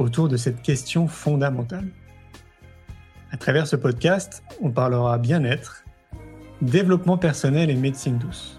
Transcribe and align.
autour 0.00 0.28
de 0.28 0.36
cette 0.36 0.62
question 0.62 1.06
fondamentale. 1.06 1.88
À 3.30 3.36
travers 3.36 3.66
ce 3.66 3.76
podcast, 3.76 4.42
on 4.60 4.70
parlera 4.70 5.18
bien-être, 5.18 5.84
développement 6.62 7.18
personnel 7.18 7.70
et 7.70 7.74
médecine 7.74 8.18
douce. 8.18 8.58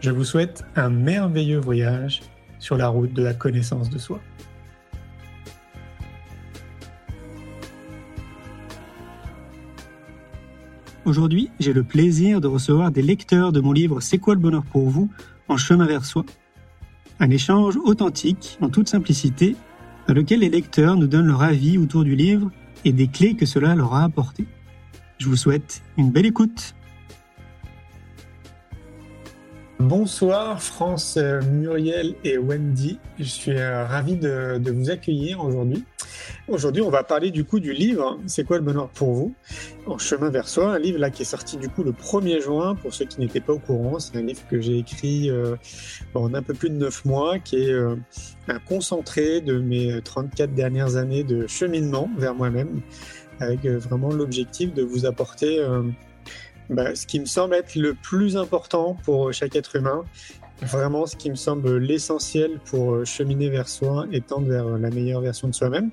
Je 0.00 0.10
vous 0.10 0.24
souhaite 0.24 0.64
un 0.76 0.88
merveilleux 0.88 1.58
voyage 1.58 2.22
sur 2.58 2.76
la 2.76 2.88
route 2.88 3.12
de 3.12 3.22
la 3.22 3.34
connaissance 3.34 3.90
de 3.90 3.98
soi. 3.98 4.20
Aujourd'hui, 11.04 11.50
j'ai 11.60 11.74
le 11.74 11.82
plaisir 11.82 12.40
de 12.40 12.46
recevoir 12.46 12.90
des 12.90 13.02
lecteurs 13.02 13.52
de 13.52 13.60
mon 13.60 13.72
livre 13.72 14.00
C'est 14.00 14.18
quoi 14.18 14.34
le 14.34 14.40
bonheur 14.40 14.64
pour 14.64 14.88
vous? 14.88 15.10
En 15.48 15.58
chemin 15.58 15.86
vers 15.86 16.04
soi 16.04 16.24
Un 17.20 17.28
échange 17.30 17.76
authentique, 17.76 18.56
en 18.62 18.70
toute 18.70 18.88
simplicité, 18.88 19.54
dans 20.06 20.14
lequel 20.14 20.40
les 20.40 20.48
lecteurs 20.48 20.96
nous 20.96 21.06
donnent 21.06 21.26
leur 21.26 21.42
avis 21.42 21.78
autour 21.78 22.04
du 22.04 22.16
livre 22.16 22.50
et 22.84 22.92
des 22.92 23.08
clés 23.08 23.34
que 23.34 23.46
cela 23.46 23.74
leur 23.74 23.94
a 23.94 24.04
apportées. 24.04 24.46
Je 25.18 25.28
vous 25.28 25.36
souhaite 25.36 25.82
une 25.96 26.10
belle 26.10 26.26
écoute. 26.26 26.74
Bonsoir 29.80 30.62
France, 30.62 31.16
euh, 31.16 31.42
Muriel 31.42 32.14
et 32.22 32.38
Wendy. 32.38 33.00
Je 33.18 33.24
suis 33.24 33.58
euh, 33.58 33.84
ravi 33.84 34.14
de, 34.16 34.70
vous 34.70 34.88
accueillir 34.88 35.44
aujourd'hui. 35.44 35.84
Aujourd'hui, 36.46 36.80
on 36.80 36.90
va 36.90 37.02
parler 37.02 37.32
du 37.32 37.44
coup 37.44 37.58
du 37.58 37.72
livre 37.72 38.20
C'est 38.26 38.44
quoi 38.44 38.56
le 38.58 38.62
bonheur 38.62 38.88
pour 38.90 39.12
vous? 39.12 39.34
En 39.86 39.98
chemin 39.98 40.30
vers 40.30 40.46
soi, 40.46 40.72
un 40.72 40.78
livre 40.78 41.00
là 41.00 41.10
qui 41.10 41.22
est 41.22 41.26
sorti 41.26 41.56
du 41.56 41.68
coup 41.68 41.82
le 41.82 41.90
1er 41.90 42.40
juin 42.40 42.76
pour 42.76 42.94
ceux 42.94 43.04
qui 43.04 43.18
n'étaient 43.18 43.40
pas 43.40 43.52
au 43.52 43.58
courant. 43.58 43.98
C'est 43.98 44.16
un 44.16 44.22
livre 44.22 44.42
que 44.48 44.60
j'ai 44.60 44.78
écrit 44.78 45.28
euh, 45.28 45.56
en 46.14 46.32
un 46.34 46.42
peu 46.42 46.54
plus 46.54 46.70
de 46.70 46.76
9 46.76 47.04
mois 47.04 47.40
qui 47.40 47.56
est 47.56 47.74
un 47.74 48.58
concentré 48.60 49.40
de 49.40 49.58
mes 49.58 50.00
34 50.02 50.54
dernières 50.54 50.94
années 50.94 51.24
de 51.24 51.48
cheminement 51.48 52.08
vers 52.16 52.36
moi-même 52.36 52.80
avec 53.40 53.66
vraiment 53.66 54.12
l'objectif 54.12 54.72
de 54.72 54.84
vous 54.84 55.04
apporter 55.04 55.60
bah, 56.70 56.94
ce 56.94 57.06
qui 57.06 57.20
me 57.20 57.26
semble 57.26 57.54
être 57.54 57.74
le 57.74 57.94
plus 57.94 58.36
important 58.36 58.96
pour 59.04 59.32
chaque 59.32 59.56
être 59.56 59.76
humain, 59.76 60.04
vraiment 60.62 61.06
ce 61.06 61.16
qui 61.16 61.30
me 61.30 61.34
semble 61.34 61.78
l'essentiel 61.78 62.58
pour 62.64 62.94
euh, 62.94 63.04
cheminer 63.04 63.48
vers 63.48 63.68
soi 63.68 64.06
et 64.12 64.20
tendre 64.20 64.48
vers 64.48 64.78
la 64.78 64.90
meilleure 64.90 65.20
version 65.20 65.48
de 65.48 65.54
soi-même, 65.54 65.90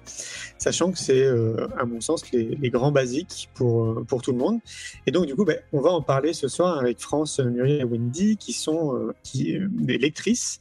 sachant 0.57 0.91
que 0.91 0.97
c'est, 0.97 1.23
euh, 1.23 1.67
à 1.77 1.85
mon 1.85 2.01
sens, 2.01 2.31
les, 2.31 2.69
grands 2.69 2.91
basiques 2.91 3.49
pour, 3.53 3.85
euh, 3.85 4.05
pour 4.07 4.21
tout 4.21 4.31
le 4.31 4.37
monde. 4.37 4.59
Et 5.07 5.11
donc, 5.11 5.25
du 5.25 5.35
coup, 5.35 5.45
ben, 5.45 5.57
on 5.73 5.81
va 5.81 5.89
en 5.89 6.01
parler 6.01 6.33
ce 6.33 6.47
soir 6.47 6.77
avec 6.77 6.99
France, 6.99 7.39
Muriel 7.39 7.81
et 7.81 7.83
Wendy, 7.83 8.37
qui 8.37 8.53
sont 8.53 9.11
des 9.33 9.97
lectrices, 9.97 10.59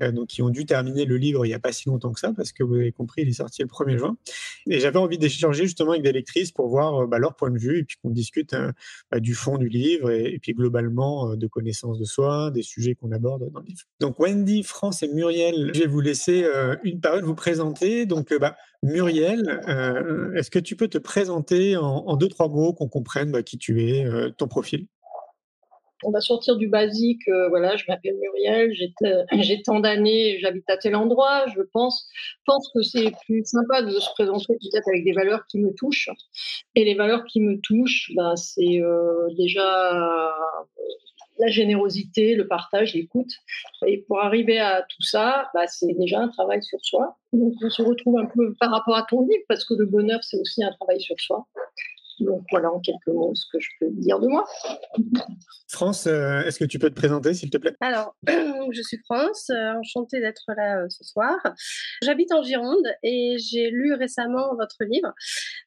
donc 0.00 0.28
qui 0.28 0.42
ont 0.42 0.48
dû 0.48 0.64
terminer 0.64 1.04
le 1.04 1.16
livre 1.16 1.44
il 1.46 1.48
n'y 1.48 1.54
a 1.54 1.60
pas 1.60 1.72
si 1.72 1.88
longtemps 1.88 2.12
que 2.12 2.20
ça, 2.20 2.32
parce 2.34 2.52
que 2.52 2.64
vous 2.64 2.74
avez 2.74 2.92
compris, 2.92 3.22
il 3.22 3.28
est 3.28 3.34
sorti 3.34 3.62
le 3.62 3.68
1er 3.68 3.98
juin. 3.98 4.16
Et 4.68 4.80
j'avais 4.80 4.98
envie 4.98 5.18
d'échanger 5.18 5.64
justement 5.64 5.92
avec 5.92 6.02
des 6.02 6.12
lectrices 6.12 6.50
pour 6.50 6.68
voir 6.68 7.06
bah, 7.06 7.18
leur 7.18 7.34
point 7.34 7.50
de 7.50 7.58
vue 7.58 7.78
et 7.78 7.84
puis 7.84 7.96
qu'on 8.02 8.10
discute 8.10 8.56
bah, 9.10 9.20
du 9.20 9.34
fond 9.34 9.58
du 9.58 9.68
livre 9.68 10.10
et, 10.10 10.38
puis 10.40 10.54
globalement 10.54 11.36
de 11.36 11.46
connaissance 11.46 11.98
de 11.98 12.04
soi, 12.04 12.50
des 12.50 12.62
sujets 12.62 12.94
qu'on 12.94 13.12
aborde 13.12 13.41
Donc 14.00 14.18
Wendy, 14.18 14.62
France 14.62 15.02
et 15.02 15.08
Muriel, 15.08 15.70
je 15.74 15.80
vais 15.80 15.86
vous 15.86 16.00
laisser 16.00 16.44
euh, 16.44 16.76
une 16.82 17.00
parole, 17.00 17.24
vous 17.24 17.34
présenter. 17.34 18.06
Donc 18.06 18.32
euh, 18.32 18.38
bah, 18.38 18.56
Muriel, 18.82 19.60
euh, 19.68 20.34
est-ce 20.34 20.50
que 20.50 20.58
tu 20.58 20.76
peux 20.76 20.88
te 20.88 20.98
présenter 20.98 21.76
en, 21.76 22.16
deux, 22.16 22.28
trois 22.28 22.48
mots 22.48 22.72
qu'on 22.72 22.88
comprenne 22.88 23.30
bah, 23.30 23.42
qui 23.42 23.58
tu 23.58 23.82
es, 23.82 24.04
ton 24.36 24.48
profil? 24.48 24.86
On 26.04 26.10
va 26.10 26.20
sortir 26.20 26.56
du 26.56 26.66
basique. 26.66 27.22
voilà, 27.50 27.76
je 27.76 27.84
m'appelle 27.86 28.16
Muriel, 28.20 28.72
j'ai 28.74 29.62
tant 29.62 29.78
d'années, 29.78 30.40
j'habite 30.40 30.68
à 30.68 30.76
tel 30.76 30.96
endroit. 30.96 31.46
Je 31.54 31.62
pense, 31.72 32.08
pense 32.44 32.68
que 32.74 32.82
c'est 32.82 33.12
plus 33.24 33.44
sympa 33.44 33.82
de 33.82 33.92
se 33.92 34.10
présenter 34.16 34.54
peut-être 34.54 34.88
avec 34.88 35.04
des 35.04 35.12
valeurs 35.12 35.46
qui 35.48 35.60
me 35.60 35.72
touchent. 35.74 36.10
Et 36.74 36.84
les 36.84 36.96
valeurs 36.96 37.24
qui 37.24 37.40
me 37.40 37.60
touchent, 37.60 38.10
bah, 38.16 38.34
c'est 38.34 38.80
déjà 39.38 40.34
la 41.42 41.50
générosité, 41.50 42.34
le 42.36 42.46
partage, 42.46 42.94
l'écoute. 42.94 43.32
Et 43.86 44.04
pour 44.06 44.20
arriver 44.20 44.58
à 44.60 44.82
tout 44.82 45.02
ça, 45.02 45.50
bah, 45.54 45.66
c'est 45.66 45.92
déjà 45.94 46.20
un 46.20 46.28
travail 46.28 46.62
sur 46.62 46.78
soi. 46.82 47.18
Donc 47.32 47.54
on 47.62 47.70
se 47.70 47.82
retrouve 47.82 48.18
un 48.18 48.26
peu 48.26 48.54
par 48.60 48.70
rapport 48.70 48.96
à 48.96 49.02
ton 49.02 49.22
livre, 49.22 49.42
parce 49.48 49.64
que 49.64 49.74
le 49.74 49.86
bonheur, 49.86 50.20
c'est 50.22 50.38
aussi 50.38 50.62
un 50.62 50.72
travail 50.72 51.00
sur 51.00 51.18
soi. 51.18 51.46
Donc 52.20 52.44
voilà 52.50 52.72
en 52.72 52.80
quelques 52.80 53.06
mots 53.08 53.34
ce 53.34 53.46
que 53.52 53.60
je 53.60 53.68
peux 53.80 53.90
dire 53.90 54.18
de 54.20 54.28
moi. 54.28 54.44
France, 55.68 56.06
euh, 56.06 56.42
est-ce 56.42 56.58
que 56.58 56.64
tu 56.64 56.78
peux 56.78 56.90
te 56.90 56.94
présenter 56.94 57.34
s'il 57.34 57.50
te 57.50 57.56
plaît? 57.56 57.74
Alors, 57.80 58.14
je 58.26 58.82
suis 58.82 58.98
France, 59.04 59.50
euh, 59.50 59.72
enchantée 59.72 60.20
d'être 60.20 60.44
là 60.56 60.80
euh, 60.80 60.86
ce 60.88 61.02
soir. 61.04 61.36
J'habite 62.02 62.32
en 62.32 62.42
Gironde 62.42 62.86
et 63.02 63.36
j'ai 63.38 63.70
lu 63.70 63.94
récemment 63.94 64.54
votre 64.54 64.84
livre. 64.84 65.12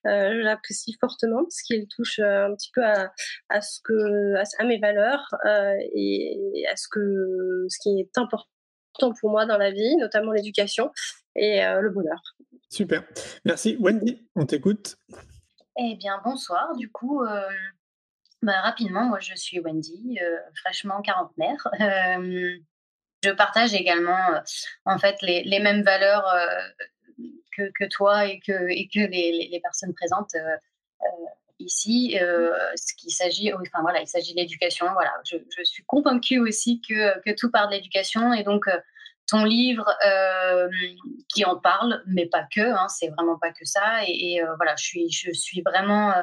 je 0.05 0.41
l'apprécie 0.41 0.95
fortement 0.99 1.43
parce 1.43 1.61
qu'il 1.61 1.87
touche 1.87 2.19
un 2.19 2.53
petit 2.55 2.71
peu 2.73 2.83
à, 2.83 3.61
ce 3.61 3.79
que, 3.83 4.35
à, 4.35 4.65
mes 4.65 4.79
valeurs 4.79 5.27
et 5.93 6.65
à 6.71 6.75
ce, 6.75 6.87
que, 6.89 7.65
ce 7.69 7.77
qui 7.81 7.99
est 7.99 8.17
important 8.17 9.13
pour 9.19 9.31
moi 9.31 9.45
dans 9.45 9.57
la 9.57 9.71
vie, 9.71 9.95
notamment 9.97 10.31
l'éducation 10.31 10.91
et 11.35 11.61
le 11.61 11.89
bonheur. 11.89 12.21
Super. 12.69 13.03
Merci. 13.45 13.77
Wendy, 13.79 14.27
on 14.35 14.45
t'écoute. 14.45 14.97
Eh 15.77 15.95
bien, 15.95 16.21
bonsoir. 16.23 16.73
Du 16.75 16.89
coup, 16.89 17.23
euh, 17.23 17.49
bah, 18.41 18.61
rapidement, 18.61 19.03
moi, 19.05 19.19
je 19.19 19.35
suis 19.35 19.59
Wendy, 19.59 20.17
euh, 20.21 20.37
fraîchement 20.55 21.01
quarantenaire. 21.01 21.67
Euh, 21.81 22.57
je 23.23 23.31
partage 23.31 23.73
également, 23.73 24.41
en 24.85 24.99
fait, 24.99 25.19
les, 25.23 25.43
les 25.43 25.59
mêmes 25.59 25.81
valeurs 25.81 26.31
que, 27.57 27.71
que, 27.73 27.85
toi 27.85 28.25
et 28.25 28.39
que, 28.39 28.69
et 28.69 28.87
que 28.87 28.99
les, 28.99 29.49
les 29.51 29.59
personnes 29.61 29.95
présentes 29.95 30.35
ici. 31.57 32.15
ce 32.19 32.93
qu'il 32.95 33.11
s'agit, 33.11 33.51
enfin 33.53 33.81
voilà, 33.81 34.01
il 34.01 34.07
s'agit 34.07 34.35
de 34.35 34.39
l'éducation. 34.39 34.85
Voilà, 34.93 35.11
je, 35.25 35.37
je, 35.57 35.63
suis 35.63 35.83
convaincue 35.85 36.39
aussi 36.39 36.81
que, 36.87 37.19
que 37.21 37.35
tout 37.35 37.49
part 37.49 37.67
de 37.67 37.73
l'éducation 37.73 38.31
et 38.31 38.43
donc 38.43 38.67
ton 39.27 39.43
livre 39.43 39.85
euh, 40.05 40.69
qui 41.33 41.45
en 41.45 41.57
parle, 41.57 42.03
mais 42.05 42.27
pas 42.27 42.45
que, 42.53 42.61
hein, 42.61 42.87
c'est 42.89 43.09
vraiment 43.09 43.37
pas 43.39 43.51
que 43.51 43.65
ça. 43.65 44.03
Et, 44.07 44.41
euh, 44.41 44.55
voilà, 44.57 44.75
je 44.77 44.83
suis, 44.83 45.11
je 45.11 45.31
suis 45.31 45.61
vraiment 45.61 46.11
euh, 46.11 46.21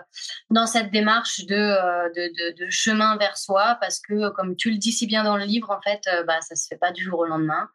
dans 0.51 0.67
cette 0.67 0.91
démarche 0.91 1.45
de, 1.47 2.55
de, 2.55 2.71
chemin 2.71 3.17
vers 3.17 3.37
soi 3.37 3.77
parce 3.81 4.01
que, 4.01 4.31
comme 4.31 4.57
tu 4.57 4.71
le 4.71 4.77
dis 4.77 4.93
si 4.93 5.07
bien 5.07 5.25
dans 5.25 5.37
le 5.37 5.45
livre, 5.45 5.71
en 5.71 5.81
fait, 5.81 6.09
bah, 6.27 6.41
ça 6.41 6.55
se 6.55 6.67
fait 6.69 6.77
pas 6.77 6.93
du 6.93 7.03
jour 7.03 7.21
au 7.21 7.27
lendemain. 7.27 7.69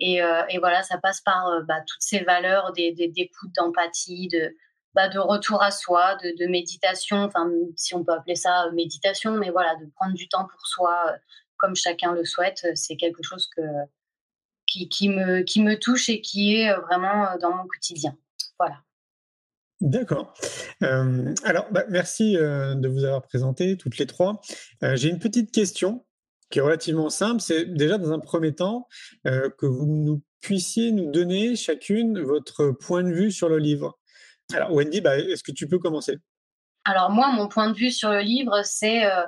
Et, 0.00 0.16
et 0.48 0.58
voilà, 0.58 0.82
ça 0.82 0.98
passe 0.98 1.20
par 1.20 1.62
bah, 1.66 1.80
toutes 1.86 2.02
ces 2.02 2.20
valeurs 2.20 2.72
d'écoute, 2.72 3.50
d'empathie, 3.56 4.28
de, 4.28 4.54
bah, 4.92 5.08
de 5.08 5.18
retour 5.18 5.62
à 5.62 5.70
soi, 5.70 6.16
de, 6.16 6.34
de 6.36 6.50
méditation, 6.50 7.18
enfin, 7.22 7.48
si 7.76 7.94
on 7.94 8.04
peut 8.04 8.12
appeler 8.12 8.34
ça 8.34 8.70
méditation, 8.72 9.32
mais 9.32 9.50
voilà, 9.50 9.76
de 9.76 9.86
prendre 9.94 10.14
du 10.14 10.28
temps 10.28 10.46
pour 10.46 10.66
soi 10.66 11.14
comme 11.56 11.76
chacun 11.76 12.12
le 12.12 12.24
souhaite, 12.24 12.66
c'est 12.74 12.96
quelque 12.96 13.22
chose 13.22 13.48
que 13.56 13.62
qui, 14.88 15.08
me, 15.08 15.74
touche 15.78 16.08
et 16.08 16.20
qui 16.20 16.56
est 16.56 16.70
euh, 16.70 16.80
vraiment 16.80 17.24
euh, 17.24 17.38
dans 17.40 17.54
mon 17.54 17.66
quotidien. 17.66 18.16
Voilà. 18.58 18.76
D'accord. 19.80 20.34
Euh, 20.82 21.34
alors, 21.44 21.66
bah, 21.70 21.84
merci 21.88 22.34
de 22.34 22.88
vous 22.88 23.04
avoir 23.04 23.22
présenté 23.22 23.76
toutes 23.76 23.98
les 23.98 24.06
trois. 24.06 24.40
J'ai 24.80 25.08
une 25.08 25.18
petite 25.18 25.50
question 25.50 26.06
qui 26.48 26.60
est 26.60 26.62
relativement 26.62 27.10
simple. 27.10 27.40
C'est 27.40 27.66
déjà 27.66 27.98
dans 27.98 28.12
un 28.12 28.20
premier 28.20 28.54
temps 28.54 28.88
que 29.24 29.66
vous 29.66 29.86
nous 29.86 30.22
puissiez 30.40 30.92
nous 30.92 31.10
donner 31.10 31.56
chacune 31.56 32.20
votre 32.20 32.70
point 32.70 33.02
de 33.02 33.12
vue 33.12 33.30
sur 33.30 33.48
le 33.48 33.58
livre. 33.58 33.98
Alors, 34.54 34.72
Wendy, 34.72 35.00
bah, 35.00 35.18
est-ce 35.18 35.42
que 35.42 35.52
tu 35.52 35.66
peux 35.66 35.78
commencer? 35.78 36.18
Alors 36.84 37.10
moi, 37.10 37.28
mon 37.28 37.48
point 37.48 37.70
de 37.70 37.74
vue 37.74 37.90
sur 37.90 38.10
le 38.10 38.20
livre, 38.20 38.62
c'est 38.62 39.06
euh, 39.06 39.24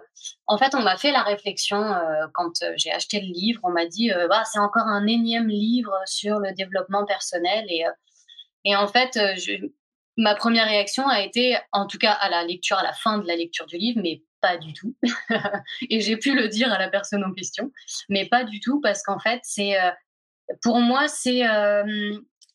en 0.47 0.59
fait, 0.59 0.75
on 0.75 0.83
m'a 0.83 0.97
fait 0.97 1.11
la 1.11 1.23
réflexion 1.23 1.83
euh, 1.83 2.27
quand 2.35 2.63
euh, 2.63 2.75
j'ai 2.77 2.93
acheté 2.93 3.21
le 3.21 3.33
livre. 3.33 3.61
On 3.63 3.71
m'a 3.71 3.87
dit, 3.87 4.11
bah, 4.29 4.45
c'est 4.45 4.59
encore 4.59 4.87
un 4.87 5.07
énième 5.07 5.49
livre 5.49 5.95
sur 6.05 6.39
le 6.39 6.53
développement 6.53 7.07
personnel. 7.07 7.65
Et, 7.69 7.85
et 8.65 8.77
en 8.77 8.87
fait, 8.87 9.19
je, 9.37 9.53
ma 10.19 10.35
première 10.35 10.67
réaction 10.67 11.09
a 11.09 11.23
été, 11.23 11.57
en 11.73 11.87
tout 11.87 11.99
cas 11.99 12.13
à 12.13 12.29
la 12.29 12.45
lecture, 12.45 12.77
à 12.77 12.83
la 12.83 12.93
fin 12.93 13.19
de 13.19 13.27
la 13.27 13.37
lecture 13.37 13.67
du 13.67 13.79
livre, 13.79 14.01
mais 14.03 14.23
pas 14.43 14.59
du 14.59 14.75
tout. 14.75 14.95
et 15.91 16.01
j'ai 16.01 16.19
pu 16.19 16.35
le 16.35 16.49
dire 16.49 16.71
à 16.71 16.79
la 16.79 16.89
personne 16.89 17.25
en 17.25 17.33
question, 17.33 17.73
mais 18.11 18.27
pas 18.27 18.45
du 18.45 18.61
tout 18.61 18.81
parce 18.83 19.03
qu'en 19.03 19.19
fait, 19.19 19.41
c'est 19.45 19.77
pour 20.63 20.79
moi, 20.81 21.09
c'est 21.09 21.43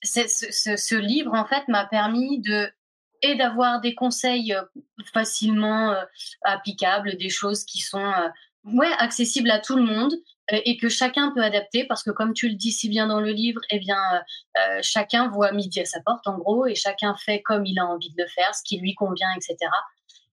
ce, 0.04 0.76
ce, 0.78 0.96
livre, 0.96 1.34
en 1.34 1.46
fait, 1.46 1.68
m'a 1.68 1.86
permis 1.86 2.40
de 2.40 2.72
et 3.22 3.36
d'avoir 3.36 3.82
des 3.82 3.96
conseils 3.96 4.56
facilement 5.14 5.96
applicables, 6.44 7.18
des 7.18 7.30
choses 7.30 7.64
qui 7.64 7.80
sont 7.80 8.14
ouais, 8.66 8.92
accessibles 9.00 9.52
à 9.52 9.60
tout 9.60 9.76
le 9.76 9.84
monde 9.84 10.14
et 10.50 10.78
que 10.78 10.90
chacun 10.90 11.32
peut 11.32 11.44
adapter 11.44 11.86
parce 11.86 12.04
que 12.04 12.12
comme 12.12 12.34
tu 12.34 12.50
le 12.50 12.56
dis 12.56 12.72
si 12.72 12.90
bien 12.90 13.08
dans 13.08 13.22
le 13.22 13.32
livre, 13.32 13.62
eh 13.70 13.80
bien 13.80 14.02
chacun 14.82 15.30
voit 15.30 15.52
midi 15.52 15.80
à 15.80 15.86
sa 15.86 16.02
porte 16.02 16.28
en 16.28 16.38
gros 16.38 16.66
et 16.66 16.76
chacun 16.76 17.16
fait 17.16 17.42
comme 17.42 17.66
il 17.66 17.80
a 17.80 17.86
envie 17.86 18.10
de 18.10 18.22
le 18.22 18.28
faire, 18.28 18.54
ce 18.54 18.64
qui 18.64 18.78
lui 18.78 18.94
convient, 18.96 19.30
etc. 19.36 19.70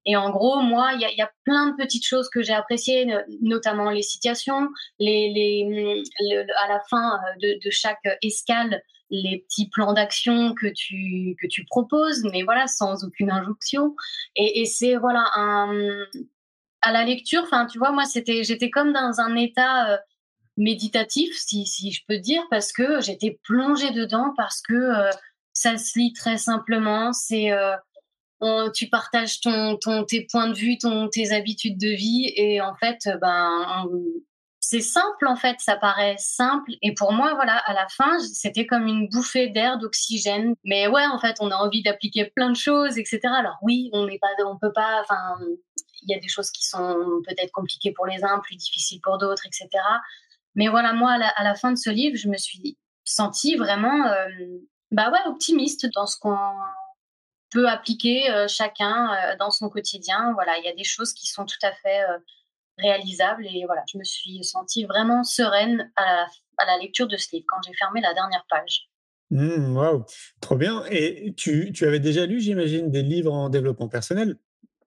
Et 0.09 0.17
en 0.17 0.31
gros, 0.31 0.63
moi, 0.63 0.93
il 0.95 1.01
y, 1.01 1.21
a, 1.21 1.31
plein 1.45 1.69
de 1.69 1.77
petites 1.77 2.07
choses 2.07 2.31
que 2.31 2.43
j'ai 2.43 2.55
appréciées, 2.55 3.07
notamment 3.43 3.91
les 3.91 4.01
citations, 4.01 4.69
les, 4.99 5.31
les, 5.35 6.03
à 6.65 6.69
la 6.69 6.81
fin 6.89 7.21
de 7.43 7.71
chaque 7.71 8.01
escale, 8.23 8.83
les 9.11 9.45
petits 9.47 9.69
plans 9.69 9.93
d'action 9.93 10.55
que 10.55 10.67
tu, 10.67 11.37
que 11.41 11.47
tu 11.47 11.65
proposes, 11.65 12.25
mais 12.33 12.43
voilà, 12.43 12.67
sans 12.67 13.05
aucune 13.05 13.31
injonction. 13.31 13.95
Et, 14.37 14.61
et 14.61 14.65
c'est 14.67 14.97
voilà 14.97 15.25
à 16.83 16.93
la 16.93 17.05
lecture, 17.05 17.43
enfin, 17.43 17.67
tu 17.67 17.79
vois, 17.79 17.91
moi, 17.91 18.05
c'était, 18.05 18.45
j'étais 18.45 18.71
comme 18.71 18.93
dans 18.93 19.21
un 19.21 19.37
état 19.37 19.93
euh, 19.93 19.97
méditatif, 20.57 21.37
si, 21.37 21.67
si 21.67 21.93
je 21.93 22.03
peux 22.07 22.19
dire, 22.19 22.43
parce 22.51 22.73
que 22.73 23.01
j'étais 23.01 23.39
plongée 23.43 23.91
dedans, 23.91 24.33
parce 24.37 24.61
que 24.61 24.75
euh, 24.75 25.11
ça 25.53 25.77
se 25.77 25.99
lit 25.99 26.13
très 26.13 26.39
simplement. 26.39 27.13
C'est, 27.13 27.51
euh, 27.53 28.71
tu 28.73 28.89
partages 28.89 29.41
ton, 29.41 29.77
ton, 29.77 30.05
tes 30.05 30.27
points 30.31 30.49
de 30.49 30.55
vue, 30.55 30.79
ton, 30.79 31.09
tes 31.09 31.33
habitudes 31.33 31.79
de 31.79 31.89
vie, 31.89 32.33
et 32.37 32.61
en 32.61 32.75
fait, 32.77 33.09
ben, 33.21 33.87
c'est 34.71 34.83
simple 34.83 35.27
en 35.27 35.35
fait, 35.35 35.57
ça 35.61 35.77
paraît 35.77 36.17
simple. 36.19 36.73
Et 36.83 36.93
pour 36.93 37.13
moi, 37.13 37.33
voilà, 37.33 37.57
à 37.57 37.73
la 37.73 37.89
fin, 37.89 38.19
c'était 38.19 38.67
comme 38.67 38.87
une 38.87 39.09
bouffée 39.09 39.49
d'air, 39.49 39.79
d'oxygène. 39.79 40.55
Mais 40.63 40.87
ouais, 40.89 41.07
en 41.07 41.19
fait, 41.19 41.37
on 41.41 41.51
a 41.51 41.57
envie 41.57 41.83
d'appliquer 41.83 42.27
plein 42.27 42.51
de 42.51 42.57
choses, 42.57 42.99
etc. 42.99 43.21
Alors 43.35 43.57
oui, 43.63 43.89
on 43.95 44.05
n'est 44.07 44.19
pas, 44.19 44.29
on 44.45 44.59
peut 44.59 44.73
pas. 44.75 45.01
Enfin, 45.01 45.39
il 46.03 46.11
y 46.11 46.15
a 46.15 46.19
des 46.19 46.29
choses 46.29 46.51
qui 46.51 46.67
sont 46.67 46.95
peut-être 47.27 47.51
compliquées 47.51 47.93
pour 47.93 48.05
les 48.05 48.23
uns, 48.23 48.41
plus 48.41 48.57
difficiles 48.57 49.01
pour 49.03 49.17
d'autres, 49.17 49.47
etc. 49.47 49.69
Mais 50.55 50.69
voilà, 50.69 50.93
moi, 50.93 51.13
à 51.13 51.45
la, 51.45 51.55
fin 51.55 51.73
de 51.73 51.79
ce 51.79 51.89
livre, 51.89 52.19
je 52.19 52.29
me 52.29 52.37
suis 52.37 52.77
sentie 53.05 53.57
vraiment, 53.57 54.07
euh, 54.07 54.29
bah 54.91 55.11
ouais, 55.11 55.21
optimiste 55.29 55.89
dans 55.95 56.07
ce 56.07 56.19
qu'on 56.19 56.37
peut 57.53 57.71
appliquer 57.71 58.31
euh, 58.31 58.49
chacun 58.49 59.15
euh, 59.15 59.37
dans 59.39 59.51
son 59.51 59.71
quotidien. 59.71 60.35
Voilà, 60.35 60.59
il 60.59 60.65
y 60.67 60.69
a 60.69 60.75
des 60.75 60.85
choses 60.85 61.15
qui 61.15 61.27
sont 61.27 61.47
tout 61.47 61.63
à 61.63 61.73
fait 61.73 62.05
réalisable. 62.79 63.47
Et 63.47 63.65
voilà, 63.67 63.83
je 63.93 63.99
me 63.99 64.05
suis 64.05 64.43
sentie 64.45 64.85
vraiment 64.85 65.25
sereine 65.25 65.91
à 65.97 66.05
la, 66.05 66.27
à 66.59 66.67
la 66.67 66.79
lecture 66.79 67.09
de 67.09 67.17
ce 67.17 67.29
livre 67.33 67.47
quand 67.49 67.61
j'ai 67.67 67.75
fermé 67.75 68.01
la 68.01 68.15
dernière 68.15 68.45
page. 68.49 68.89
Mmh, 69.31 69.77
waouh, 69.77 70.05
trop 70.41 70.57
bien. 70.57 70.85
Et 70.91 71.35
tu, 71.37 71.73
tu 71.73 71.87
avais 71.87 72.01
déjà 72.01 72.25
lu, 72.27 72.41
j'imagine, 72.41 72.91
des 72.91 73.03
livres 73.03 73.33
en 73.33 73.51
développement 73.51 73.89
personnel? 73.89 74.37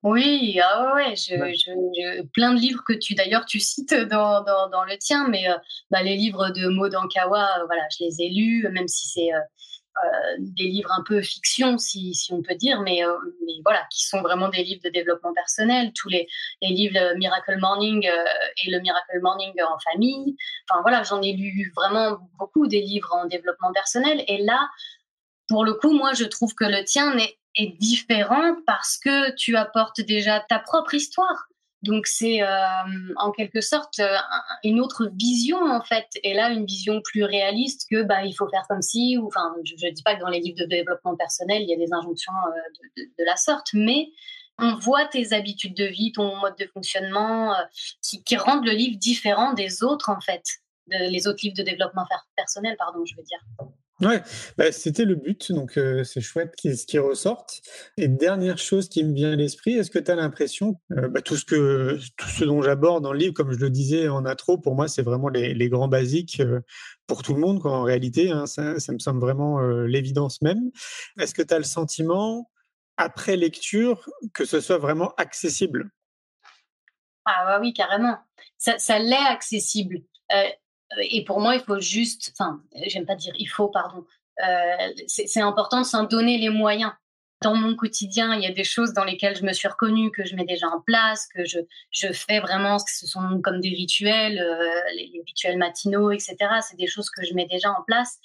Oui, 0.03 0.59
ah 0.63 0.95
ouais, 0.95 1.15
je, 1.15 1.35
je, 1.35 2.23
plein 2.33 2.55
de 2.55 2.59
livres 2.59 2.81
que 2.88 2.93
tu 2.93 3.13
d'ailleurs 3.13 3.45
tu 3.45 3.59
cites 3.59 3.93
dans, 3.93 4.43
dans, 4.43 4.67
dans 4.67 4.83
le 4.83 4.97
tien, 4.97 5.27
mais 5.27 5.47
euh, 5.47 5.55
bah, 5.91 6.01
les 6.01 6.15
livres 6.15 6.49
de 6.49 6.69
Maud 6.69 6.95
Ankawa, 6.95 7.59
euh, 7.59 7.65
voilà, 7.67 7.83
je 7.95 8.05
les 8.05 8.21
ai 8.21 8.29
lus, 8.29 8.67
même 8.71 8.88
si 8.88 9.09
c'est 9.09 9.31
euh, 9.31 9.39
des 10.39 10.65
livres 10.65 10.92
un 10.92 11.03
peu 11.03 11.21
fiction, 11.21 11.77
si, 11.77 12.15
on 12.31 12.42
peut 12.42 12.56
dire, 12.56 12.81
mais, 12.81 13.06
euh, 13.06 13.13
mais, 13.45 13.53
voilà, 13.63 13.86
qui 13.92 14.06
sont 14.06 14.21
vraiment 14.21 14.50
des 14.50 14.63
livres 14.63 14.81
de 14.83 14.89
développement 14.89 15.33
personnel. 15.33 15.92
Tous 15.94 16.09
les, 16.09 16.27
livres 16.62 16.98
euh, 16.98 17.15
Miracle 17.18 17.57
Morning 17.59 18.09
et 18.63 18.71
le 18.71 18.80
Miracle 18.80 19.19
Morning 19.21 19.53
en 19.62 19.77
famille. 19.80 20.36
Enfin 20.69 20.81
voilà, 20.81 21.03
j'en 21.03 21.21
ai 21.21 21.33
lu 21.33 21.71
vraiment 21.75 22.18
beaucoup 22.39 22.68
des 22.68 22.81
livres 22.81 23.13
en 23.13 23.25
développement 23.25 23.71
personnel. 23.74 24.24
Et 24.27 24.44
là, 24.44 24.69
pour 25.48 25.65
le 25.65 25.74
coup, 25.74 25.92
moi, 25.92 26.13
je 26.13 26.25
trouve 26.25 26.56
que 26.56 26.65
le 26.65 26.83
tien 26.83 27.15
est 27.56 27.77
différent 27.80 28.56
parce 28.65 28.98
que 28.98 29.36
tu 29.36 29.56
apportes 29.56 30.01
déjà 30.01 30.39
ta 30.39 30.59
propre 30.59 30.94
histoire. 30.94 31.48
Donc 31.83 32.05
c'est 32.05 32.43
euh, 32.43 33.13
en 33.17 33.31
quelque 33.31 33.59
sorte 33.59 33.99
euh, 33.99 34.15
une 34.63 34.79
autre 34.79 35.09
vision 35.15 35.57
en 35.57 35.81
fait, 35.81 36.07
et 36.23 36.35
là 36.35 36.49
une 36.49 36.65
vision 36.65 37.01
plus 37.01 37.23
réaliste 37.23 37.87
que 37.89 38.03
bah 38.03 38.23
il 38.23 38.33
faut 38.33 38.47
faire 38.49 38.65
comme 38.69 38.83
si 38.83 39.17
ou 39.17 39.25
enfin 39.25 39.51
je, 39.63 39.73
ne 39.73 39.91
dis 39.91 40.03
pas 40.03 40.15
que 40.15 40.19
dans 40.19 40.29
les 40.29 40.39
livres 40.39 40.59
de 40.59 40.65
développement 40.65 41.15
personnel 41.15 41.63
il 41.63 41.69
y 41.69 41.73
a 41.73 41.77
des 41.77 41.91
injonctions 41.91 42.33
euh, 42.33 43.01
de, 43.17 43.25
la 43.25 43.35
sorte, 43.35 43.69
mais 43.73 44.09
on 44.59 44.75
voit 44.75 45.05
tes 45.05 45.33
habitudes 45.33 45.75
de 45.75 45.85
vie, 45.85 46.11
ton 46.11 46.35
mode 46.35 46.55
de 46.59 46.67
fonctionnement 46.67 47.55
qui, 48.03 48.23
qui 48.23 48.37
rendent 48.37 48.65
le 48.65 48.73
livre 48.73 48.99
différent 48.99 49.53
des 49.53 49.81
autres 49.81 50.09
en 50.09 50.21
fait, 50.21 50.43
les 50.87 51.27
autres 51.27 51.39
livres 51.41 51.57
de 51.57 51.63
développement 51.63 52.05
personnel 52.35 52.75
pardon 52.77 53.03
je 53.05 53.15
veux 53.15 53.23
dire. 53.23 53.39
Ouais, 54.01 54.24
bah, 54.57 54.71
c'était 54.71 55.06
le 55.06 55.13
but, 55.13 55.51
donc 55.51 55.77
euh, 55.77 56.03
c'est 56.03 56.21
chouette 56.21 56.56
qu'ils 56.56 56.75
qui 56.75 56.98
ressortent. 56.98 57.62
Et 57.98 58.07
dernière 58.07 58.57
chose 58.57 58.89
qui 58.89 59.03
me 59.03 59.13
vient 59.13 59.33
à 59.33 59.36
l'esprit, 59.36 59.74
est-ce 59.74 59.92
que 59.92 60.00
tu 60.00 60.09
as 60.09 60.15
l'impression, 60.15 60.81
euh, 60.94 61.07
bah, 61.07 61.21
tout, 61.21 61.38
ce 61.38 61.45
tout 62.18 62.27
ce 62.27 62.44
dont 62.44 62.63
j'aborde 62.63 63.03
dans 63.03 63.13
le 63.13 63.19
livre, 63.19 63.36
comme 63.36 63.51
je 63.51 63.59
le 63.59 63.69
disais 63.69 64.07
en 64.07 64.25
intro, 64.25 64.57
pour 64.57 64.74
moi, 64.74 64.88
c'est 64.88 65.03
vraiment 65.03 65.30
les, 65.30 65.69
grands 65.69 65.88
basiques 65.88 66.39
euh, 66.39 66.62
pour 67.06 67.21
tout 67.21 67.36
le 67.36 67.39
monde, 67.42 67.63
en 67.63 67.83
réalité, 67.83 68.31
hein, 68.31 68.48
ça, 68.48 68.74
me 68.74 69.00
semble 69.00 69.19
vraiment 69.19 69.62
l'évidence 69.62 70.42
même. 70.42 70.71
Est-ce 71.19 71.36
que 71.36 71.44
tu 71.44 71.53
as 71.53 71.59
le 71.59 71.63
sentiment, 71.63 72.50
après 72.98 73.36
lecture, 73.36 74.09
que 74.33 74.45
ce 74.45 74.62
soit 74.62 74.80
vraiment 74.80 75.13
accessible? 75.18 75.92
Ah 77.25 77.44
bah 77.45 77.59
oui, 77.62 77.74
carrément. 77.74 78.18
Ça 78.57 78.98
l'est 78.98 79.15
accessible 79.15 80.00
et 80.99 81.23
pour 81.23 81.39
moi, 81.39 81.55
il 81.55 81.61
faut 81.61 81.79
juste, 81.79 82.33
enfin, 82.38 82.61
j'aime 82.88 83.05
pas 83.05 83.15
dire 83.15 83.33
il 83.38 83.47
faut, 83.47 83.67
pardon. 83.67 84.05
Euh, 84.43 84.88
c'est 85.07 85.41
important 85.41 85.81
de 85.81 85.85
s'en 85.85 86.03
donner 86.03 86.38
les 86.38 86.49
moyens. 86.49 86.91
Dans 87.41 87.55
mon 87.55 87.75
quotidien, 87.75 88.35
il 88.35 88.43
y 88.43 88.45
a 88.45 88.51
des 88.51 88.63
choses 88.63 88.93
dans 88.93 89.03
lesquelles 89.03 89.35
je 89.35 89.43
me 89.43 89.51
suis 89.51 89.67
reconnue, 89.67 90.11
que 90.11 90.25
je 90.25 90.35
mets 90.35 90.45
déjà 90.45 90.67
en 90.67 90.79
place, 90.79 91.27
que 91.33 91.43
je, 91.43 91.57
je 91.89 92.11
fais 92.13 92.39
vraiment, 92.39 92.77
ce 92.77 93.07
sont 93.07 93.41
comme 93.43 93.59
des 93.59 93.69
rituels, 93.69 94.39
euh, 94.39 94.81
les, 94.95 95.09
les, 95.11 95.23
rituels 95.25 95.57
matinaux, 95.57 96.11
etc. 96.11 96.38
C'est 96.61 96.77
des 96.77 96.85
choses 96.85 97.09
que 97.09 97.25
je 97.25 97.33
mets 97.33 97.47
déjà 97.47 97.71
en 97.71 97.81
place. 97.83 98.19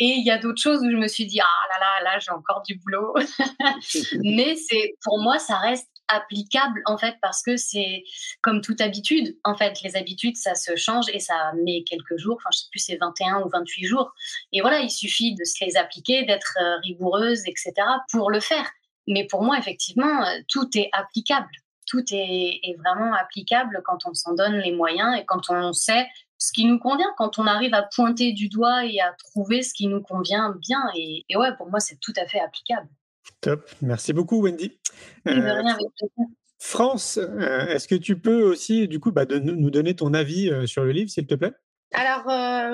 Et 0.00 0.06
il 0.06 0.24
y 0.24 0.30
a 0.30 0.38
d'autres 0.38 0.60
choses 0.60 0.80
où 0.80 0.90
je 0.90 0.96
me 0.96 1.08
suis 1.08 1.26
dit, 1.26 1.40
ah 1.40 1.68
là 1.72 1.78
là, 1.80 2.10
là, 2.10 2.18
j'ai 2.18 2.30
encore 2.30 2.62
du 2.62 2.76
boulot. 2.76 3.14
Mais 4.22 4.56
pour 5.02 5.20
moi, 5.20 5.38
ça 5.38 5.58
reste 5.58 5.90
applicable 6.08 6.82
en 6.86 6.98
fait 6.98 7.16
parce 7.20 7.42
que 7.42 7.56
c'est 7.56 8.04
comme 8.42 8.60
toute 8.60 8.80
habitude. 8.80 9.36
En 9.44 9.56
fait 9.56 9.80
les 9.82 9.96
habitudes 9.96 10.36
ça 10.36 10.54
se 10.54 10.76
change 10.76 11.06
et 11.12 11.20
ça 11.20 11.52
met 11.64 11.84
quelques 11.84 12.16
jours. 12.16 12.36
Enfin 12.36 12.50
je 12.52 12.58
sais 12.58 12.68
plus 12.70 12.80
c'est 12.80 12.96
21 12.96 13.42
ou 13.42 13.48
28 13.48 13.84
jours. 13.86 14.12
Et 14.52 14.60
voilà 14.60 14.80
il 14.80 14.90
suffit 14.90 15.34
de 15.34 15.44
se 15.44 15.64
les 15.64 15.76
appliquer 15.76 16.24
d'être 16.24 16.56
euh, 16.60 16.76
rigoureuse 16.82 17.42
etc 17.46 17.72
pour 18.10 18.30
le 18.30 18.40
faire. 18.40 18.66
Mais 19.06 19.26
pour 19.26 19.42
moi 19.42 19.58
effectivement 19.58 20.24
euh, 20.24 20.38
tout 20.48 20.68
est 20.76 20.90
applicable. 20.92 21.50
Tout 21.86 22.04
est, 22.10 22.76
vraiment 22.84 23.14
applicable 23.14 23.80
quand 23.84 24.00
on 24.04 24.12
s'en 24.12 24.34
donne 24.34 24.58
les 24.58 24.72
moyens 24.72 25.16
et 25.18 25.24
quand 25.24 25.48
on 25.48 25.72
sait 25.72 26.06
ce 26.36 26.52
qui 26.52 26.66
nous 26.66 26.78
convient, 26.78 27.08
quand 27.16 27.38
on 27.38 27.46
arrive 27.46 27.72
à 27.72 27.82
pointer 27.82 28.32
du 28.32 28.48
doigt 28.48 28.84
et 28.84 29.00
à 29.00 29.14
trouver 29.14 29.62
ce 29.62 29.72
qui 29.72 29.86
nous 29.86 30.02
convient 30.02 30.54
bien. 30.60 30.82
Et, 30.94 31.24
et 31.30 31.36
ouais, 31.38 31.56
pour 31.56 31.70
moi, 31.70 31.80
c'est 31.80 31.98
tout 31.98 32.12
à 32.16 32.26
fait 32.26 32.40
applicable. 32.40 32.88
Top, 33.40 33.68
merci 33.82 34.12
beaucoup 34.12 34.42
Wendy. 34.42 34.78
Euh, 35.28 35.62
France, 36.58 37.18
euh, 37.18 37.66
est-ce 37.66 37.86
que 37.86 37.94
tu 37.94 38.18
peux 38.18 38.42
aussi 38.42 38.88
du 38.88 38.98
coup 38.98 39.12
bah, 39.12 39.26
de 39.26 39.38
nous 39.38 39.70
donner 39.70 39.94
ton 39.94 40.12
avis 40.12 40.50
euh, 40.50 40.66
sur 40.66 40.82
le 40.82 40.90
livre, 40.90 41.08
s'il 41.10 41.26
te 41.26 41.34
plaît? 41.34 41.52
Alors, 41.94 42.24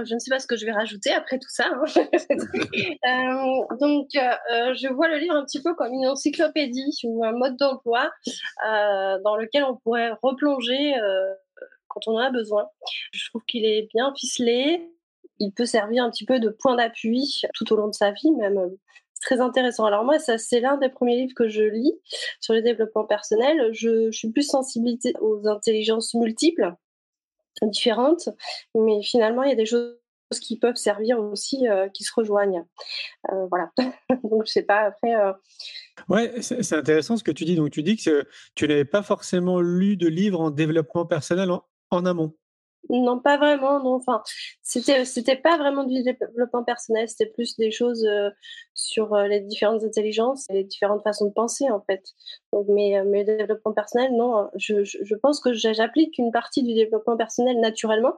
je 0.04 0.12
ne 0.12 0.18
sais 0.18 0.30
pas 0.30 0.40
ce 0.40 0.46
que 0.46 0.56
je 0.56 0.66
vais 0.66 0.72
rajouter 0.72 1.12
après 1.12 1.38
tout 1.38 1.48
ça. 1.48 1.66
Hein. 1.70 1.84
donc, 3.80 4.08
je 4.12 4.92
vois 4.92 5.06
le 5.06 5.18
livre 5.18 5.36
un 5.36 5.44
petit 5.44 5.62
peu 5.62 5.72
comme 5.74 5.92
une 5.92 6.06
encyclopédie 6.06 6.98
ou 7.04 7.24
un 7.24 7.30
mode 7.30 7.56
d'emploi 7.56 8.10
dans 8.64 9.36
lequel 9.36 9.62
on 9.62 9.76
pourrait 9.76 10.10
replonger 10.20 10.94
quand 11.86 12.00
on 12.08 12.14
en 12.16 12.18
a 12.18 12.30
besoin. 12.30 12.66
Je 13.12 13.28
trouve 13.28 13.44
qu'il 13.46 13.64
est 13.64 13.88
bien 13.94 14.12
ficelé. 14.18 14.90
Il 15.38 15.52
peut 15.52 15.66
servir 15.66 16.02
un 16.02 16.10
petit 16.10 16.26
peu 16.26 16.40
de 16.40 16.48
point 16.48 16.74
d'appui 16.74 17.42
tout 17.54 17.72
au 17.72 17.76
long 17.76 17.86
de 17.86 17.94
sa 17.94 18.10
vie, 18.10 18.32
même 18.32 18.58
très 19.24 19.40
intéressant. 19.40 19.84
Alors 19.84 20.04
moi, 20.04 20.18
ça 20.18 20.38
c'est 20.38 20.60
l'un 20.60 20.76
des 20.76 20.88
premiers 20.88 21.16
livres 21.16 21.34
que 21.34 21.48
je 21.48 21.62
lis 21.62 21.94
sur 22.40 22.54
le 22.54 22.62
développement 22.62 23.04
personnel. 23.04 23.70
Je, 23.72 24.10
suis 24.10 24.30
plus 24.30 24.46
sensibilisée 24.48 25.14
aux 25.20 25.48
intelligences 25.48 26.14
multiples, 26.14 26.74
différentes, 27.62 28.28
mais 28.74 29.02
finalement, 29.02 29.42
il 29.42 29.48
y 29.48 29.52
a 29.52 29.56
des 29.56 29.66
choses 29.66 29.96
qui 30.40 30.58
peuvent 30.58 30.76
servir 30.76 31.18
aussi, 31.20 31.68
euh, 31.68 31.88
qui 31.88 32.04
se 32.04 32.12
rejoignent. 32.14 32.64
Euh, 33.32 33.46
voilà. 33.46 33.70
Donc, 34.24 34.46
je 34.46 34.52
sais 34.52 34.62
pas, 34.62 34.80
après... 34.80 35.14
Euh, 35.14 35.32
ouais, 36.08 36.42
c'est 36.42 36.72
intéressant 36.74 37.16
ce 37.16 37.24
que 37.24 37.30
tu 37.30 37.44
dis. 37.44 37.56
Donc, 37.56 37.70
tu 37.70 37.82
dis 37.82 37.96
que 37.96 38.26
tu 38.54 38.66
n'avais 38.66 38.84
pas 38.84 39.02
forcément 39.02 39.60
lu 39.60 39.96
de 39.96 40.08
livres 40.08 40.40
en 40.40 40.50
développement 40.50 41.06
personnel 41.06 41.50
en 41.90 42.06
amont. 42.06 42.34
Non, 42.90 43.18
pas 43.18 43.38
vraiment, 43.38 43.82
non. 43.82 43.94
Enfin, 43.94 44.22
c'était, 44.62 45.04
c'était 45.04 45.36
pas 45.36 45.56
vraiment 45.56 45.84
du 45.84 46.02
développement 46.02 46.64
personnel, 46.64 47.08
c'était 47.08 47.26
plus 47.30 47.56
des 47.56 47.70
choses 47.70 48.04
euh, 48.04 48.30
sur 48.74 49.14
euh, 49.14 49.26
les 49.26 49.40
différentes 49.40 49.82
intelligences 49.84 50.46
les 50.50 50.64
différentes 50.64 51.02
façons 51.02 51.26
de 51.26 51.32
penser, 51.32 51.70
en 51.70 51.80
fait. 51.80 52.02
Donc, 52.52 52.66
mais, 52.68 52.98
euh, 52.98 53.04
mais 53.06 53.24
le 53.24 53.36
développement 53.38 53.72
personnel, 53.72 54.12
non. 54.14 54.50
Je, 54.56 54.84
je, 54.84 55.14
pense 55.14 55.40
que 55.40 55.54
j'applique 55.54 56.18
une 56.18 56.30
partie 56.30 56.62
du 56.62 56.74
développement 56.74 57.16
personnel 57.16 57.58
naturellement, 57.60 58.12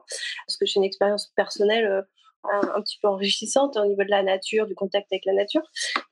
parce 0.45 0.57
que 0.57 0.65
j'ai 0.65 0.77
une 0.77 0.83
expérience 0.83 1.27
personnelle 1.35 2.05
un, 2.43 2.81
petit 2.81 2.99
peu 3.01 3.07
enrichissantes 3.07 3.77
au 3.77 3.85
niveau 3.85 4.03
de 4.03 4.09
la 4.09 4.23
nature, 4.23 4.67
du 4.67 4.75
contact 4.75 5.07
avec 5.11 5.25
la 5.25 5.33
nature. 5.33 5.63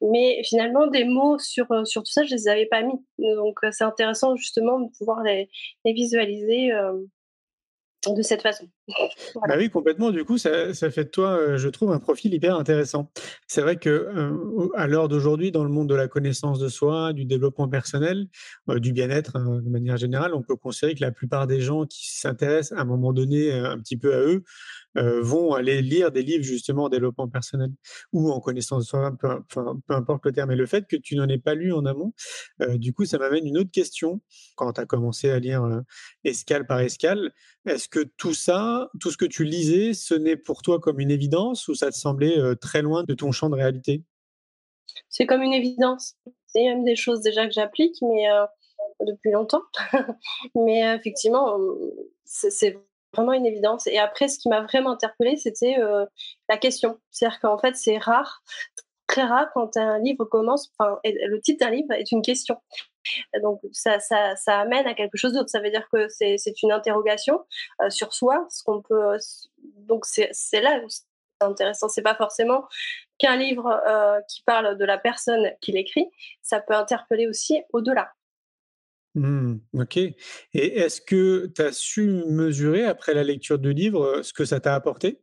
Mais 0.01 0.41
finalement, 0.43 0.87
des 0.87 1.03
mots 1.03 1.39
sur, 1.39 1.67
sur 1.85 2.03
tout 2.03 2.11
ça, 2.11 2.23
je 2.23 2.33
les 2.35 2.47
avais 2.47 2.65
pas 2.65 2.81
mis. 2.81 3.05
Donc, 3.19 3.59
c'est 3.71 3.83
intéressant 3.83 4.35
justement 4.35 4.79
de 4.79 4.89
pouvoir 4.97 5.23
les 5.23 5.49
visualiser 5.85 6.71
de 8.13 8.21
cette 8.21 8.41
façon. 8.41 8.67
Bah 9.47 9.55
oui, 9.57 9.69
complètement. 9.69 10.11
Du 10.11 10.23
coup, 10.23 10.37
ça, 10.37 10.73
fait 10.73 11.05
de 11.05 11.09
toi, 11.09 11.31
euh, 11.31 11.57
je 11.57 11.69
trouve, 11.69 11.91
un 11.91 11.99
profil 11.99 12.33
hyper 12.33 12.55
intéressant. 12.55 13.11
C'est 13.47 13.61
vrai 13.61 13.77
que 13.77 13.89
euh, 13.89 14.69
à 14.75 14.87
l'heure 14.87 15.07
d'aujourd'hui, 15.07 15.51
dans 15.51 15.63
le 15.63 15.69
monde 15.69 15.89
de 15.89 15.95
la 15.95 16.07
connaissance 16.07 16.59
de 16.59 16.67
soi, 16.67 17.13
du 17.13 17.25
développement 17.25 17.67
personnel, 17.67 18.27
euh, 18.69 18.79
du 18.79 18.93
bien-être 18.93 19.35
hein, 19.35 19.61
de 19.63 19.69
manière 19.69 19.97
générale, 19.97 20.33
on 20.33 20.41
peut 20.41 20.55
considérer 20.55 20.95
que 20.95 21.01
la 21.01 21.11
plupart 21.11 21.47
des 21.47 21.61
gens 21.61 21.85
qui 21.85 22.11
s'intéressent 22.11 22.77
à 22.77 22.81
un 22.81 22.85
moment 22.85 23.13
donné 23.13 23.51
un 23.51 23.77
petit 23.79 23.97
peu 23.97 24.13
à 24.13 24.19
eux 24.19 24.43
euh, 24.97 25.21
vont 25.21 25.53
aller 25.53 25.81
lire 25.81 26.11
des 26.11 26.23
livres 26.23 26.43
justement 26.43 26.85
en 26.85 26.89
développement 26.89 27.27
personnel 27.27 27.69
ou 28.13 28.31
en 28.31 28.39
connaissance 28.39 28.83
de 28.83 28.87
soi, 28.87 29.11
peu, 29.19 29.41
peu 29.49 29.93
importe 29.93 30.25
le 30.25 30.31
terme. 30.31 30.51
Et 30.51 30.55
le 30.55 30.65
fait 30.65 30.87
que 30.87 30.95
tu 30.95 31.15
n'en 31.15 31.27
aies 31.27 31.37
pas 31.37 31.53
lu 31.53 31.73
en 31.73 31.85
amont, 31.85 32.13
euh, 32.61 32.77
du 32.77 32.93
coup, 32.93 33.05
ça 33.05 33.17
m'amène 33.17 33.45
une 33.45 33.57
autre 33.57 33.71
question. 33.71 34.21
Quand 34.55 34.71
tu 34.73 34.81
as 34.81 34.85
commencé 34.85 35.29
à 35.29 35.39
lire 35.39 35.63
euh, 35.63 35.81
escale 36.23 36.65
par 36.65 36.79
escale, 36.79 37.31
est-ce 37.65 37.89
que 37.89 37.99
tout 38.17 38.33
ça, 38.33 38.89
tout 39.01 39.11
ce 39.11 39.17
que 39.17 39.25
tu 39.25 39.43
lisais, 39.43 39.93
ce 39.93 40.13
n'est 40.13 40.37
pour 40.37 40.61
toi 40.61 40.79
comme 40.79 40.99
une 40.99 41.11
évidence 41.11 41.67
ou 41.67 41.75
ça 41.75 41.91
te 41.91 41.97
semblait 41.97 42.55
très 42.61 42.81
loin 42.81 43.03
de 43.03 43.13
ton 43.13 43.31
champ 43.31 43.49
de 43.49 43.55
réalité? 43.55 44.03
C'est 45.09 45.25
comme 45.25 45.41
une 45.41 45.53
évidence. 45.53 46.15
C'est 46.47 46.63
même 46.63 46.85
des 46.85 46.95
choses 46.95 47.21
déjà 47.21 47.45
que 47.47 47.53
j'applique, 47.53 47.95
mais 48.01 48.25
depuis 49.01 49.31
longtemps. 49.31 49.63
mais 50.55 50.95
effectivement, 50.95 51.57
c'est 52.23 52.77
vraiment 53.15 53.33
une 53.33 53.45
évidence. 53.45 53.87
Et 53.87 53.97
après, 53.97 54.27
ce 54.27 54.39
qui 54.39 54.49
m'a 54.49 54.61
vraiment 54.61 54.91
interpellée, 54.91 55.37
c'était 55.37 55.77
euh, 55.79 56.05
la 56.49 56.57
question. 56.57 56.99
C'est-à-dire 57.11 57.39
qu'en 57.39 57.57
fait, 57.57 57.75
c'est 57.75 57.97
rare, 57.97 58.43
très 59.07 59.23
rare 59.23 59.47
quand 59.53 59.77
un 59.77 59.99
livre 59.99 60.25
commence, 60.25 60.71
le 61.03 61.39
titre 61.39 61.65
d'un 61.65 61.71
livre 61.71 61.91
est 61.93 62.11
une 62.11 62.21
question. 62.21 62.57
Donc 63.41 63.61
ça, 63.71 63.99
ça, 63.99 64.35
ça, 64.35 64.59
amène 64.59 64.87
à 64.87 64.93
quelque 64.93 65.17
chose 65.17 65.33
d'autre. 65.33 65.49
Ça 65.49 65.59
veut 65.59 65.69
dire 65.69 65.87
que 65.91 66.07
c'est 66.09 66.37
une 66.63 66.71
interrogation 66.71 67.45
euh, 67.81 67.89
sur 67.89 68.13
soi, 68.13 68.45
ce 68.49 68.63
qu'on 68.63 68.81
peut. 68.81 69.17
Donc 69.87 70.05
c'est 70.05 70.61
là 70.61 70.79
où 70.83 70.89
c'est 70.89 71.03
intéressant. 71.41 71.87
C'est 71.87 72.01
pas 72.01 72.15
forcément 72.15 72.65
qu'un 73.17 73.35
livre 73.35 73.67
euh, 73.87 74.19
qui 74.27 74.41
parle 74.43 74.77
de 74.77 74.85
la 74.85 74.97
personne 74.97 75.51
qui 75.61 75.71
l'écrit. 75.71 76.09
Ça 76.41 76.59
peut 76.59 76.73
interpeller 76.73 77.27
aussi 77.27 77.61
au-delà. 77.73 78.11
Mmh, 79.15 79.55
ok. 79.73 79.97
Et 79.97 80.15
est-ce 80.53 80.99
que 80.99 81.47
tu 81.55 81.61
as 81.61 81.71
su 81.71 82.23
mesurer, 82.27 82.83
après 82.83 83.13
la 83.13 83.23
lecture 83.23 83.57
du 83.57 83.73
livre, 83.73 84.21
ce 84.21 84.33
que 84.33 84.45
ça 84.45 84.59
t'a 84.59 84.75
apporté? 84.75 85.21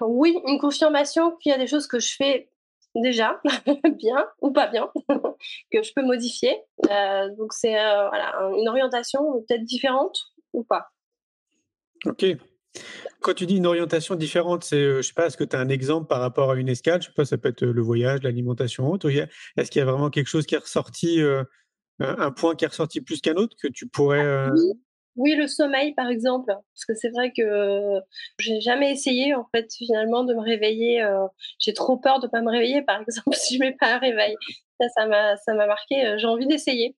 Oui, 0.00 0.38
une 0.46 0.58
confirmation 0.58 1.36
qu'il 1.36 1.50
y 1.50 1.54
a 1.54 1.58
des 1.58 1.66
choses 1.66 1.86
que 1.86 1.98
je 1.98 2.14
fais 2.16 2.50
déjà, 2.94 3.40
bien 3.98 4.28
ou 4.42 4.52
pas 4.52 4.66
bien, 4.66 4.90
que 5.72 5.82
je 5.82 5.92
peux 5.94 6.02
modifier. 6.02 6.56
Euh, 6.90 7.28
donc 7.36 7.54
c'est 7.54 7.72
voilà, 7.72 8.50
une 8.58 8.68
orientation 8.68 9.42
peut-être 9.42 9.64
différente 9.64 10.18
ou 10.52 10.62
pas. 10.62 10.90
Ok. 12.04 12.24
Quand 13.20 13.34
tu 13.34 13.46
dis 13.46 13.56
une 13.56 13.66
orientation 13.66 14.16
différente, 14.16 14.64
c'est, 14.64 14.76
euh, 14.76 14.96
je 14.98 15.08
sais 15.08 15.14
pas, 15.14 15.26
est-ce 15.26 15.36
que 15.36 15.44
tu 15.44 15.56
as 15.56 15.60
un 15.60 15.68
exemple 15.68 16.08
par 16.08 16.20
rapport 16.20 16.50
à 16.50 16.56
une 16.56 16.68
escale? 16.68 17.00
Je 17.00 17.06
sais 17.06 17.14
pas, 17.14 17.24
ça 17.24 17.38
peut 17.38 17.48
être 17.48 17.62
euh, 17.62 17.72
le 17.72 17.82
voyage, 17.82 18.22
l'alimentation, 18.22 18.90
autre. 18.90 19.08
Est-ce 19.08 19.70
qu'il 19.70 19.78
y 19.78 19.82
a 19.82 19.86
vraiment 19.86 20.10
quelque 20.10 20.26
chose 20.26 20.46
qui 20.46 20.54
est 20.54 20.58
ressorti, 20.58 21.22
euh, 21.22 21.44
un 22.00 22.30
point 22.32 22.54
qui 22.54 22.64
est 22.64 22.68
ressorti 22.68 23.00
plus 23.00 23.20
qu'un 23.20 23.36
autre 23.36 23.56
que 23.60 23.68
tu 23.68 23.88
pourrais. 23.88 24.48
Oui. 25.16 25.36
le 25.36 25.46
sommeil, 25.46 25.94
par 25.94 26.08
exemple, 26.08 26.48
parce 26.48 26.84
que 26.86 26.94
c'est 26.94 27.10
vrai 27.10 27.32
que 27.34 28.00
j'ai 28.40 28.60
jamais 28.60 28.92
essayé, 28.92 29.34
en 29.34 29.46
fait, 29.54 29.72
finalement, 29.72 30.24
de 30.24 30.34
me 30.34 30.40
réveiller. 30.40 31.06
j'ai 31.60 31.72
trop 31.72 31.96
peur 31.96 32.20
de 32.20 32.26
pas 32.26 32.42
me 32.42 32.50
réveiller, 32.50 32.82
par 32.82 33.00
exemple, 33.00 33.32
si 33.32 33.56
je 33.56 33.60
mets 33.60 33.76
pas 33.78 33.94
un 33.94 33.98
réveil. 33.98 34.34
Ça, 34.80 34.88
ça 34.88 35.06
m'a, 35.06 35.36
ça 35.36 35.54
m'a 35.54 35.66
marqué. 35.66 36.16
j'ai 36.18 36.26
envie 36.26 36.46
d'essayer. 36.46 36.96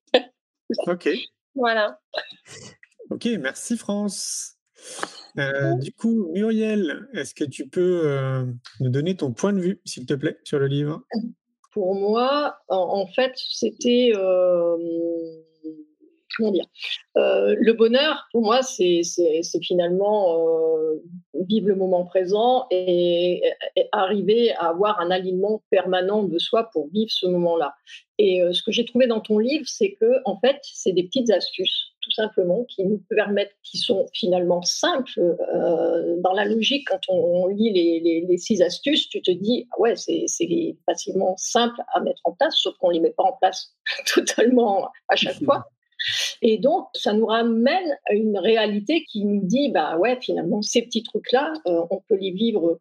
ok. 0.87 1.09
Voilà. 1.59 1.99
Ok, 3.09 3.26
merci 3.40 3.78
France. 3.78 4.55
Euh, 5.38 5.75
du 5.75 5.93
coup, 5.93 6.31
Muriel, 6.33 7.09
est-ce 7.12 7.35
que 7.35 7.45
tu 7.45 7.69
peux 7.69 8.02
euh, 8.05 8.45
nous 8.81 8.88
donner 8.88 9.16
ton 9.16 9.33
point 9.33 9.52
de 9.52 9.61
vue, 9.61 9.81
s'il 9.85 10.07
te 10.07 10.14
plaît, 10.14 10.38
sur 10.45 10.59
le 10.59 10.66
livre? 10.66 11.02
Pour 11.73 11.95
moi, 11.95 12.57
en, 12.69 13.07
fait, 13.09 13.33
c'était. 13.37 14.12
Euh, 14.14 14.76
comment 16.37 16.50
dire 16.50 16.66
Le 17.14 17.73
bonheur, 17.73 18.26
pour 18.33 18.43
moi, 18.43 18.62
c'est 18.62 19.02
finalement 19.62 20.37
vivre 21.49 21.69
le 21.69 21.75
moment 21.75 22.05
présent 22.05 22.66
et, 22.71 23.43
et, 23.76 23.88
arriver 23.93 24.52
à 24.55 24.69
avoir 24.69 25.00
un 25.00 25.11
alignement 25.11 25.62
permanent 25.71 26.23
de 26.23 26.38
soi 26.38 26.71
pour 26.73 26.88
vivre 26.88 27.11
ce 27.11 27.26
moment-là. 27.26 27.75
Et 28.19 28.43
ce 28.52 28.62
que 28.62 28.73
j'ai 28.73 28.85
trouvé 28.85 29.07
dans 29.07 29.21
ton 29.21 29.38
livre, 29.38 29.66
c'est 29.66 29.93
que, 30.00 30.21
en 30.25 30.38
fait, 30.40 30.59
c'est 30.62 30.93
des 30.93 31.05
petites 31.05 31.31
astuces 31.31 31.93
tout 32.07 32.12
simplement, 32.12 32.64
qui 32.64 32.85
nous 32.85 33.02
permettent, 33.11 33.57
qui 33.64 33.78
sont 33.78 34.07
finalement 34.14 34.62
simples. 34.62 35.11
Euh, 35.19 36.16
dans 36.21 36.33
la 36.33 36.45
logique, 36.45 36.87
quand 36.88 37.00
on, 37.09 37.49
lit 37.49 37.73
les, 37.73 38.37
six 38.38 38.62
astuces, 38.62 39.09
tu 39.09 39.21
te 39.21 39.33
dis, 39.33 39.66
ah 39.73 39.81
ouais, 39.81 39.97
c'est 39.97 40.26
facilement 40.87 41.37
simple 41.37 41.81
à 41.95 42.00
mettre 42.00 42.21
en 42.25 42.33
place, 42.33 42.55
sauf 42.59 42.76
qu'on 42.78 42.88
ne 42.88 42.95
les 42.95 43.00
met 43.00 43.11
pas 43.11 43.25
en 43.25 43.33
place 43.40 43.75
totalement 44.14 44.88
à 45.09 45.16
chaque 45.16 45.43
fois. 45.45 45.66
Et 46.43 46.59
donc, 46.59 46.88
ça 46.95 47.12
nous 47.12 47.26
ramène 47.26 47.97
à 48.07 48.14
une 48.14 48.38
réalité 48.38 49.05
qui 49.05 49.25
nous 49.25 49.45
dit, 49.45 49.71
bah 49.71 49.97
ouais, 49.99 50.19
finalement, 50.21 50.62
ces 50.62 50.83
petits 50.83 51.02
trucs-là, 51.02 51.52
euh, 51.66 51.83
on 51.90 52.00
peut 52.09 52.16
les 52.16 52.31
vivre 52.31 52.78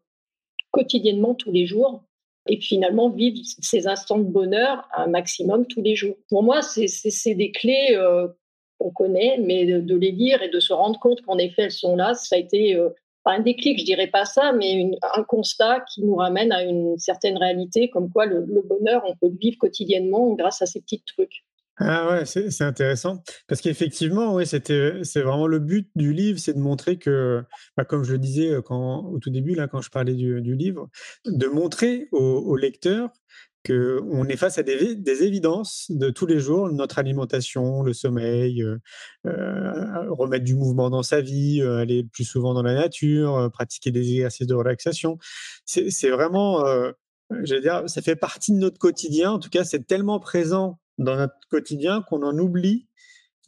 quotidiennement 0.71 1.35
tous 1.35 1.51
les 1.51 1.65
jours 1.65 2.03
et 2.47 2.59
finalement 2.59 3.09
vivre 3.09 3.37
ces 3.61 3.87
instants 3.87 4.19
de 4.19 4.23
bonheur 4.23 4.87
un 4.95 5.07
maximum 5.07 5.65
tous 5.65 5.81
les 5.81 5.95
jours. 5.95 6.15
Pour 6.29 6.43
moi, 6.43 6.61
c'est 6.61 7.35
des 7.35 7.51
clés 7.51 7.89
euh, 7.91 8.27
qu'on 8.77 8.91
connaît, 8.91 9.37
mais 9.39 9.65
de, 9.65 9.95
les 9.95 10.11
lire 10.11 10.43
et 10.43 10.49
de 10.49 10.59
se 10.59 10.73
rendre 10.73 10.99
compte 10.99 11.21
qu'en 11.21 11.37
effet 11.37 11.63
elles 11.63 11.71
sont 11.71 11.95
là, 11.95 12.13
ça 12.13 12.35
a 12.35 12.39
été 12.39 12.75
euh, 12.75 12.89
pas 13.23 13.31
un 13.31 13.39
déclic, 13.39 13.79
je 13.79 13.85
dirais 13.85 14.07
pas 14.07 14.25
ça, 14.25 14.51
mais 14.51 14.91
un 15.15 15.23
constat 15.23 15.83
qui 15.91 16.03
nous 16.03 16.15
ramène 16.15 16.51
à 16.51 16.63
une 16.63 16.97
certaine 16.99 17.37
réalité, 17.37 17.89
comme 17.89 18.11
quoi 18.11 18.25
le, 18.25 18.41
bonheur, 18.41 19.03
on 19.07 19.15
peut 19.15 19.29
le 19.29 19.37
vivre 19.37 19.57
quotidiennement 19.57 20.33
grâce 20.33 20.61
à 20.61 20.65
ces 20.65 20.81
petits 20.81 21.01
trucs. 21.01 21.43
Ah 21.77 22.09
ouais, 22.09 22.25
c'est 22.25 22.61
intéressant 22.63 23.21
parce 23.47 23.59
qu'effectivement, 23.59 24.33
oui, 24.35 24.47
c'était 24.47 25.03
c'est 25.03 25.21
vraiment 25.21 25.47
le 25.47 25.59
but 25.59 25.89
du 25.95 26.13
livre, 26.13 26.39
c'est 26.39 26.53
de 26.53 26.59
montrer 26.59 26.97
que, 26.97 27.43
bah, 27.75 27.83
comme 27.83 28.03
je 28.03 28.13
le 28.13 28.19
disais 28.19 28.49
euh, 28.49 28.61
quand, 28.61 29.05
au 29.05 29.19
tout 29.19 29.29
début 29.29 29.55
là, 29.55 29.67
quand 29.67 29.81
je 29.81 29.89
parlais 29.89 30.13
du, 30.13 30.41
livre, 30.55 30.89
de 31.25 31.47
montrer 31.47 32.07
au 32.11 32.55
lecteur 32.55 33.09
qu'on 33.65 34.27
est 34.27 34.37
face 34.37 34.57
à 34.57 34.63
des, 34.63 35.23
évidences 35.23 35.87
de 35.89 36.09
tous 36.09 36.25
les 36.25 36.39
jours, 36.39 36.69
notre 36.69 36.99
alimentation, 36.99 37.81
le 37.81 37.93
sommeil, 37.93 38.61
euh, 38.61 38.77
euh, 39.25 40.09
remettre 40.11 40.45
du 40.45 40.55
mouvement 40.55 40.89
dans 40.89 41.03
sa 41.03 41.21
vie, 41.21 41.61
euh, 41.61 41.77
aller 41.77 42.03
plus 42.03 42.25
souvent 42.25 42.53
dans 42.53 42.61
la 42.61 42.75
nature, 42.75 43.49
pratiquer 43.51 43.91
des 43.91 44.11
exercices 44.11 44.47
de 44.47 44.53
relaxation. 44.53 45.17
C'est 45.65 46.09
vraiment, 46.09 46.63
je 47.31 47.55
veux 47.55 47.61
dire, 47.61 47.83
ça 47.87 48.01
fait 48.01 48.15
partie 48.15 48.51
de 48.51 48.57
notre 48.57 48.77
quotidien. 48.77 49.31
En 49.31 49.39
tout 49.39 49.49
cas, 49.49 49.63
c'est 49.63 49.85
tellement 49.87 50.19
présent 50.19 50.79
dans 50.97 51.15
notre 51.15 51.35
quotidien 51.49 52.03
qu'on 52.03 52.23
en 52.23 52.37
oublie 52.37 52.87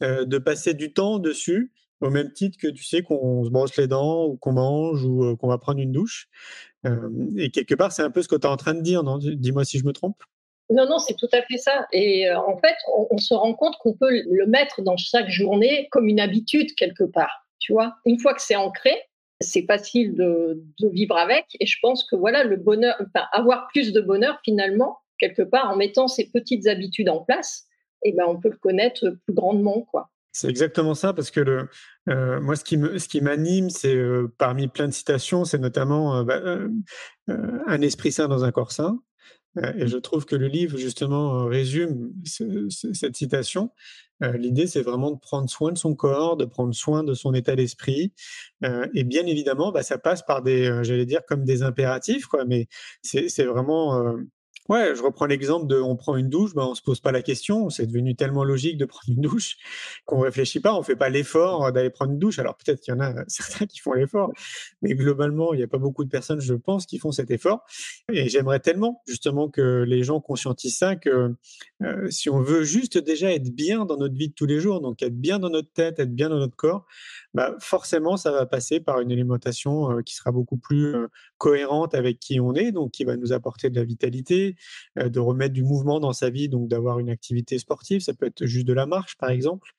de 0.00 0.38
passer 0.38 0.74
du 0.74 0.92
temps 0.92 1.18
dessus 1.18 1.72
au 2.00 2.10
même 2.10 2.32
titre 2.32 2.56
que 2.60 2.68
tu 2.68 2.84
sais 2.84 3.02
qu'on 3.02 3.44
se 3.44 3.50
brosse 3.50 3.76
les 3.76 3.88
dents 3.88 4.26
ou 4.26 4.36
qu'on 4.36 4.52
mange 4.52 5.04
ou 5.04 5.36
qu'on 5.36 5.48
va 5.48 5.58
prendre 5.58 5.80
une 5.80 5.90
douche. 5.90 6.28
et 7.36 7.50
quelque 7.50 7.74
part, 7.74 7.90
c'est 7.90 8.02
un 8.02 8.10
peu 8.10 8.22
ce 8.22 8.28
que 8.28 8.36
tu 8.36 8.46
es 8.46 8.50
en 8.50 8.56
train 8.56 8.74
de 8.74 8.82
dire, 8.82 9.02
non? 9.02 9.18
Dis-moi 9.18 9.64
si 9.64 9.78
je 9.78 9.84
me 9.84 9.92
trompe. 9.92 10.22
Non, 10.70 10.86
non, 10.86 10.98
c'est 10.98 11.16
tout 11.16 11.28
à 11.32 11.42
fait 11.42 11.56
ça. 11.56 11.86
Et 11.92 12.30
en 12.30 12.56
fait, 12.58 12.76
on, 13.10 13.18
se 13.18 13.32
rend 13.32 13.54
compte 13.54 13.76
qu'on 13.78 13.94
peut 13.94 14.10
le 14.10 14.46
mettre 14.46 14.82
dans 14.82 14.96
chaque 14.96 15.30
journée 15.30 15.88
comme 15.90 16.08
une 16.08 16.20
habitude 16.20 16.74
quelque 16.74 17.04
part. 17.04 17.46
Tu 17.58 17.72
vois, 17.72 17.94
une 18.04 18.20
fois 18.20 18.34
que 18.34 18.42
c'est 18.42 18.56
ancré, 18.56 18.92
c'est 19.40 19.64
facile 19.66 20.14
de, 20.14 20.62
vivre 20.92 21.16
avec. 21.16 21.46
Et 21.60 21.66
je 21.66 21.78
pense 21.80 22.04
que 22.04 22.16
voilà, 22.16 22.44
le 22.44 22.56
bonheur, 22.56 22.96
avoir 23.32 23.68
plus 23.68 23.92
de 23.92 24.00
bonheur 24.00 24.38
finalement, 24.44 24.98
quelque 25.18 25.42
part, 25.42 25.70
en 25.70 25.76
mettant 25.76 26.08
ces 26.08 26.30
petites 26.30 26.66
habitudes 26.66 27.08
en 27.08 27.20
place, 27.20 27.66
eh 28.04 28.12
ben, 28.12 28.24
on 28.28 28.38
peut 28.40 28.50
le 28.50 28.56
connaître 28.56 29.10
plus 29.24 29.34
grandement, 29.34 29.82
quoi. 29.82 30.10
C'est 30.32 30.48
exactement 30.48 30.94
ça, 30.94 31.14
parce 31.14 31.30
que 31.30 31.40
le, 31.40 31.68
euh, 32.08 32.40
moi, 32.40 32.54
ce 32.54 32.62
qui, 32.62 32.76
me, 32.76 32.98
ce 32.98 33.18
m'anime, 33.18 33.70
c'est 33.70 33.94
euh, 33.94 34.32
parmi 34.38 34.68
plein 34.68 34.86
de 34.86 34.92
citations, 34.92 35.44
c'est 35.44 35.58
notamment 35.58 36.18
euh, 36.18 36.22
bah, 36.22 36.40
un 37.66 37.80
esprit 37.80 38.12
sain 38.12 38.28
dans 38.28 38.44
un 38.44 38.52
corps 38.52 38.72
sain. 38.72 39.00
et 39.76 39.88
je 39.88 39.96
trouve 39.96 40.26
que 40.26 40.36
le 40.36 40.46
livre, 40.46 40.76
justement, 40.76 41.46
résume 41.46 42.12
cette 42.24 43.16
citation. 43.16 43.70
L'idée, 44.20 44.66
c'est 44.66 44.82
vraiment 44.82 45.10
de 45.10 45.18
prendre 45.18 45.48
soin 45.48 45.72
de 45.72 45.78
son 45.78 45.94
corps, 45.94 46.36
de 46.36 46.44
prendre 46.44 46.74
soin 46.74 47.04
de 47.04 47.14
son 47.14 47.34
état 47.34 47.56
d'esprit. 47.56 48.12
et 48.62 49.04
bien 49.04 49.26
évidemment, 49.26 49.72
bah, 49.72 49.82
ça 49.82 49.98
passe 49.98 50.22
par 50.22 50.42
des, 50.42 50.66
j'allais 50.82 51.06
dire, 51.06 51.22
comme 51.26 51.44
des 51.44 51.62
impératifs, 51.62 52.26
quoi, 52.26 52.44
mais 52.44 52.68
c'est, 53.02 53.28
c'est 53.28 53.44
vraiment 53.44 54.16
Ouais, 54.68 54.94
je 54.94 55.02
reprends 55.02 55.24
l'exemple 55.24 55.66
de 55.66 55.80
on 55.80 55.96
prend 55.96 56.16
une 56.16 56.28
douche, 56.28 56.54
ben 56.54 56.64
on 56.64 56.74
se 56.74 56.82
pose 56.82 57.00
pas 57.00 57.10
la 57.10 57.22
question, 57.22 57.70
c'est 57.70 57.86
devenu 57.86 58.14
tellement 58.14 58.44
logique 58.44 58.76
de 58.76 58.84
prendre 58.86 59.08
une 59.08 59.22
douche 59.22 59.56
qu'on 60.04 60.20
réfléchit 60.20 60.60
pas, 60.60 60.74
on 60.74 60.82
fait 60.82 60.96
pas 60.96 61.08
l'effort 61.08 61.72
d'aller 61.72 61.88
prendre 61.88 62.12
une 62.12 62.18
douche. 62.18 62.38
Alors 62.38 62.54
peut-être 62.56 62.80
qu'il 62.80 62.92
y 62.92 62.96
en 62.96 63.00
a 63.00 63.14
certains 63.28 63.66
qui 63.66 63.80
font 63.80 63.94
l'effort, 63.94 64.30
mais 64.82 64.94
globalement, 64.94 65.54
il 65.54 65.56
n'y 65.56 65.62
a 65.62 65.68
pas 65.68 65.78
beaucoup 65.78 66.04
de 66.04 66.10
personnes, 66.10 66.40
je 66.40 66.54
pense, 66.54 66.84
qui 66.84 66.98
font 66.98 67.12
cet 67.12 67.30
effort. 67.30 67.64
Et 68.12 68.28
j'aimerais 68.28 68.60
tellement 68.60 69.02
justement 69.06 69.48
que 69.48 69.84
les 69.86 70.02
gens 70.02 70.20
conscientisent 70.20 70.76
ça, 70.76 70.96
que 70.96 71.34
euh, 71.82 72.10
si 72.10 72.28
on 72.28 72.40
veut 72.40 72.62
juste 72.62 72.98
déjà 72.98 73.32
être 73.32 73.50
bien 73.54 73.86
dans 73.86 73.96
notre 73.96 74.14
vie 74.14 74.28
de 74.28 74.34
tous 74.34 74.46
les 74.46 74.60
jours, 74.60 74.80
donc 74.80 75.02
être 75.02 75.18
bien 75.18 75.38
dans 75.38 75.50
notre 75.50 75.72
tête, 75.72 75.98
être 75.98 76.14
bien 76.14 76.28
dans 76.28 76.38
notre 76.38 76.56
corps, 76.56 76.86
bah 77.34 77.54
forcément, 77.60 78.16
ça 78.16 78.32
va 78.32 78.46
passer 78.46 78.80
par 78.80 79.00
une 79.00 79.12
alimentation 79.12 79.98
euh, 79.98 80.02
qui 80.02 80.14
sera 80.14 80.32
beaucoup 80.32 80.56
plus 80.56 80.94
euh, 80.94 81.08
cohérente 81.38 81.94
avec 81.94 82.18
qui 82.18 82.40
on 82.40 82.54
est, 82.54 82.72
donc 82.72 82.92
qui 82.92 83.04
va 83.04 83.16
nous 83.16 83.32
apporter 83.32 83.70
de 83.70 83.76
la 83.78 83.84
vitalité, 83.84 84.56
euh, 84.56 84.57
de 84.96 85.20
remettre 85.20 85.54
du 85.54 85.62
mouvement 85.62 86.00
dans 86.00 86.12
sa 86.12 86.30
vie, 86.30 86.48
donc 86.48 86.68
d'avoir 86.68 86.98
une 86.98 87.10
activité 87.10 87.58
sportive, 87.58 88.00
ça 88.00 88.14
peut 88.14 88.26
être 88.26 88.46
juste 88.46 88.66
de 88.66 88.72
la 88.72 88.86
marche 88.86 89.16
par 89.16 89.30
exemple, 89.30 89.70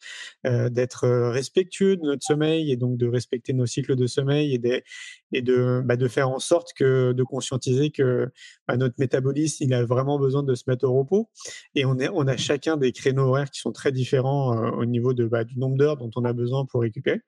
d'être 0.44 1.08
respectueux 1.30 1.98
de 1.98 2.04
notre 2.04 2.24
sommeil 2.24 2.72
et 2.72 2.78
donc 2.78 2.98
de 2.98 3.08
respecter 3.08 3.54
nos 3.54 3.66
cycles 3.66 3.96
de 3.96 4.08
sommeil 4.08 4.56
et, 4.56 4.84
et 5.32 5.42
de, 5.42 5.82
bah, 5.86 5.96
de 5.96 6.08
faire 6.08 6.30
en 6.30 6.40
sorte 6.40 6.74
que 6.74 7.14
de 7.14 7.24
conscientiser 7.24 7.92
que 7.92 8.30
bah, 8.68 8.78
notre 8.78 8.96
métabolisme 8.98 9.64
il 9.64 9.74
a 9.74 9.86
vraiment 9.86 10.20
besoin 10.20 10.44
de 10.44 10.56
se 10.56 10.64
mettre 10.68 10.86
au 10.86 10.94
repos 10.94 11.30
et 11.76 11.86
on, 11.86 11.98
est, 12.00 12.10
on 12.10 12.28
a 12.28 12.38
chacun 12.38 12.78
des 12.78 12.92
créneaux 12.92 13.28
horaires 13.28 13.50
qui 13.50 13.60
sont 13.60 13.72
très 13.72 13.92
différents 13.92 14.56
au 14.74 14.86
niveau 14.86 15.14
de, 15.14 15.26
bah, 15.26 15.44
du 15.44 15.58
nombre 15.58 15.78
d'heures 15.78 15.98
dont 15.98 16.12
on 16.16 16.26
a 16.26 16.34
besoin 16.34 16.66
pour 16.66 16.82
récupérer 16.82 17.22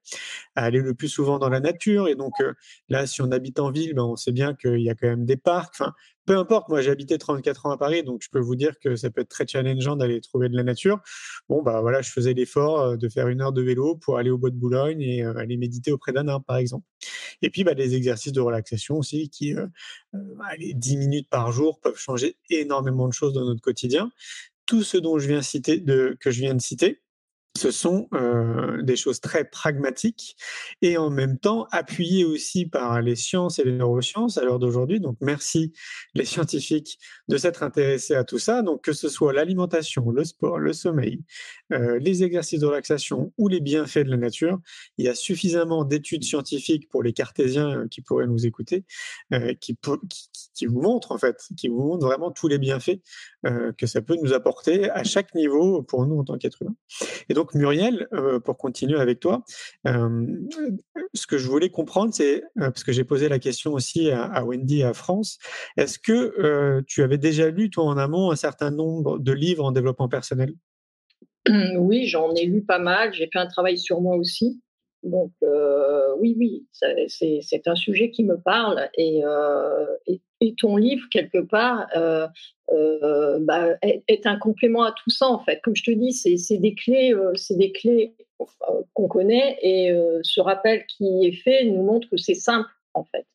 à 0.55 0.63
aller 0.63 0.79
le 0.79 0.93
plus 0.93 1.07
souvent 1.07 1.39
dans 1.39 1.49
la 1.49 1.59
nature. 1.59 2.07
Et 2.07 2.15
donc 2.15 2.33
là, 2.89 3.07
si 3.07 3.21
on 3.21 3.31
habite 3.31 3.59
en 3.59 3.71
ville, 3.71 3.99
on 3.99 4.15
sait 4.15 4.31
bien 4.31 4.53
qu'il 4.53 4.81
y 4.81 4.89
a 4.89 4.95
quand 4.95 5.07
même 5.07 5.25
des 5.25 5.37
parcs. 5.37 5.81
Peu 6.25 6.37
importe, 6.37 6.69
moi 6.69 6.81
j'ai 6.81 6.91
habité 6.91 7.17
34 7.17 7.65
ans 7.65 7.71
à 7.71 7.77
Paris, 7.77 8.03
donc 8.03 8.21
je 8.23 8.29
peux 8.29 8.39
vous 8.39 8.55
dire 8.55 8.79
que 8.79 8.95
ça 8.95 9.09
peut 9.09 9.21
être 9.21 9.29
très 9.29 9.47
challengeant 9.47 9.95
d'aller 9.95 10.21
trouver 10.21 10.49
de 10.49 10.55
la 10.55 10.63
nature. 10.63 10.99
Bon, 11.49 11.61
bah 11.63 11.81
voilà, 11.81 12.01
je 12.01 12.11
faisais 12.11 12.33
l'effort 12.33 12.97
de 12.97 13.09
faire 13.09 13.27
une 13.27 13.41
heure 13.41 13.53
de 13.53 13.61
vélo 13.61 13.95
pour 13.95 14.17
aller 14.17 14.29
au 14.29 14.37
bois 14.37 14.51
de 14.51 14.55
Boulogne 14.55 15.01
et 15.01 15.23
aller 15.23 15.57
méditer 15.57 15.91
auprès 15.91 16.11
d'un 16.11 16.27
arbre, 16.27 16.45
par 16.45 16.57
exemple. 16.57 16.85
Et 17.41 17.49
puis, 17.49 17.63
bah, 17.63 17.73
les 17.73 17.95
exercices 17.95 18.33
de 18.33 18.41
relaxation 18.41 18.97
aussi, 18.97 19.29
qui, 19.29 19.55
euh, 19.55 19.67
10 20.75 20.97
minutes 20.97 21.29
par 21.29 21.51
jour, 21.51 21.79
peuvent 21.79 21.97
changer 21.97 22.37
énormément 22.49 23.07
de 23.07 23.13
choses 23.13 23.33
dans 23.33 23.45
notre 23.45 23.61
quotidien. 23.61 24.11
Tout 24.65 24.83
ce 24.83 24.97
dont 24.97 25.19
je 25.19 25.27
viens 25.27 25.41
citer, 25.41 25.79
de, 25.79 26.17
que 26.19 26.31
je 26.31 26.41
viens 26.41 26.53
de 26.53 26.61
citer, 26.61 27.01
ce 27.57 27.69
sont 27.69 28.07
euh, 28.13 28.81
des 28.81 28.95
choses 28.95 29.19
très 29.19 29.43
pragmatiques 29.43 30.37
et 30.81 30.97
en 30.97 31.09
même 31.09 31.37
temps 31.37 31.67
appuyées 31.71 32.23
aussi 32.23 32.65
par 32.65 33.01
les 33.01 33.15
sciences 33.15 33.59
et 33.59 33.65
les 33.65 33.73
neurosciences 33.73 34.37
à 34.37 34.43
l'heure 34.43 34.59
d'aujourd'hui. 34.59 35.01
Donc 35.01 35.17
merci 35.19 35.73
les 36.13 36.23
scientifiques 36.23 36.97
de 37.27 37.37
s'être 37.37 37.63
intéressés 37.63 38.15
à 38.15 38.23
tout 38.23 38.39
ça. 38.39 38.61
Donc 38.61 38.83
que 38.83 38.93
ce 38.93 39.09
soit 39.09 39.33
l'alimentation, 39.33 40.09
le 40.11 40.23
sport, 40.23 40.59
le 40.59 40.71
sommeil, 40.71 41.21
euh, 41.73 41.99
les 41.99 42.23
exercices 42.23 42.61
de 42.61 42.65
relaxation 42.65 43.33
ou 43.37 43.49
les 43.49 43.59
bienfaits 43.59 44.05
de 44.05 44.11
la 44.11 44.17
nature, 44.17 44.59
il 44.97 45.05
y 45.05 45.09
a 45.09 45.15
suffisamment 45.15 45.83
d'études 45.83 46.23
scientifiques 46.23 46.89
pour 46.89 47.03
les 47.03 47.11
cartésiens 47.11 47.79
euh, 47.79 47.87
qui 47.89 48.01
pourraient 48.01 48.27
nous 48.27 48.45
écouter, 48.45 48.85
qui, 49.59 49.77
vous 50.65 50.81
montrent 50.81 51.11
en 51.11 51.17
fait, 51.17 51.37
qui 51.57 51.67
vous 51.67 51.81
montrent 51.81 52.05
vraiment 52.05 52.31
tous 52.31 52.47
les 52.47 52.57
bienfaits 52.57 52.99
que 53.77 53.87
ça 53.87 54.01
peut 54.01 54.15
nous 54.21 54.33
apporter 54.33 54.89
à 54.89 55.03
chaque 55.03 55.33
niveau 55.35 55.81
pour 55.81 56.05
nous 56.05 56.19
en 56.19 56.23
tant 56.23 56.37
qu'être 56.37 56.61
humain. 56.61 56.75
Et 57.29 57.33
donc 57.33 57.50
Muriel, 57.55 58.07
euh, 58.13 58.39
pour 58.39 58.57
continuer 58.57 58.99
avec 58.99 59.19
toi, 59.19 59.43
euh, 59.87 60.25
ce 61.13 61.27
que 61.27 61.37
je 61.37 61.47
voulais 61.47 61.69
comprendre, 61.69 62.13
c'est, 62.13 62.41
euh, 62.41 62.71
parce 62.71 62.83
que 62.83 62.91
j'ai 62.91 63.03
posé 63.03 63.29
la 63.29 63.39
question 63.39 63.73
aussi 63.73 64.11
à, 64.11 64.43
Wendy 64.43 64.79
et 64.79 64.83
à 64.83 64.93
France, 64.93 65.37
est-ce 65.77 65.99
que 65.99 66.81
tu 66.87 67.03
avais 67.03 67.17
déjà 67.17 67.49
lu, 67.49 67.69
toi 67.69 67.85
en 67.85 67.97
amont, 67.97 68.31
un 68.31 68.35
certain 68.35 68.71
nombre 68.71 69.19
de 69.19 69.31
livres 69.31 69.65
en 69.65 69.71
développement 69.71 70.09
personnel? 70.09 70.53
Oui, 71.77 72.07
j'en 72.07 72.33
ai 72.35 72.45
lu 72.45 72.63
pas 72.63 72.79
mal, 72.79 73.13
j'ai 73.13 73.27
fait 73.31 73.39
un 73.39 73.47
travail 73.47 73.77
sur 73.77 74.01
moi 74.01 74.15
aussi. 74.15 74.61
Donc 75.03 75.31
oui, 76.19 76.35
oui, 76.37 76.67
c'est 77.07 77.67
un 77.67 77.75
sujet 77.75 78.11
qui 78.11 78.23
me 78.23 78.37
parle 78.37 78.89
et, 78.97 79.23
et 80.41 80.55
ton 80.55 80.75
livre, 80.75 81.05
quelque 81.11 81.37
part, 81.37 81.87
euh, 81.95 82.27
euh, 82.73 83.37
bah, 83.41 83.75
est, 83.83 84.25
un 84.25 84.37
complément 84.37 84.83
à 84.83 84.91
tout 84.91 85.11
ça, 85.11 85.27
en 85.27 85.39
fait. 85.39 85.61
Comme 85.61 85.75
je 85.75 85.83
te 85.83 85.91
dis, 85.91 86.11
c'est 86.13 86.57
des 86.57 86.73
clés, 86.73 87.13
euh, 87.13 87.33
c'est 87.35 87.57
des 87.57 87.71
clés 87.71 88.15
qu'on 88.93 89.07
connaît 89.07 89.59
et 89.61 89.95
ce 90.23 90.41
rappel 90.41 90.83
qui 90.87 91.27
est 91.27 91.31
fait 91.31 91.63
nous 91.65 91.83
montre 91.83 92.09
que 92.09 92.17
c'est 92.17 92.33
simple, 92.33 92.69
en 92.95 93.03
fait. 93.03 93.27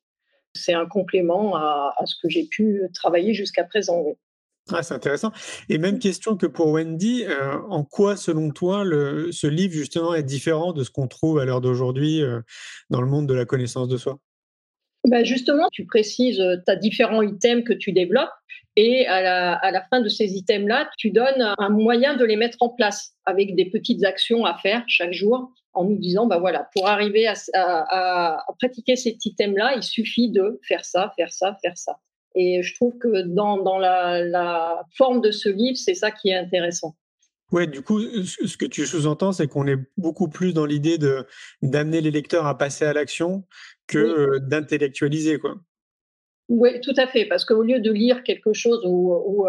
C'est 0.55 0.73
un 0.73 0.87
complément 0.87 1.55
à, 1.55 1.95
ce 2.07 2.17
que 2.21 2.29
j'ai 2.29 2.45
pu 2.45 2.83
travailler 2.93 3.33
jusqu'à 3.33 3.63
présent. 3.63 4.05
Ah, 4.73 4.83
c'est 4.83 4.95
intéressant. 4.95 5.31
Et 5.69 5.79
même 5.79 5.99
question 5.99 6.37
que 6.37 6.47
pour 6.47 6.69
Wendy, 6.69 7.25
en 7.69 7.85
quoi, 7.85 8.17
selon 8.17 8.51
toi, 8.51 8.85
ce 9.31 9.47
livre, 9.47 9.73
justement, 9.73 10.13
est 10.13 10.25
différent 10.25 10.73
de 10.73 10.83
ce 10.83 10.91
qu'on 10.91 11.07
trouve 11.07 11.39
à 11.39 11.45
l'heure 11.45 11.61
d'aujourd'hui 11.61 12.21
dans 12.91 13.01
le 13.01 13.07
monde 13.07 13.29
de 13.29 13.35
la 13.35 13.45
connaissance 13.45 13.87
de 13.87 13.97
soi? 13.97 14.19
Bah, 15.07 15.23
justement, 15.23 15.69
tu 15.73 15.87
précises, 15.87 16.41
euh, 16.41 16.57
tu 16.67 16.73
as 16.73 16.77
différents 16.77 17.23
items 17.23 17.65
que 17.65 17.73
tu 17.73 17.93
développes 17.93 18.31
et 18.75 19.07
à 19.07 19.71
la, 19.71 19.83
fin 19.89 20.03
de 20.03 20.09
ces 20.09 20.35
items-là, 20.35 20.91
tu 20.99 21.11
donnes 21.11 21.55
un 21.57 21.69
moyen 21.71 22.15
de 22.15 22.25
les 22.27 22.37
mettre 22.37 22.59
en 22.61 22.69
place 22.69 23.15
avec 23.25 23.55
des 23.55 23.71
petites 23.71 24.05
actions 24.05 24.45
à 24.45 24.59
faire 24.59 24.85
chaque 24.87 25.15
jour 25.15 25.51
en 25.73 25.85
nous 25.85 25.97
disant, 25.97 26.27
bah 26.27 26.39
voilà, 26.39 26.69
pour 26.75 26.87
arriver 26.87 27.27
à 27.27 28.45
pratiquer 28.59 28.97
cet 28.97 29.25
item-là, 29.25 29.77
il 29.77 29.83
suffit 29.83 30.31
de 30.31 30.61
faire 30.63 30.85
ça, 30.85 31.11
faire 31.17 31.33
ça, 31.33 31.57
faire 31.63 31.79
ça. 31.79 31.99
Et 32.37 32.63
je 32.63 32.75
trouve 32.75 32.97
que 32.99 33.23
dans, 33.23 33.57
dans 33.63 33.79
la, 33.79 34.23
la 34.23 34.83
forme 34.97 35.21
de 35.23 35.31
ce 35.31 35.49
livre, 35.49 35.77
c'est 35.77 35.95
ça 35.95 36.11
qui 36.11 36.29
est 36.29 36.37
intéressant. 36.37 36.95
Ouais, 37.53 37.67
du 37.67 37.81
coup, 37.81 38.01
ce 38.01 38.57
que 38.57 38.67
tu 38.67 38.87
sous-entends, 38.87 39.33
c'est 39.33 39.47
qu'on 39.47 39.67
est 39.67 39.79
beaucoup 39.97 40.29
plus 40.29 40.53
dans 40.53 40.67
l'idée 40.67 40.99
de 40.99 41.25
d'amener 41.63 42.01
les 42.01 42.11
lecteurs 42.11 42.47
à 42.47 42.59
passer 42.59 42.85
à 42.85 42.93
l'action 42.93 43.45
que 43.87 44.39
d'intellectualiser, 44.39 45.39
quoi. 45.39 45.55
Oui, 46.49 46.81
tout 46.81 46.95
à 46.97 47.07
fait, 47.09 47.25
parce 47.25 47.45
qu'au 47.45 47.63
lieu 47.63 47.81
de 47.81 47.91
lire 47.91 48.23
quelque 48.23 48.53
chose 48.53 48.81
où, 48.85 49.47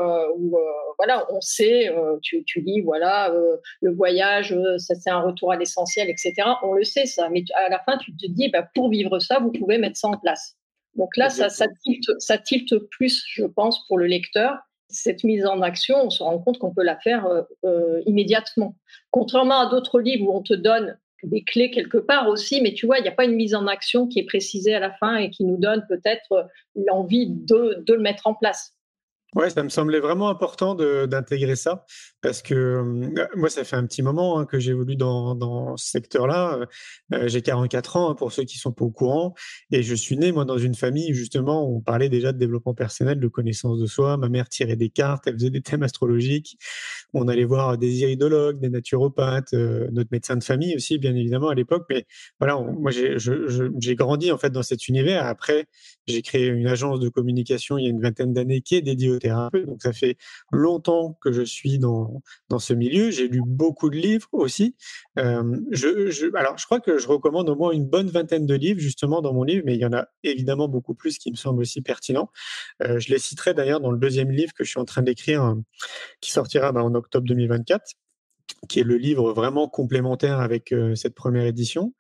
voilà, 0.98 1.26
on 1.32 1.42
sait, 1.42 1.92
tu, 2.22 2.44
tu, 2.44 2.62
lis, 2.62 2.82
voilà, 2.82 3.34
le 3.82 3.92
voyage, 3.92 4.56
ça 4.78 4.96
c'est 4.96 5.10
un 5.10 5.22
retour 5.22 5.52
à 5.52 5.58
l'essentiel, 5.58 6.10
etc. 6.10 6.34
On 6.64 6.74
le 6.74 6.84
sait 6.84 7.06
ça, 7.06 7.30
mais 7.30 7.44
à 7.56 7.70
la 7.70 7.80
fin 7.80 7.98
tu 7.98 8.16
te 8.16 8.28
dis, 8.28 8.50
bah, 8.50 8.68
pour 8.74 8.90
vivre 8.90 9.20
ça, 9.20 9.40
vous 9.40 9.52
pouvez 9.52 9.78
mettre 9.78 9.98
ça 9.98 10.08
en 10.08 10.18
place. 10.18 10.56
Donc 10.98 11.16
là, 11.16 11.30
ça, 11.30 11.50
ça, 11.50 11.68
tilte, 11.84 12.10
ça 12.20 12.38
tilte 12.38 12.76
plus, 12.90 13.24
je 13.28 13.46
pense, 13.46 13.86
pour 13.88 13.98
le 13.98 14.06
lecteur. 14.06 14.58
Cette 14.90 15.24
mise 15.24 15.46
en 15.46 15.62
action, 15.62 16.06
on 16.06 16.10
se 16.10 16.24
rend 16.24 16.40
compte 16.40 16.58
qu'on 16.60 16.74
peut 16.74 16.84
la 16.84 16.98
faire 16.98 17.28
immédiatement. 18.06 18.76
Contrairement 19.12 19.60
à 19.60 19.70
d'autres 19.70 20.00
livres 20.00 20.28
où 20.28 20.36
on 20.36 20.42
te 20.42 20.54
donne 20.54 20.98
des 21.24 21.44
clés 21.44 21.72
quelque 21.72 21.98
part 21.98 22.30
aussi, 22.30 22.62
mais 22.62 22.74
tu 22.74 22.86
vois, 22.86 23.00
il 23.00 23.02
n'y 23.02 23.08
a 23.08 23.14
pas 23.14 23.26
une 23.26 23.36
mise 23.36 23.56
en 23.56 23.68
action 23.68 24.08
qui 24.08 24.20
est 24.20 24.26
précisée 24.26 24.76
à 24.76 24.80
la 24.80 24.92
fin 24.92 25.18
et 25.18 25.30
qui 25.30 25.46
nous 25.46 25.58
donne 25.58 25.86
peut-être 25.88 26.48
l'envie 26.76 27.28
de, 27.28 27.84
de 27.86 27.94
le 27.94 28.02
mettre 28.02 28.28
en 28.28 28.34
place. 28.34 28.77
Ouais, 29.38 29.52
ça 29.52 29.62
me 29.62 29.70
semblait 29.70 30.00
vraiment 30.00 30.30
important 30.30 30.74
d'intégrer 30.74 31.56
ça 31.56 31.86
parce 32.24 32.42
que 32.42 32.82
moi, 33.36 33.50
ça 33.52 33.64
fait 33.64 33.76
un 33.76 33.86
petit 33.86 34.02
moment 34.02 34.40
hein, 34.40 34.48
que 34.48 34.58
j'évolue 34.58 34.96
dans, 34.96 35.36
dans 35.36 35.78
ce 35.78 35.92
secteur-là. 35.92 36.66
Euh, 37.14 37.28
j'ai 37.28 37.44
44 37.44 37.98
ans 37.98 38.10
hein, 38.10 38.16
pour 38.16 38.32
ceux 38.32 38.46
qui 38.46 38.58
sont 38.58 38.72
pas 38.72 38.84
au 38.84 38.90
courant 38.90 39.36
et 39.72 39.84
je 39.84 39.94
suis 39.94 40.18
né 40.18 40.32
moi 40.32 40.44
dans 40.44 40.58
une 40.58 40.74
famille 40.74 41.14
justement 41.14 41.70
où 41.70 41.78
on 41.78 41.82
parlait 41.82 42.10
déjà 42.10 42.32
de 42.32 42.40
développement 42.40 42.74
personnel, 42.74 43.20
de 43.20 43.28
connaissance 43.28 43.78
de 43.78 43.86
soi. 43.86 44.18
Ma 44.18 44.28
mère 44.28 44.50
tirait 44.50 44.76
des 44.76 44.90
cartes, 44.90 45.28
elle 45.28 45.36
faisait 45.36 45.52
des 45.52 45.62
thèmes 45.62 45.84
astrologiques. 45.84 46.58
On 47.14 47.28
allait 47.28 47.46
voir 47.46 47.78
des 47.78 47.94
iridologues, 48.02 48.60
des 48.60 48.70
naturopathes, 48.70 49.54
euh, 49.54 49.88
notre 49.92 50.10
médecin 50.12 50.36
de 50.36 50.44
famille 50.44 50.76
aussi, 50.76 50.98
bien 50.98 51.16
évidemment 51.16 51.50
à 51.50 51.56
l'époque. 51.56 51.86
Mais 51.92 52.08
voilà, 52.40 52.60
moi 52.60 52.90
j'ai 52.90 53.96
grandi 53.96 54.32
en 54.32 54.40
fait 54.40 54.50
dans 54.50 54.64
cet 54.64 54.88
univers. 54.88 55.28
Après, 55.28 55.68
j'ai 56.08 56.24
créé 56.24 56.48
une 56.48 56.66
agence 56.66 57.00
de 57.00 57.10
communication 57.10 57.78
il 57.78 57.84
y 57.84 57.88
a 57.88 57.92
une 57.92 58.02
vingtaine 58.02 58.34
d'années 58.34 58.62
qui 58.62 58.76
est 58.76 58.82
dédiée 58.82 59.12
au 59.12 59.20
donc 59.30 59.82
ça 59.82 59.94
fait 59.94 60.18
longtemps 60.52 61.18
que 61.22 61.32
je 61.32 61.42
suis 61.42 61.80
dans, 61.80 62.22
dans 62.50 62.60
ce 62.60 62.74
milieu. 62.74 63.12
J'ai 63.12 63.28
lu 63.28 63.42
beaucoup 63.46 63.90
de 63.90 63.96
livres 63.96 64.30
aussi. 64.32 64.76
Alors 65.16 65.46
je 65.74 66.66
crois 66.66 66.80
que 66.80 66.98
je 66.98 67.08
recommande 67.08 67.50
au 67.50 67.56
moins 67.56 67.72
une 67.72 67.86
bonne 67.86 68.10
vingtaine 68.10 68.46
de 68.46 68.56
livres 68.56 68.80
justement 68.80 69.22
dans 69.22 69.34
mon 69.34 69.44
livre, 69.44 69.64
mais 69.66 69.76
il 69.76 69.82
y 69.82 69.86
en 69.86 69.94
a 69.94 70.08
évidemment 70.24 70.68
beaucoup 70.68 70.94
plus 70.94 71.18
qui 71.18 71.32
me 71.32 71.36
semblent 71.36 71.62
aussi 71.62 71.82
pertinents. 71.82 72.32
Je 72.82 73.10
les 73.10 73.20
citerai 73.20 73.54
d'ailleurs 73.54 73.80
dans 73.80 73.92
le 73.92 73.98
deuxième 73.98 74.32
livre 74.32 74.54
que 74.54 74.64
je 74.64 74.70
suis 74.70 74.80
en 74.80 74.86
train 74.86 75.02
d'écrire, 75.02 75.42
hein, 75.42 75.64
qui 76.22 76.32
sortira 76.32 76.72
bah, 76.72 76.84
en 76.84 76.94
octobre 76.96 77.28
2024 77.28 77.94
qui 78.70 78.80
est 78.80 78.84
le 78.84 78.96
livre 78.96 79.34
vraiment 79.34 79.68
complémentaire 79.68 80.40
avec 80.40 80.74
cette 80.96 81.16
première 81.16 81.46
édition. 81.46 81.94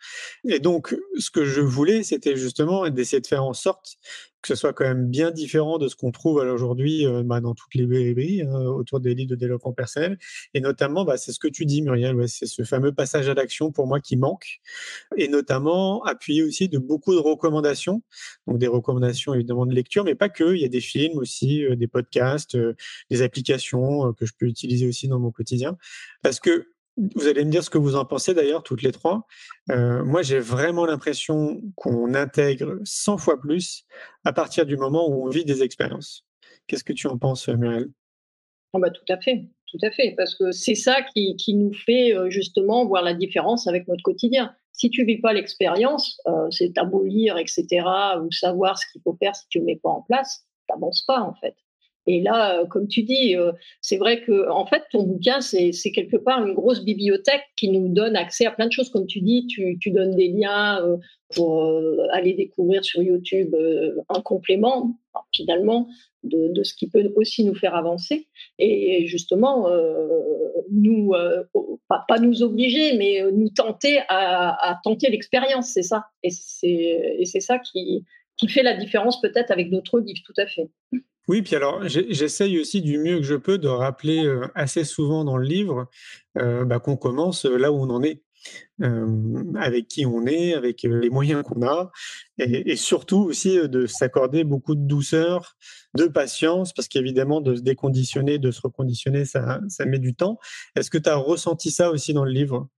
Et 0.47 0.59
donc, 0.59 0.95
ce 1.17 1.29
que 1.29 1.45
je 1.45 1.61
voulais, 1.61 2.03
c'était 2.03 2.35
justement 2.35 2.89
d'essayer 2.89 3.21
de 3.21 3.27
faire 3.27 3.43
en 3.43 3.53
sorte 3.53 3.97
que 4.41 4.47
ce 4.49 4.55
soit 4.55 4.73
quand 4.73 4.85
même 4.85 5.07
bien 5.07 5.31
différent 5.31 5.77
de 5.77 5.87
ce 5.87 5.95
qu'on 5.95 6.11
trouve 6.11 6.37
aujourd'hui 6.37 7.05
euh, 7.05 7.23
bah, 7.23 7.41
dans 7.41 7.53
toutes 7.53 7.73
les 7.75 7.85
librairies 7.85 8.43
hein, 8.43 8.65
autour 8.65 8.99
des 8.99 9.15
livres 9.15 9.31
de 9.31 9.35
développement 9.35 9.73
personnel. 9.73 10.17
Et 10.53 10.61
notamment, 10.61 11.05
bah, 11.05 11.17
c'est 11.17 11.31
ce 11.31 11.39
que 11.39 11.47
tu 11.47 11.65
dis, 11.65 11.81
Muriel, 11.81 12.15
ouais, 12.15 12.27
c'est 12.27 12.45
ce 12.45 12.63
fameux 12.63 12.93
passage 12.93 13.27
à 13.29 13.33
l'action 13.33 13.71
pour 13.71 13.87
moi 13.87 13.99
qui 13.99 14.15
manque. 14.15 14.59
Et 15.17 15.27
notamment, 15.27 16.03
appuyé 16.03 16.43
aussi 16.43 16.69
de 16.69 16.77
beaucoup 16.77 17.13
de 17.13 17.19
recommandations. 17.19 18.03
Donc 18.47 18.59
des 18.59 18.67
recommandations 18.67 19.33
évidemment 19.33 19.65
de 19.65 19.73
lecture, 19.73 20.03
mais 20.03 20.15
pas 20.15 20.29
que. 20.29 20.55
Il 20.55 20.61
y 20.61 20.65
a 20.65 20.69
des 20.69 20.81
films 20.81 21.17
aussi, 21.17 21.63
euh, 21.65 21.75
des 21.75 21.87
podcasts, 21.87 22.55
euh, 22.55 22.75
des 23.09 23.21
applications 23.21 24.13
que 24.13 24.25
je 24.25 24.33
peux 24.37 24.45
utiliser 24.45 24.87
aussi 24.87 25.07
dans 25.07 25.19
mon 25.19 25.31
quotidien. 25.31 25.77
Parce 26.21 26.39
que 26.39 26.67
vous 26.97 27.27
allez 27.27 27.45
me 27.45 27.51
dire 27.51 27.63
ce 27.63 27.69
que 27.69 27.77
vous 27.77 27.95
en 27.95 28.05
pensez 28.05 28.33
d'ailleurs, 28.33 28.63
toutes 28.63 28.81
les 28.81 28.91
trois. 28.91 29.27
Euh, 29.69 30.03
moi, 30.03 30.23
j'ai 30.23 30.39
vraiment 30.39 30.85
l'impression 30.85 31.61
qu'on 31.75 32.13
intègre 32.13 32.79
100 32.83 33.17
fois 33.17 33.39
plus 33.39 33.85
à 34.25 34.33
partir 34.33 34.65
du 34.65 34.77
moment 34.77 35.07
où 35.07 35.25
on 35.25 35.29
vit 35.29 35.45
des 35.45 35.63
expériences. 35.63 36.25
Qu'est-ce 36.65 36.83
que 36.83 36.93
tu 36.93 37.07
en 37.07 37.17
penses, 37.17 37.47
Muriel? 37.47 37.87
Oh 38.73 38.79
bah, 38.79 38.89
Tout 38.89 39.05
à 39.09 39.19
fait, 39.19 39.47
tout 39.67 39.77
à 39.83 39.91
fait, 39.91 40.15
parce 40.17 40.35
que 40.35 40.51
c'est 40.51 40.75
ça 40.75 40.97
qui, 41.15 41.53
nous 41.53 41.73
fait 41.73 42.15
euh, 42.15 42.29
justement 42.29 42.85
voir 42.85 43.03
la 43.03 43.13
différence 43.13 43.67
avec 43.67 43.87
notre 43.87 44.03
quotidien. 44.03 44.55
Si 44.73 44.89
tu 44.89 45.05
vis 45.05 45.19
pas 45.19 45.33
l'expérience, 45.33 46.19
euh, 46.27 46.49
c'est 46.51 46.77
abolir, 46.77 47.37
etc., 47.37 47.65
ou 48.21 48.31
savoir 48.31 48.77
ce 48.77 48.85
qu'il 48.91 49.01
faut 49.01 49.15
faire 49.19 49.35
si 49.35 49.45
tu 49.49 49.59
ne 49.59 49.65
mets 49.65 49.79
pas 49.81 49.89
en 49.89 50.01
place, 50.01 50.45
tu 50.67 50.73
n'avances 50.73 51.03
pas 51.05 51.21
en 51.21 51.33
fait. 51.35 51.55
Et 52.07 52.21
là, 52.21 52.59
euh, 52.59 52.65
comme 52.65 52.87
tu 52.87 53.03
dis, 53.03 53.35
euh, 53.35 53.51
c'est 53.81 53.97
vrai 53.97 54.21
que 54.21 54.49
en 54.49 54.65
fait, 54.65 54.83
ton 54.91 55.03
bouquin, 55.03 55.41
c'est 55.41 55.71
quelque 55.93 56.15
part 56.15 56.45
une 56.45 56.53
grosse 56.53 56.83
bibliothèque 56.83 57.43
qui 57.57 57.69
nous 57.69 57.89
donne 57.89 58.15
accès 58.15 58.45
à 58.45 58.51
plein 58.51 58.67
de 58.67 58.71
choses. 58.71 58.89
Comme 58.89 59.05
tu 59.05 59.19
dis, 59.19 59.45
tu, 59.47 59.91
donnes 59.91 60.15
des 60.15 60.29
liens 60.29 60.81
euh, 60.81 60.97
pour 61.35 61.61
aller 62.13 62.33
découvrir 62.33 62.85
sur 62.85 63.03
YouTube 63.03 63.53
un 64.07 64.21
complément, 64.21 64.95
finalement, 65.35 65.89
de, 66.23 66.63
ce 66.63 66.73
qui 66.73 66.87
peut 66.89 67.11
aussi 67.15 67.43
nous 67.43 67.55
faire 67.55 67.75
avancer. 67.75 68.27
Et 68.59 69.05
justement, 69.07 69.67
nous, 70.71 71.11
pas, 71.89 72.19
nous 72.21 72.43
obliger, 72.43 72.95
mais 72.97 73.21
nous 73.33 73.49
tenter 73.49 73.99
à, 74.07 74.71
à 74.71 74.79
tenter 74.85 75.09
l'expérience, 75.09 75.67
c'est 75.67 75.83
ça. 75.83 76.05
Et 76.23 76.31
c'est 76.31 77.41
ça 77.41 77.59
qui, 77.59 78.05
qui 78.37 78.47
fait 78.47 78.63
la 78.63 78.77
différence 78.77 79.19
peut-être 79.19 79.51
avec 79.51 79.69
d'autres 79.69 79.99
livres, 79.99 80.21
tout 80.25 80.33
à 80.37 80.47
fait. 80.47 80.69
Oui, 81.27 81.41
puis 81.41 81.55
alors 81.55 81.85
j'essaye 81.87 82.57
aussi 82.59 82.81
du 82.81 82.97
mieux 82.99 83.17
que 83.17 83.23
je 83.23 83.35
peux 83.35 83.57
de 83.57 83.67
rappeler 83.67 84.25
euh, 84.25 84.47
assez 84.55 84.85
souvent 84.85 85.25
dans 85.25 85.35
le 85.35 85.45
livre 85.45 85.87
euh, 86.37 86.63
bah, 86.63 86.79
qu'on 86.79 86.95
commence 86.95 87.45
euh, 87.45 87.57
là 87.57 87.71
où 87.71 87.75
on 87.75 87.89
en 87.89 88.01
est, 88.01 88.23
avec 88.79 89.89
qui 89.89 90.05
on 90.05 90.25
est, 90.25 90.53
avec 90.53 90.83
les 90.83 91.09
moyens 91.09 91.43
qu'on 91.43 91.67
a, 91.67 91.91
et, 92.37 92.77
surtout 92.77 93.17
aussi 93.17 93.57
de 93.57 93.87
s'accorder 93.87 94.45
beaucoup 94.45 94.75
de 94.75 94.87
douceur, 94.87 95.57
de 95.95 96.05
patience, 96.05 96.71
parce 96.71 96.87
qu'évidemment 96.87 97.41
de 97.41 97.55
se 97.55 97.61
déconditionner, 97.61 98.37
de 98.37 98.51
se 98.51 98.61
reconditionner, 98.61 99.25
ça, 99.25 99.59
ça 99.67 99.83
met 99.85 99.99
du 99.99 100.15
temps. 100.15 100.37
Est-ce 100.77 100.89
que 100.89 100.97
tu 100.97 101.09
as 101.09 101.17
ressenti 101.17 101.71
ça 101.71 101.91
aussi 101.91 102.13
dans 102.13 102.23
le 102.23 102.31
livre? 102.31 102.69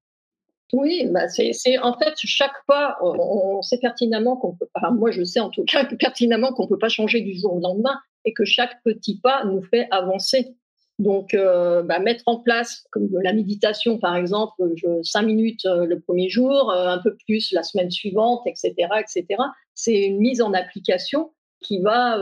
Oui, 0.73 1.07
bah 1.11 1.27
c'est, 1.27 1.77
en 1.79 1.97
fait 1.99 2.13
chaque 2.15 2.65
pas, 2.65 2.97
on, 3.01 3.61
sait 3.61 3.77
pertinemment 3.79 4.37
qu'on 4.37 4.55
peut, 4.55 4.67
moi 4.93 5.11
je 5.11 5.23
sais 5.23 5.39
en 5.39 5.49
tout 5.49 5.65
cas 5.65 5.85
pertinemment 5.99 6.53
qu'on 6.53 6.67
peut 6.67 6.77
pas 6.79 6.89
changer 6.89 7.21
du 7.21 7.37
jour 7.37 7.53
au 7.53 7.59
lendemain 7.59 7.99
et 8.25 8.33
que 8.33 8.45
chaque 8.45 8.81
petit 8.83 9.19
pas 9.19 9.43
nous 9.45 9.61
fait 9.61 9.87
avancer. 9.91 10.55
Donc, 10.99 11.33
euh, 11.33 11.81
bah, 11.81 11.99
mettre 11.99 12.23
en 12.25 12.39
place, 12.39 12.85
comme 12.91 13.07
la 13.23 13.31
méditation 13.31 13.97
par 13.97 14.17
exemple, 14.17 14.61
cinq 15.01 15.21
minutes 15.21 15.65
euh, 15.65 15.85
le 15.85 16.01
premier 16.01 16.29
jour, 16.29 16.71
euh, 16.71 16.89
un 16.89 16.97
peu 16.97 17.15
plus 17.25 17.53
la 17.53 17.63
semaine 17.63 17.89
suivante, 17.89 18.41
etc., 18.45 18.73
etc. 18.99 19.41
C'est 19.73 19.97
une 19.97 20.19
mise 20.19 20.41
en 20.41 20.53
application 20.53 21.31
qui 21.61 21.79
va, 21.79 22.17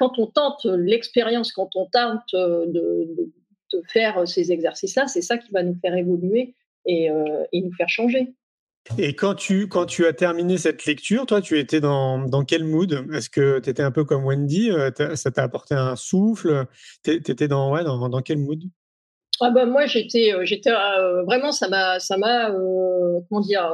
quand 0.00 0.18
on 0.18 0.26
tente 0.26 0.64
l'expérience, 0.64 1.52
quand 1.52 1.76
on 1.76 1.86
tente 1.86 2.32
de, 2.32 3.30
faire 3.86 4.26
ces 4.26 4.50
exercices-là, 4.50 5.06
c'est 5.06 5.22
ça 5.22 5.38
qui 5.38 5.52
va 5.52 5.62
nous 5.62 5.76
faire 5.80 5.94
évoluer 5.94 6.54
et, 6.86 7.08
nous 7.08 7.72
faire 7.72 7.88
changer. 7.88 8.34
Et 8.98 9.14
quand 9.14 9.34
tu, 9.34 9.68
as 10.06 10.12
terminé 10.12 10.58
cette 10.58 10.84
lecture, 10.84 11.26
toi, 11.26 11.40
tu 11.40 11.58
étais 11.58 11.80
dans, 11.80 12.18
dans 12.18 12.44
quel 12.44 12.64
mood? 12.64 13.06
Est-ce 13.12 13.30
que 13.30 13.58
tu 13.60 13.70
étais 13.70 13.82
un 13.82 13.90
peu 13.90 14.04
comme 14.04 14.24
Wendy? 14.24 14.70
Euh, 14.70 14.90
Ça 15.16 15.30
t'a 15.30 15.42
apporté 15.42 15.74
un 15.74 15.96
souffle? 15.96 16.66
Tu 17.04 17.12
étais 17.12 17.46
dans, 17.48 17.72
ouais, 17.72 17.84
dans, 17.84 18.08
dans 18.08 18.22
quel 18.22 18.38
mood? 18.38 18.62
Ah 19.42 19.50
bah 19.50 19.64
moi 19.64 19.86
j'étais 19.86 20.34
euh, 20.34 20.44
j'étais 20.44 20.70
euh, 20.70 21.22
vraiment 21.22 21.50
ça 21.50 21.68
m'a 21.68 21.98
ça 21.98 22.18
m'a 22.18 22.50
euh, 22.50 23.20
comment 23.28 23.40
dire 23.40 23.72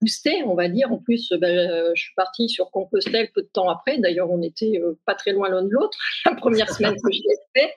boosté 0.00 0.42
on 0.44 0.54
va 0.54 0.68
dire. 0.68 0.92
En 0.92 0.98
plus 0.98 1.32
bah, 1.40 1.94
je 1.94 2.00
suis 2.00 2.14
partie 2.16 2.48
sur 2.48 2.70
Compostelle 2.70 3.30
peu 3.32 3.42
de 3.42 3.48
temps 3.52 3.68
après. 3.68 3.98
D'ailleurs 3.98 4.30
on 4.30 4.42
était 4.42 4.80
pas 5.04 5.14
très 5.14 5.32
loin 5.32 5.48
l'un 5.48 5.62
de 5.62 5.70
l'autre 5.70 5.96
la 6.26 6.34
première 6.34 6.68
semaine 6.70 6.94
que 6.94 7.12
je 7.12 7.20
l'ai 7.22 7.36
fait 7.54 7.74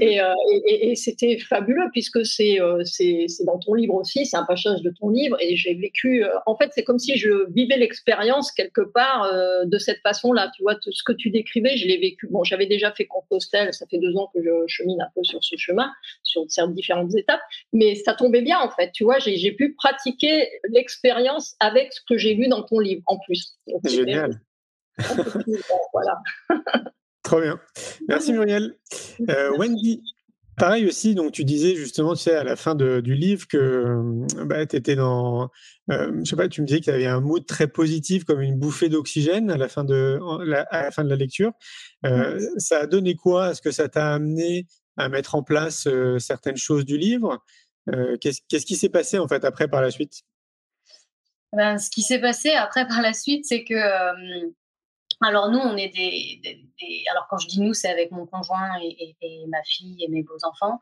et, 0.00 0.20
et, 0.66 0.90
et, 0.90 0.94
c'était 0.94 1.38
fabuleux 1.38 1.88
puisque 1.92 2.24
c'est 2.24 2.58
c'est 2.84 3.44
dans 3.44 3.58
ton 3.58 3.74
livre 3.74 3.94
aussi 3.94 4.24
c'est 4.24 4.36
un 4.36 4.44
passage 4.44 4.82
de 4.82 4.92
ton 5.00 5.10
livre. 5.10 5.36
Et 5.40 5.56
j'ai 5.56 5.74
vécu 5.74 6.24
en 6.46 6.56
fait 6.56 6.70
c'est 6.72 6.84
comme 6.84 7.00
si 7.00 7.16
je 7.16 7.50
vivais 7.52 7.76
l'expérience 7.76 8.52
quelque 8.52 8.82
part 8.82 9.28
de 9.64 9.78
cette 9.78 10.00
façon 10.02 10.32
là 10.32 10.50
tu 10.54 10.62
vois 10.62 10.76
tout 10.76 10.92
ce 10.92 11.02
que 11.02 11.12
tu 11.12 11.30
décrivais 11.30 11.76
je 11.76 11.88
l'ai 11.88 11.98
vécu. 11.98 12.28
Bon 12.28 12.44
j'avais 12.44 12.66
déjà 12.66 12.92
fait 12.92 13.06
Compostelle 13.06 13.74
ça 13.74 13.86
fait 13.90 13.98
deux 13.98 14.16
ans 14.16 14.30
que 14.32 14.40
je 14.42 14.50
chemine 14.68 15.00
un 15.00 15.08
peu 15.14 15.24
sur 15.24 15.42
ce 15.42 15.56
chemin 15.56 15.90
sur 16.22 16.44
différentes 16.74 17.14
étapes, 17.14 17.40
mais 17.72 17.94
ça 17.94 18.14
tombait 18.14 18.42
bien 18.42 18.58
en 18.60 18.70
fait. 18.70 18.90
Tu 18.92 19.04
vois, 19.04 19.18
j'ai 19.18 19.52
pu 19.52 19.74
pratiquer 19.74 20.48
l'expérience 20.70 21.54
avec 21.60 21.92
ce 21.92 22.00
que 22.08 22.18
j'ai 22.18 22.34
lu 22.34 22.48
dans 22.48 22.62
ton 22.62 22.78
livre 22.78 23.02
en 23.06 23.18
plus. 23.26 23.58
Génial. 23.84 24.40
voilà. 25.92 26.18
Trop 27.22 27.40
bien. 27.40 27.60
Merci 28.08 28.32
Muriel. 28.32 28.74
Euh, 29.28 29.56
Wendy, 29.56 30.02
Pareil 30.58 30.86
aussi, 30.86 31.14
donc 31.14 31.32
tu 31.32 31.44
disais 31.44 31.76
justement, 31.76 32.14
tu 32.14 32.22
sais, 32.22 32.34
à 32.34 32.42
la 32.42 32.56
fin 32.56 32.74
du 32.74 33.14
livre 33.14 33.46
que 33.46 34.02
bah, 34.44 34.66
tu 34.66 34.76
étais 34.76 34.96
dans, 34.96 35.50
euh, 35.90 36.12
je 36.24 36.30
sais 36.30 36.36
pas, 36.36 36.48
tu 36.48 36.62
me 36.62 36.66
disais 36.66 36.80
qu'il 36.80 36.92
y 36.92 36.96
avait 36.96 37.06
un 37.06 37.20
mood 37.20 37.46
très 37.46 37.68
positif, 37.68 38.24
comme 38.24 38.40
une 38.40 38.58
bouffée 38.58 38.88
d'oxygène 38.88 39.50
à 39.50 39.56
la 39.56 39.68
fin 39.68 39.84
de, 39.84 40.18
à 40.70 40.82
la 40.82 40.90
fin 40.90 41.04
de 41.04 41.08
la 41.08 41.16
lecture. 41.16 41.52
Euh, 42.04 42.40
ça 42.56 42.80
a 42.80 42.86
donné 42.86 43.14
quoi? 43.14 43.52
Est-ce 43.52 43.62
que 43.62 43.70
ça 43.70 43.88
t'a 43.88 44.14
amené 44.14 44.66
à 44.98 45.08
mettre 45.08 45.34
en 45.34 45.42
place 45.42 45.86
euh, 45.86 46.18
certaines 46.18 46.56
choses 46.56 46.84
du 46.84 46.98
livre. 46.98 47.42
Euh, 47.88 48.16
qu'est-ce 48.18 48.66
qui 48.66 48.76
s'est 48.76 48.90
passé 48.90 49.18
en 49.18 49.28
fait 49.28 49.44
après 49.44 49.68
par 49.68 49.80
la 49.80 49.90
suite? 49.90 50.22
Ben, 51.52 51.78
Ce 51.78 51.88
qui 51.88 52.02
s'est 52.02 52.20
passé 52.20 52.50
après 52.50 52.86
par 52.86 53.00
la 53.00 53.14
suite, 53.14 53.46
c'est 53.46 53.64
que 53.64 53.74
euh, 53.74 54.50
alors 55.22 55.50
nous, 55.50 55.58
on 55.58 55.76
est 55.76 55.88
des, 55.88 56.40
alors 57.10 57.26
quand 57.30 57.38
je 57.38 57.48
dis 57.48 57.60
nous, 57.60 57.74
c'est 57.74 57.88
avec 57.88 58.12
mon 58.12 58.26
conjoint 58.26 58.70
et, 58.80 59.16
ma 59.48 59.62
fille 59.64 59.96
et 60.04 60.08
mes 60.08 60.22
beaux 60.22 60.38
enfants. 60.44 60.80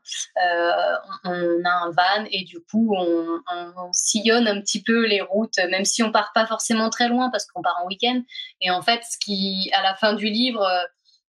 on, 1.23 1.65
a 1.65 1.69
un 1.69 1.91
van 1.91 2.27
et 2.29 2.43
du 2.43 2.59
coup, 2.59 2.93
on, 2.95 3.39
on, 3.49 3.93
sillonne 3.93 4.47
un 4.47 4.59
petit 4.59 4.83
peu 4.83 5.07
les 5.07 5.21
routes, 5.21 5.57
même 5.71 5.85
si 5.85 6.03
on 6.03 6.11
part 6.11 6.33
pas 6.33 6.45
forcément 6.45 6.89
très 6.89 7.07
loin 7.07 7.29
parce 7.31 7.47
qu'on 7.47 7.61
part 7.61 7.79
en 7.83 7.87
week-end. 7.87 8.21
Et 8.61 8.69
en 8.69 8.81
fait, 8.81 9.01
ce 9.09 9.17
qui, 9.17 9.71
à 9.73 9.81
la 9.81 9.95
fin 9.95 10.13
du 10.13 10.27
livre, 10.27 10.67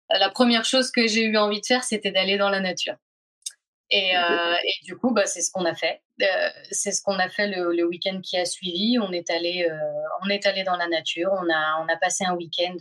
la 0.10 0.30
première 0.30 0.66
chose 0.66 0.92
que 0.92 1.08
j'ai 1.08 1.24
eu 1.24 1.38
envie 1.38 1.62
de 1.62 1.66
faire, 1.66 1.84
c'était 1.84 2.12
d'aller 2.12 2.38
dans 2.38 2.50
la 2.50 2.60
nature. 2.60 2.96
Et, 3.92 4.18
euh, 4.18 4.56
et, 4.64 4.86
du 4.86 4.98
coup, 4.98 5.14
bah, 5.14 5.26
c'est 5.26 5.42
ce 5.42 5.52
qu'on 5.52 5.66
a 5.66 5.76
fait. 5.76 6.02
Euh, 6.22 6.50
c'est 6.72 6.92
ce 6.92 7.02
qu'on 7.04 7.20
a 7.20 7.30
fait 7.30 7.48
le, 7.48 7.72
le 7.72 7.86
week-end 7.86 8.20
qui 8.22 8.38
a 8.38 8.46
suivi. 8.46 8.98
On 9.00 9.12
est 9.12 9.30
allé, 9.30 9.68
euh, 9.70 9.78
on 10.24 10.30
est 10.30 10.46
allé 10.46 10.64
dans 10.64 10.76
la 10.76 10.88
nature. 10.88 11.30
On 11.32 11.50
a, 11.54 11.84
on 11.84 11.88
a 11.88 11.96
passé 11.98 12.26
un 12.26 12.36
week-end 12.36 12.78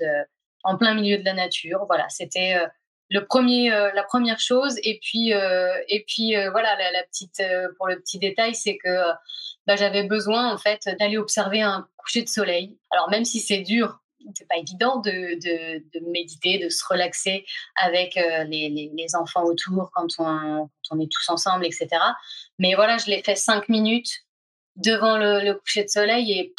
en 0.62 0.76
plein 0.76 0.94
milieu 0.94 1.18
de 1.18 1.24
la 1.24 1.34
nature. 1.34 1.84
Voilà, 1.86 2.08
c'était 2.08 2.56
le 3.10 3.26
premier, 3.26 3.68
la 3.68 4.02
première 4.02 4.40
chose. 4.40 4.78
Et 4.82 4.98
puis, 5.02 5.30
et 5.30 6.04
puis 6.06 6.34
voilà, 6.52 6.74
la, 6.76 6.90
la 6.90 7.02
petite, 7.04 7.42
pour 7.76 7.86
le 7.86 8.00
petit 8.00 8.18
détail, 8.18 8.54
c'est 8.54 8.78
que 8.78 9.12
bah, 9.66 9.76
j'avais 9.76 10.04
besoin 10.04 10.52
en 10.52 10.56
fait 10.56 10.88
d'aller 10.98 11.18
observer 11.18 11.60
un 11.60 11.86
coucher 11.96 12.22
de 12.22 12.28
soleil. 12.28 12.78
Alors 12.90 13.10
même 13.10 13.26
si 13.26 13.40
c'est 13.40 13.60
dur 13.60 14.00
c'est 14.34 14.48
pas 14.48 14.56
évident 14.56 15.00
de, 15.00 15.38
de, 15.38 16.10
méditer, 16.10 16.58
de 16.58 16.68
se 16.68 16.84
relaxer 16.88 17.44
avec 17.76 18.16
euh, 18.16 18.44
les, 18.44 18.68
les, 18.70 19.16
enfants 19.16 19.44
autour 19.44 19.90
quand 19.94 20.08
on, 20.18 20.68
quand 20.88 20.96
on, 20.96 21.00
est 21.00 21.10
tous 21.10 21.28
ensemble, 21.28 21.66
etc. 21.66 21.88
Mais 22.58 22.74
voilà, 22.74 22.98
je 22.98 23.06
l'ai 23.06 23.22
fait 23.22 23.36
cinq 23.36 23.68
minutes 23.68 24.24
devant 24.76 25.18
le, 25.18 25.40
le 25.44 25.54
coucher 25.54 25.84
de 25.84 25.88
soleil 25.88 26.32
et 26.32 26.54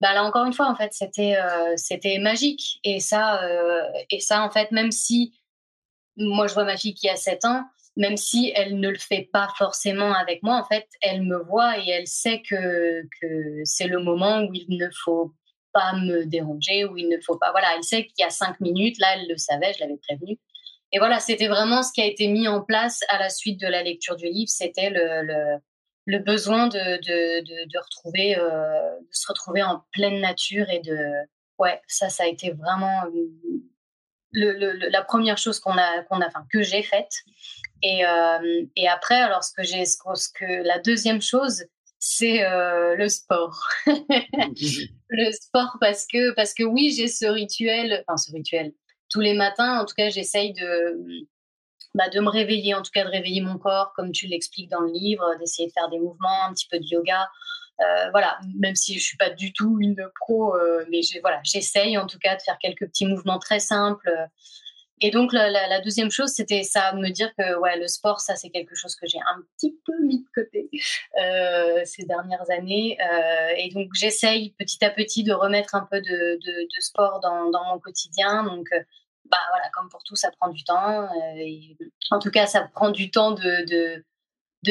bah 0.00 0.12
là 0.12 0.24
encore 0.24 0.44
une 0.44 0.52
fois, 0.52 0.68
en 0.68 0.74
fait, 0.74 0.92
c'était 0.92 1.36
euh, 1.36 1.74
c'était 1.76 2.18
magique. 2.18 2.78
Et 2.84 3.00
ça, 3.00 3.42
euh, 3.44 3.82
et 4.10 4.20
ça, 4.20 4.42
en 4.42 4.50
fait, 4.50 4.70
même 4.70 4.90
si 4.92 5.32
moi 6.16 6.46
je 6.46 6.54
vois 6.54 6.64
ma 6.64 6.76
fille 6.76 6.94
qui 6.94 7.08
a 7.08 7.16
7 7.16 7.44
ans, 7.44 7.64
même 7.96 8.16
si 8.16 8.52
elle 8.54 8.78
ne 8.80 8.88
le 8.88 8.98
fait 8.98 9.28
pas 9.32 9.48
forcément 9.56 10.12
avec 10.12 10.42
moi, 10.42 10.56
en 10.56 10.64
fait, 10.64 10.88
elle 11.00 11.22
me 11.22 11.38
voit 11.38 11.78
et 11.78 11.88
elle 11.90 12.06
sait 12.06 12.42
que, 12.42 13.02
que 13.20 13.62
c'est 13.64 13.86
le 13.86 14.00
moment 14.00 14.42
où 14.42 14.50
il 14.52 14.76
ne 14.76 14.88
faut 15.04 15.32
pas 15.74 15.92
me 15.94 16.24
déranger, 16.24 16.84
où 16.84 16.96
il 16.96 17.08
ne 17.08 17.18
faut 17.20 17.36
pas. 17.36 17.50
Voilà, 17.50 17.68
elle 17.76 17.84
sait 17.84 18.06
qu'il 18.06 18.22
y 18.22 18.24
a 18.24 18.30
cinq 18.30 18.60
minutes, 18.60 18.98
là, 18.98 19.08
elle 19.16 19.28
le 19.28 19.36
savait, 19.36 19.72
je 19.74 19.80
l'avais 19.80 19.98
prévenu. 19.98 20.38
Et 20.92 20.98
voilà, 20.98 21.18
c'était 21.18 21.48
vraiment 21.48 21.82
ce 21.82 21.92
qui 21.92 22.00
a 22.00 22.06
été 22.06 22.28
mis 22.28 22.46
en 22.46 22.62
place 22.62 23.00
à 23.08 23.18
la 23.18 23.28
suite 23.28 23.60
de 23.60 23.66
la 23.66 23.82
lecture 23.82 24.16
du 24.16 24.26
livre, 24.26 24.48
c'était 24.48 24.90
le, 24.90 25.58
le, 26.06 26.18
besoin 26.20 26.68
de, 26.68 26.78
de, 26.78 27.66
de, 27.66 27.78
retrouver, 27.78 28.38
euh, 28.38 29.00
de 29.00 29.08
se 29.10 29.26
retrouver 29.26 29.62
en 29.62 29.82
pleine 29.90 30.20
nature 30.20 30.70
et 30.70 30.78
de, 30.78 30.96
ouais, 31.58 31.80
ça, 31.88 32.08
ça 32.10 32.22
a 32.22 32.26
été 32.26 32.52
vraiment 32.52 33.02
la 34.32 35.02
première 35.02 35.38
chose 35.38 35.58
qu'on 35.58 35.76
a, 35.76 36.02
qu'on 36.04 36.20
a, 36.20 36.28
enfin, 36.28 36.46
que 36.52 36.62
j'ai 36.62 36.82
faite. 36.82 37.12
Et, 37.82 38.06
euh, 38.06 38.64
et, 38.76 38.88
après, 38.88 39.16
alors 39.16 39.42
j'ai, 39.58 39.84
ce 39.84 39.96
que 40.32 40.62
la 40.62 40.78
deuxième 40.78 41.20
chose, 41.20 41.64
c'est 42.06 42.44
euh, 42.44 42.96
le 42.96 43.08
sport. 43.08 43.66
le 43.86 45.32
sport 45.32 45.78
parce 45.80 46.06
que 46.06 46.34
parce 46.34 46.52
que 46.52 46.62
oui, 46.62 46.92
j'ai 46.94 47.08
ce 47.08 47.24
rituel, 47.24 48.04
enfin 48.06 48.18
ce 48.18 48.30
rituel. 48.30 48.74
Tous 49.08 49.20
les 49.20 49.32
matins, 49.32 49.80
en 49.80 49.86
tout 49.86 49.94
cas, 49.96 50.10
j'essaye 50.10 50.52
de 50.52 51.26
bah, 51.94 52.10
de 52.10 52.20
me 52.20 52.28
réveiller, 52.28 52.74
en 52.74 52.82
tout 52.82 52.90
cas 52.92 53.04
de 53.04 53.08
réveiller 53.08 53.40
mon 53.40 53.56
corps, 53.56 53.94
comme 53.96 54.12
tu 54.12 54.26
l'expliques 54.26 54.68
dans 54.68 54.80
le 54.80 54.92
livre, 54.92 55.24
d'essayer 55.38 55.66
de 55.66 55.72
faire 55.72 55.88
des 55.88 55.98
mouvements, 55.98 56.44
un 56.46 56.52
petit 56.52 56.68
peu 56.70 56.78
de 56.78 56.84
yoga. 56.84 57.26
Euh, 57.80 58.10
voilà, 58.10 58.38
même 58.58 58.74
si 58.74 58.98
je 58.98 59.02
suis 59.02 59.16
pas 59.16 59.30
du 59.30 59.54
tout 59.54 59.78
une 59.80 60.06
pro, 60.20 60.54
euh, 60.56 60.84
mais 60.90 61.00
voilà, 61.22 61.40
j'essaye 61.42 61.96
en 61.96 62.06
tout 62.06 62.18
cas 62.18 62.36
de 62.36 62.42
faire 62.42 62.58
quelques 62.58 62.86
petits 62.86 63.06
mouvements 63.06 63.38
très 63.38 63.60
simples. 63.60 64.10
Et 65.04 65.10
donc 65.10 65.34
la, 65.34 65.82
deuxième 65.82 66.10
chose, 66.10 66.30
c'était 66.30 66.62
ça, 66.62 66.94
me 66.94 67.10
dire 67.10 67.30
que 67.36 67.58
ouais, 67.58 67.78
le 67.78 67.88
sport, 67.88 68.20
ça 68.20 68.36
c'est 68.36 68.48
quelque 68.48 68.74
chose 68.74 68.96
que 68.96 69.06
j'ai 69.06 69.18
un 69.18 69.42
petit 69.54 69.76
peu 69.84 69.92
mis 70.02 70.20
de 70.20 70.28
côté 70.34 70.70
euh, 71.20 71.82
ces 71.84 72.06
dernières 72.06 72.50
années. 72.50 72.96
et 73.58 73.68
donc 73.74 73.90
j'essaye 73.92 74.54
petit 74.58 74.82
à 74.82 74.88
petit 74.88 75.22
de 75.22 75.34
remettre 75.34 75.74
un 75.74 75.86
peu 75.90 76.00
de, 76.00 76.38
sport 76.80 77.20
dans, 77.20 77.64
mon 77.66 77.78
quotidien. 77.80 78.44
Donc 78.44 78.66
bah 79.30 79.36
voilà, 79.50 79.68
comme 79.74 79.90
pour 79.90 80.02
tout, 80.04 80.16
ça 80.16 80.30
prend 80.40 80.48
du 80.48 80.64
temps. 80.64 81.06
Et, 81.36 81.76
en 82.10 82.18
tout 82.18 82.30
cas, 82.30 82.46
ça 82.46 82.66
prend 82.72 82.90
du 82.90 83.10
temps 83.10 83.32
de 83.32 83.66
de 83.66 84.02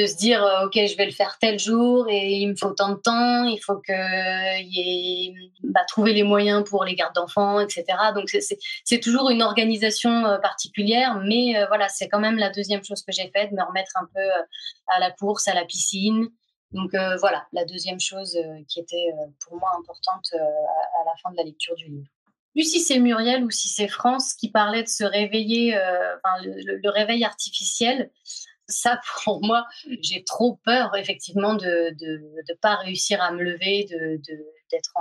se 0.05 0.15
dire 0.15 0.43
euh, 0.43 0.65
ok 0.65 0.73
je 0.73 0.97
vais 0.97 1.05
le 1.05 1.11
faire 1.11 1.37
tel 1.39 1.59
jour 1.59 2.07
et 2.09 2.33
il 2.33 2.49
me 2.49 2.55
faut 2.55 2.71
tant 2.71 2.89
de 2.89 2.99
temps 2.99 3.43
il 3.43 3.59
faut 3.59 3.77
que 3.77 4.61
y 4.61 5.27
ait, 5.29 5.33
bah, 5.63 5.81
trouver 5.87 6.13
les 6.13 6.23
moyens 6.23 6.63
pour 6.67 6.83
les 6.83 6.95
gardes 6.95 7.15
d'enfants 7.15 7.59
etc 7.59 7.85
donc 8.15 8.29
c'est 8.29 8.99
toujours 8.99 9.29
une 9.29 9.41
organisation 9.41 10.25
euh, 10.25 10.37
particulière 10.39 11.21
mais 11.23 11.57
euh, 11.57 11.65
voilà 11.67 11.89
c'est 11.89 12.07
quand 12.07 12.19
même 12.19 12.37
la 12.37 12.49
deuxième 12.49 12.83
chose 12.83 13.03
que 13.03 13.11
j'ai 13.11 13.29
faite 13.33 13.51
me 13.51 13.63
remettre 13.63 13.91
un 13.95 14.07
peu 14.13 14.21
à 14.87 14.99
la 14.99 15.11
course 15.11 15.47
à 15.47 15.53
la 15.53 15.65
piscine. 15.65 16.27
Donc 16.71 16.91
voilà 17.19 17.45
la 17.53 17.65
deuxième 17.65 17.99
chose 17.99 18.35
qui 18.67 18.79
était 18.79 19.13
pour 19.45 19.57
moi 19.57 19.69
importante 19.79 20.25
à, 20.33 21.05
la 21.05 21.11
fin 21.21 21.31
de 21.31 21.37
la 21.37 21.43
lecture 21.43 21.75
du 21.75 21.85
livre. 21.85 22.07
Plus 22.53 22.63
si 22.63 22.79
c'est 22.79 22.97
Muriel 22.97 23.43
ou 23.43 23.51
si 23.51 23.69
c'est 23.69 23.87
France 23.87 24.33
qui 24.33 24.49
parlait 24.49 24.81
de 24.81 24.87
se 24.87 25.03
réveiller, 25.03 25.77
le, 26.43 26.89
réveil 26.89 27.23
artificiel 27.25 28.09
ça, 28.67 28.99
pour 29.23 29.43
moi, 29.43 29.65
j'ai 30.01 30.23
trop 30.23 30.59
peur, 30.63 30.95
effectivement, 30.95 31.53
de 31.55 31.95
ne 31.99 32.53
pas 32.61 32.75
réussir 32.75 33.21
à 33.21 33.31
me 33.31 33.43
lever, 33.43 33.85
d'être 33.85 34.91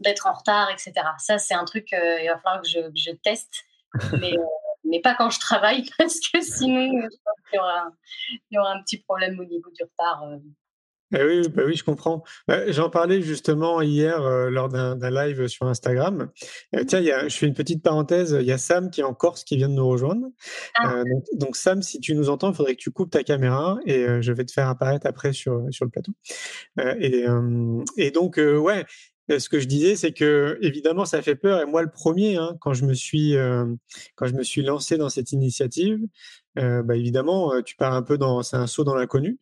de, 0.00 0.26
en, 0.26 0.30
en 0.30 0.32
retard, 0.32 0.70
etc. 0.70 0.92
Ça, 1.18 1.38
c'est 1.38 1.54
un 1.54 1.64
truc, 1.64 1.92
euh, 1.92 2.20
il 2.22 2.28
va 2.28 2.38
falloir 2.38 2.62
que 2.62 2.68
je, 2.68 2.80
je 2.94 3.10
teste, 3.12 3.64
mais, 4.20 4.32
euh, 4.38 4.44
mais 4.84 5.00
pas 5.00 5.14
quand 5.14 5.30
je 5.30 5.40
travaille, 5.40 5.88
parce 5.98 6.20
que 6.20 6.40
sinon, 6.40 7.02
je 7.02 7.16
pense 7.24 7.50
qu'il 7.50 7.56
y 7.56 7.58
aura, 7.58 7.90
il 8.30 8.54
y 8.54 8.58
aura 8.58 8.72
un 8.72 8.82
petit 8.82 8.98
problème 8.98 9.38
au 9.40 9.44
niveau 9.44 9.70
du 9.70 9.82
retard. 9.82 10.24
Euh. 10.24 10.38
Eh 11.12 11.22
oui, 11.22 11.48
bah 11.48 11.62
oui, 11.66 11.76
je 11.76 11.84
comprends. 11.84 12.24
Bah, 12.48 12.70
j'en 12.72 12.90
parlais 12.90 13.20
justement 13.20 13.80
hier 13.82 14.22
euh, 14.22 14.50
lors 14.50 14.68
d'un 14.68 15.10
live 15.10 15.46
sur 15.46 15.66
Instagram. 15.66 16.30
Euh, 16.74 16.84
tiens, 16.84 17.00
y 17.00 17.12
a, 17.12 17.28
je 17.28 17.36
fais 17.36 17.46
une 17.46 17.54
petite 17.54 17.82
parenthèse. 17.82 18.36
Il 18.40 18.46
y 18.46 18.52
a 18.52 18.58
Sam 18.58 18.90
qui 18.90 19.00
est 19.00 19.04
en 19.04 19.14
Corse 19.14 19.44
qui 19.44 19.56
vient 19.56 19.68
de 19.68 19.74
nous 19.74 19.86
rejoindre. 19.86 20.26
Ah. 20.76 20.94
Euh, 20.94 21.04
donc, 21.34 21.56
Sam, 21.56 21.82
si 21.82 22.00
tu 22.00 22.14
nous 22.14 22.30
entends, 22.30 22.50
il 22.50 22.56
faudrait 22.56 22.74
que 22.74 22.80
tu 22.80 22.90
coupes 22.90 23.10
ta 23.10 23.22
caméra 23.22 23.78
et 23.86 24.06
je 24.22 24.32
vais 24.32 24.44
te 24.44 24.52
faire 24.52 24.68
apparaître 24.68 25.06
après 25.06 25.32
sur, 25.32 25.62
sur 25.70 25.84
le 25.84 25.90
plateau. 25.90 26.12
Et, 27.00 27.26
et, 27.96 28.10
donc, 28.10 28.36
ouais, 28.38 28.84
ce 29.28 29.48
que 29.48 29.60
je 29.60 29.66
disais, 29.66 29.96
c'est 29.96 30.12
que 30.12 30.58
évidemment, 30.62 31.04
ça 31.04 31.22
fait 31.22 31.36
peur. 31.36 31.60
Et 31.60 31.66
moi, 31.66 31.82
le 31.82 31.90
premier, 31.90 32.36
hein, 32.36 32.56
quand 32.60 32.74
je 32.74 32.84
me 32.84 32.94
suis 32.94 33.36
quand 34.16 34.26
je 34.26 34.34
me 34.34 34.42
suis 34.42 34.62
lancé 34.62 34.96
dans 34.96 35.08
cette 35.10 35.32
initiative, 35.32 36.00
bah, 36.56 36.96
évidemment, 36.96 37.62
tu 37.62 37.76
pars 37.76 37.94
un 37.94 38.02
peu 38.02 38.18
dans, 38.18 38.42
c'est 38.42 38.56
un 38.56 38.66
saut 38.66 38.84
dans 38.84 38.94
l'inconnu. 38.94 39.38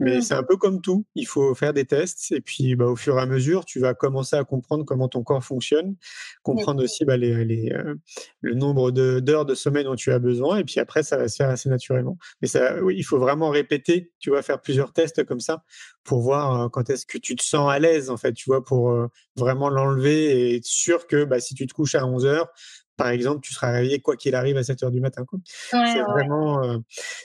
Mais 0.00 0.18
mmh. 0.18 0.22
c'est 0.22 0.34
un 0.34 0.42
peu 0.42 0.56
comme 0.56 0.80
tout. 0.80 1.06
Il 1.14 1.26
faut 1.26 1.54
faire 1.54 1.72
des 1.72 1.84
tests 1.84 2.32
et 2.32 2.40
puis 2.40 2.74
bah, 2.74 2.86
au 2.86 2.96
fur 2.96 3.16
et 3.18 3.20
à 3.20 3.26
mesure, 3.26 3.64
tu 3.64 3.78
vas 3.78 3.94
commencer 3.94 4.36
à 4.36 4.44
comprendre 4.44 4.84
comment 4.84 5.08
ton 5.08 5.22
corps 5.22 5.44
fonctionne, 5.44 5.96
comprendre 6.42 6.82
aussi 6.82 7.04
bah, 7.04 7.16
les, 7.16 7.44
les, 7.44 7.70
euh, 7.72 7.94
le 8.40 8.54
nombre 8.54 8.90
d'heures 8.90 9.44
de, 9.44 9.54
sommeil 9.54 9.84
dont 9.84 9.94
tu 9.94 10.10
as 10.12 10.18
besoin 10.18 10.58
et 10.58 10.64
puis 10.64 10.80
après, 10.80 11.02
ça 11.02 11.16
va 11.16 11.28
se 11.28 11.36
faire 11.36 11.48
assez 11.48 11.68
naturellement. 11.68 12.18
Mais 12.42 12.48
ça, 12.48 12.82
oui, 12.82 12.96
il 12.96 13.04
faut 13.04 13.18
vraiment 13.18 13.50
répéter. 13.50 14.10
Tu 14.18 14.30
vas 14.30 14.42
faire 14.42 14.60
plusieurs 14.60 14.92
tests 14.92 15.24
comme 15.24 15.40
ça 15.40 15.62
pour 16.02 16.20
voir 16.20 16.62
euh, 16.62 16.68
quand 16.68 16.90
est-ce 16.90 17.06
que 17.06 17.18
tu 17.18 17.36
te 17.36 17.42
sens 17.42 17.70
à 17.70 17.78
l'aise, 17.78 18.10
en 18.10 18.16
fait, 18.16 18.32
tu 18.32 18.44
vois, 18.46 18.64
pour 18.64 18.90
euh, 18.90 19.08
vraiment 19.36 19.68
l'enlever 19.68 20.24
et 20.24 20.56
être 20.56 20.64
sûr 20.64 21.06
que 21.06 21.24
bah, 21.24 21.40
si 21.40 21.54
tu 21.54 21.66
te 21.66 21.72
couches 21.72 21.94
à 21.94 22.06
11 22.06 22.26
heures, 22.26 22.48
par 22.96 23.08
exemple, 23.08 23.40
tu 23.40 23.52
seras 23.52 23.72
réveillé 23.72 24.00
quoi 24.00 24.16
qu'il 24.16 24.34
arrive 24.34 24.56
à 24.56 24.62
7 24.62 24.82
heures 24.84 24.90
du 24.90 25.00
matin. 25.00 25.24
c'est 25.70 26.02
vraiment, 26.02 26.62
euh, 26.62 26.78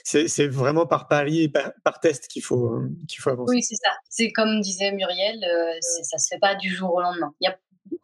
c'est, 0.04 0.46
vraiment 0.48 0.86
par 0.86 1.08
pari 1.08 1.42
et 1.42 1.48
par, 1.48 2.00
test 2.00 2.26
qu'il 2.28 2.42
faut, 2.42 2.74
euh, 2.74 2.90
qu'il 3.08 3.20
faut 3.20 3.30
avancer. 3.30 3.54
Oui, 3.54 3.62
c'est 3.62 3.76
ça. 3.76 3.90
C'est 4.08 4.32
comme 4.32 4.60
disait 4.60 4.92
Muriel, 4.92 5.44
euh, 5.44 5.72
ça 5.80 6.18
se 6.18 6.28
fait 6.28 6.40
pas 6.40 6.54
du 6.54 6.68
jour 6.74 6.94
au 6.94 7.00
lendemain. 7.00 7.32
Il 7.40 7.44
y 7.44 7.48
a 7.48 7.56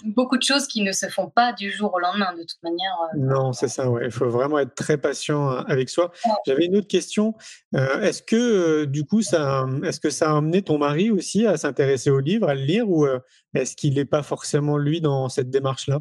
beaucoup 0.05 0.37
de 0.37 0.43
choses 0.43 0.67
qui 0.67 0.83
ne 0.83 0.93
se 0.93 1.09
font 1.09 1.29
pas 1.29 1.53
du 1.53 1.73
jour 1.73 1.93
au 1.95 1.99
lendemain, 1.99 2.33
de 2.35 2.43
toute 2.43 2.63
manière. 2.63 2.95
non, 3.17 3.53
c'est 3.53 3.69
ça. 3.69 3.91
Ouais. 3.91 4.07
Il 4.07 4.11
faut 4.11 4.29
vraiment 4.29 4.59
être 4.59 4.75
très 4.75 4.99
patient 4.99 5.49
avec 5.49 5.89
soi. 5.89 6.13
J'avais 6.47 6.67
une 6.67 6.77
autre 6.77 6.89
question. 6.89 7.35
est-ce 7.73 8.23
que 8.23 8.85
du 8.85 9.05
coup, 9.05 9.23
ça, 9.23 9.67
est-ce 9.85 10.01
que 10.01 10.11
ça 10.11 10.31
a 10.31 10.37
amené 10.37 10.63
ton 10.63 10.79
mari 10.79 11.11
aussi 11.11 11.47
à 11.47 11.57
s'intéresser 11.57 12.11
au 12.11 12.21
livre, 12.21 12.49
à 12.49 12.55
le 12.55 12.63
lire, 12.63 12.89
ou 12.89 13.07
est-ce 13.55 13.75
qu'il 13.75 13.95
n'est 13.95 14.05
pas 14.05 14.23
forcément 14.23 14.77
lui 14.79 15.01
dans 15.01 15.29
cette 15.29 15.51
démarche-là? 15.51 16.01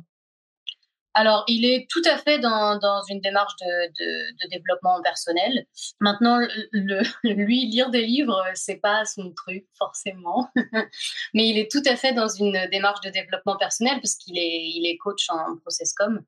Alors, 1.17 1.45
il 1.47 1.63
est 1.63 1.87
tout 1.89 2.01
à 2.03 2.17
fait 2.17 2.39
dans, 2.39 2.77
dans 2.77 3.01
une 3.03 3.21
démarche 3.21 3.55
de, 3.61 3.87
de, 3.87 4.49
développement 4.49 5.01
personnel. 5.01 5.65
Maintenant, 6.01 6.39
lui, 7.23 7.67
lire 7.67 7.89
des 7.89 8.05
livres, 8.05 8.43
c'est 8.53 8.81
pas 8.81 9.05
son 9.05 9.31
truc, 9.31 9.65
forcément. 9.77 10.49
Mais 11.33 11.47
il 11.47 11.57
est 11.57 11.71
tout 11.71 11.81
à 11.85 11.95
fait 11.95 12.11
dans 12.11 12.27
une 12.27 12.67
démarche 12.69 12.99
de 12.99 13.09
développement 13.09 13.55
personnel 13.55 14.01
parce 14.01 14.15
qu'il 14.15 14.37
est, 14.37 14.67
il 14.67 14.85
est 14.85 14.97
coach 14.97 15.29
en 15.29 15.55
processcom. 15.61 16.21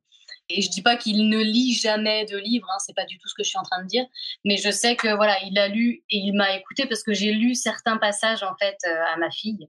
Et 0.47 0.61
je 0.61 0.69
dis 0.69 0.81
pas 0.81 0.95
qu'il 0.95 1.27
ne 1.27 1.39
lit 1.43 1.73
jamais 1.73 2.23
de 2.23 2.37
livres, 2.37 2.69
hein, 2.71 2.77
c'est 2.79 2.95
pas 2.95 3.03
du 3.03 3.17
tout 3.17 3.27
ce 3.27 3.33
que 3.33 3.43
je 3.43 3.49
suis 3.49 3.59
en 3.59 3.63
train 3.63 3.83
de 3.83 3.87
dire, 3.87 4.05
mais 4.45 4.55
je 4.55 4.71
sais 4.71 4.95
que 4.95 5.13
voilà, 5.13 5.37
il 5.43 5.59
a 5.59 5.67
lu 5.67 6.05
et 6.09 6.17
il 6.17 6.31
m'a 6.31 6.55
écouté 6.55 6.85
parce 6.85 7.03
que 7.03 7.13
j'ai 7.13 7.33
lu 7.33 7.53
certains 7.53 7.97
passages 7.97 8.43
en 8.43 8.55
fait 8.55 8.77
euh, 8.85 9.13
à 9.13 9.17
ma 9.17 9.29
fille 9.29 9.67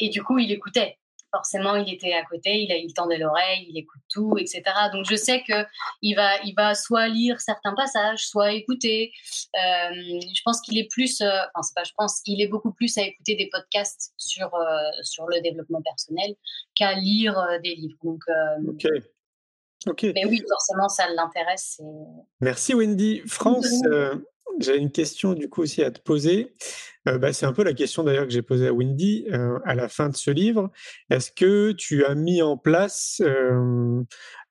et 0.00 0.08
du 0.08 0.22
coup 0.22 0.38
il 0.38 0.50
écoutait 0.50 0.96
forcément, 1.34 1.74
il 1.74 1.92
était 1.92 2.12
à 2.12 2.24
côté, 2.24 2.62
il, 2.62 2.70
a, 2.70 2.76
il 2.76 2.92
tendait 2.94 3.18
l'oreille, 3.18 3.66
il 3.68 3.76
écoute 3.76 4.00
tout, 4.08 4.36
etc. 4.38 4.62
Donc, 4.92 5.04
je 5.08 5.16
sais 5.16 5.42
que 5.42 5.66
il 6.00 6.14
va, 6.14 6.40
il 6.44 6.54
va 6.56 6.74
soit 6.74 7.08
lire 7.08 7.40
certains 7.40 7.74
passages, 7.74 8.26
soit 8.26 8.52
écouter. 8.52 9.12
Euh, 9.56 9.90
je 9.92 10.40
pense 10.44 10.60
qu'il 10.60 10.78
est 10.78 10.88
plus, 10.90 11.20
euh, 11.20 11.26
enfin, 11.26 11.62
c'est 11.62 11.74
pas, 11.74 11.84
je 11.84 11.92
pense, 11.96 12.20
il 12.26 12.40
est 12.40 12.46
beaucoup 12.46 12.72
plus 12.72 12.96
à 12.98 13.02
écouter 13.02 13.34
des 13.34 13.48
podcasts 13.50 14.12
sur, 14.16 14.54
euh, 14.54 14.90
sur 15.02 15.26
le 15.26 15.40
développement 15.40 15.82
personnel 15.82 16.36
qu'à 16.74 16.94
lire 16.94 17.36
des 17.62 17.74
livres. 17.74 17.98
Donc, 18.04 18.22
ok. 18.68 18.86
Ok. 19.86 20.02
Mais 20.14 20.24
oui, 20.24 20.42
forcément, 20.48 20.88
ça 20.88 21.08
l'intéresse. 21.10 21.80
Merci 22.40 22.74
Wendy. 22.74 23.20
France, 23.26 23.82
j'ai 24.60 24.76
une 24.76 24.90
question 24.90 25.34
du 25.34 25.48
coup 25.48 25.62
aussi 25.62 25.82
à 25.82 25.90
te 25.90 26.00
poser. 26.00 26.54
Euh, 27.08 27.18
bah, 27.18 27.32
c'est 27.32 27.46
un 27.46 27.52
peu 27.52 27.64
la 27.64 27.74
question 27.74 28.02
d'ailleurs 28.02 28.24
que 28.24 28.32
j'ai 28.32 28.42
posée 28.42 28.68
à 28.68 28.72
Wendy 28.72 29.26
euh, 29.32 29.58
à 29.64 29.74
la 29.74 29.88
fin 29.88 30.08
de 30.08 30.16
ce 30.16 30.30
livre. 30.30 30.70
Est-ce 31.10 31.30
que 31.32 31.72
tu 31.72 32.04
as 32.04 32.14
mis 32.14 32.42
en 32.42 32.56
place 32.56 33.20
euh, 33.24 34.02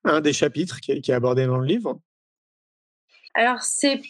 un 0.04 0.22
des 0.22 0.34
chapitres 0.34 0.80
qui, 0.80 1.02
qui, 1.02 1.12
est 1.12 1.16
abordé 1.16 1.46
dans 1.46 1.58
le 1.58 1.66
livre? 1.66 2.00
Alors 3.34 3.64
c'est 3.64 4.02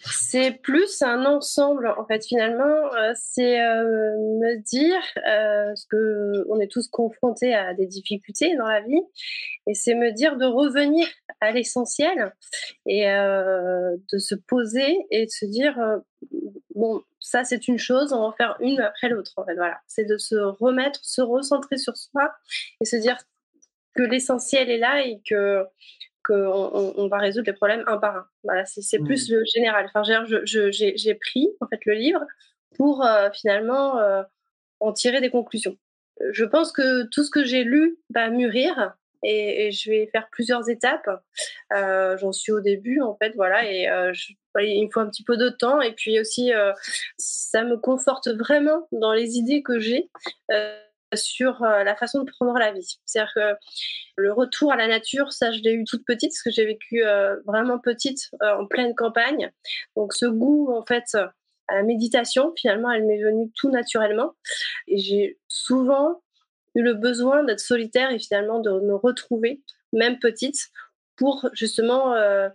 c'est 0.00 0.52
plus 0.62 1.02
un 1.02 1.24
ensemble 1.24 1.88
en 1.98 2.06
fait 2.06 2.24
finalement 2.24 2.90
c'est 3.14 3.58
me 3.58 4.62
dire 4.62 5.00
parce 5.14 5.84
que 5.86 6.44
on 6.48 6.60
est 6.60 6.70
tous 6.70 6.88
confrontés 6.88 7.54
à 7.54 7.74
des 7.74 7.86
difficultés 7.86 8.56
dans 8.56 8.66
la 8.66 8.80
vie 8.80 9.02
et 9.66 9.74
c'est 9.74 9.94
me 9.94 10.12
dire 10.12 10.36
de 10.36 10.46
revenir 10.46 11.06
à 11.40 11.50
l'essentiel 11.50 12.32
et 12.86 13.06
de 13.06 14.18
se 14.18 14.34
poser 14.34 14.96
et 15.10 15.26
de 15.26 15.30
se 15.30 15.46
dire 15.46 15.76
bon 16.74 17.02
ça 17.20 17.44
c'est 17.44 17.68
une 17.68 17.78
chose, 17.78 18.12
on 18.12 18.20
va 18.20 18.26
en 18.26 18.32
faire 18.32 18.56
une 18.60 18.80
après 18.80 19.08
l'autre. 19.08 19.32
En 19.36 19.44
fait, 19.44 19.54
voilà, 19.54 19.78
c'est 19.86 20.04
de 20.04 20.16
se 20.16 20.34
remettre, 20.34 21.00
se 21.02 21.20
recentrer 21.20 21.76
sur 21.76 21.96
soi 21.96 22.32
et 22.80 22.84
se 22.84 22.96
dire 22.96 23.18
que 23.94 24.02
l'essentiel 24.02 24.70
est 24.70 24.78
là 24.78 25.04
et 25.04 25.20
que 25.28 25.64
qu'on 26.28 26.94
on, 26.96 27.08
va 27.08 27.18
résoudre 27.18 27.46
les 27.46 27.54
problèmes 27.54 27.82
un 27.86 27.98
par 27.98 28.16
un. 28.16 28.26
Voilà, 28.44 28.64
c'est 28.66 28.98
plus 28.98 29.30
mmh. 29.30 29.34
le 29.34 29.44
général. 29.54 29.90
Enfin, 29.92 30.02
j'ai 30.44 31.14
pris 31.14 31.48
en 31.60 31.66
fait 31.66 31.80
le 31.86 31.94
livre 31.94 32.20
pour 32.76 33.04
euh, 33.04 33.30
finalement 33.32 33.98
euh, 33.98 34.22
en 34.80 34.92
tirer 34.92 35.20
des 35.20 35.30
conclusions. 35.30 35.76
Je 36.32 36.44
pense 36.44 36.72
que 36.72 37.04
tout 37.10 37.24
ce 37.24 37.30
que 37.30 37.44
j'ai 37.44 37.64
lu 37.64 37.98
va 38.10 38.28
mûrir 38.28 38.94
et, 39.24 39.72
je 39.72 39.90
vais 39.90 40.08
faire 40.12 40.28
plusieurs 40.30 40.68
étapes. 40.68 41.08
Euh, 41.72 42.16
j'en 42.18 42.32
suis 42.32 42.52
au 42.52 42.60
début 42.60 43.00
en 43.00 43.16
fait, 43.16 43.32
voilà, 43.34 43.68
et 43.68 43.86
je, 44.12 44.32
il 44.60 44.84
me 44.84 44.90
faut 44.90 45.00
un 45.00 45.08
petit 45.08 45.24
peu 45.24 45.36
de 45.36 45.48
temps 45.48 45.80
et 45.80 45.92
puis 45.92 46.20
aussi 46.20 46.52
ça 47.16 47.64
me 47.64 47.76
conforte 47.76 48.28
vraiment 48.28 48.86
dans 48.92 49.12
les 49.12 49.38
idées 49.38 49.62
que 49.62 49.78
j'ai. 49.78 50.10
Sur 51.14 51.60
la 51.60 51.96
façon 51.96 52.22
de 52.22 52.30
prendre 52.30 52.58
la 52.58 52.72
vie. 52.72 52.98
C'est-à-dire 53.04 53.32
que 53.34 53.54
le 54.16 54.32
retour 54.32 54.72
à 54.72 54.76
la 54.76 54.88
nature, 54.88 55.32
ça 55.32 55.52
je 55.52 55.60
l'ai 55.60 55.72
eu 55.72 55.84
toute 55.84 56.04
petite, 56.04 56.30
parce 56.30 56.42
que 56.42 56.50
j'ai 56.50 56.66
vécu 56.66 57.02
vraiment 57.46 57.78
petite 57.78 58.30
en 58.40 58.66
pleine 58.66 58.94
campagne. 58.94 59.50
Donc 59.96 60.12
ce 60.12 60.26
goût 60.26 60.72
en 60.72 60.84
fait 60.84 61.16
à 61.68 61.74
la 61.74 61.82
méditation, 61.82 62.52
finalement, 62.56 62.90
elle 62.90 63.04
m'est 63.04 63.22
venue 63.22 63.50
tout 63.54 63.70
naturellement. 63.70 64.34
Et 64.86 64.98
j'ai 64.98 65.38
souvent 65.48 66.22
eu 66.74 66.82
le 66.82 66.94
besoin 66.94 67.44
d'être 67.44 67.60
solitaire 67.60 68.10
et 68.10 68.18
finalement 68.18 68.58
de 68.58 68.70
me 68.70 68.94
retrouver, 68.94 69.62
même 69.92 70.18
petite, 70.18 70.70
pour 71.16 71.48
justement, 71.52 72.14
euh, 72.14 72.48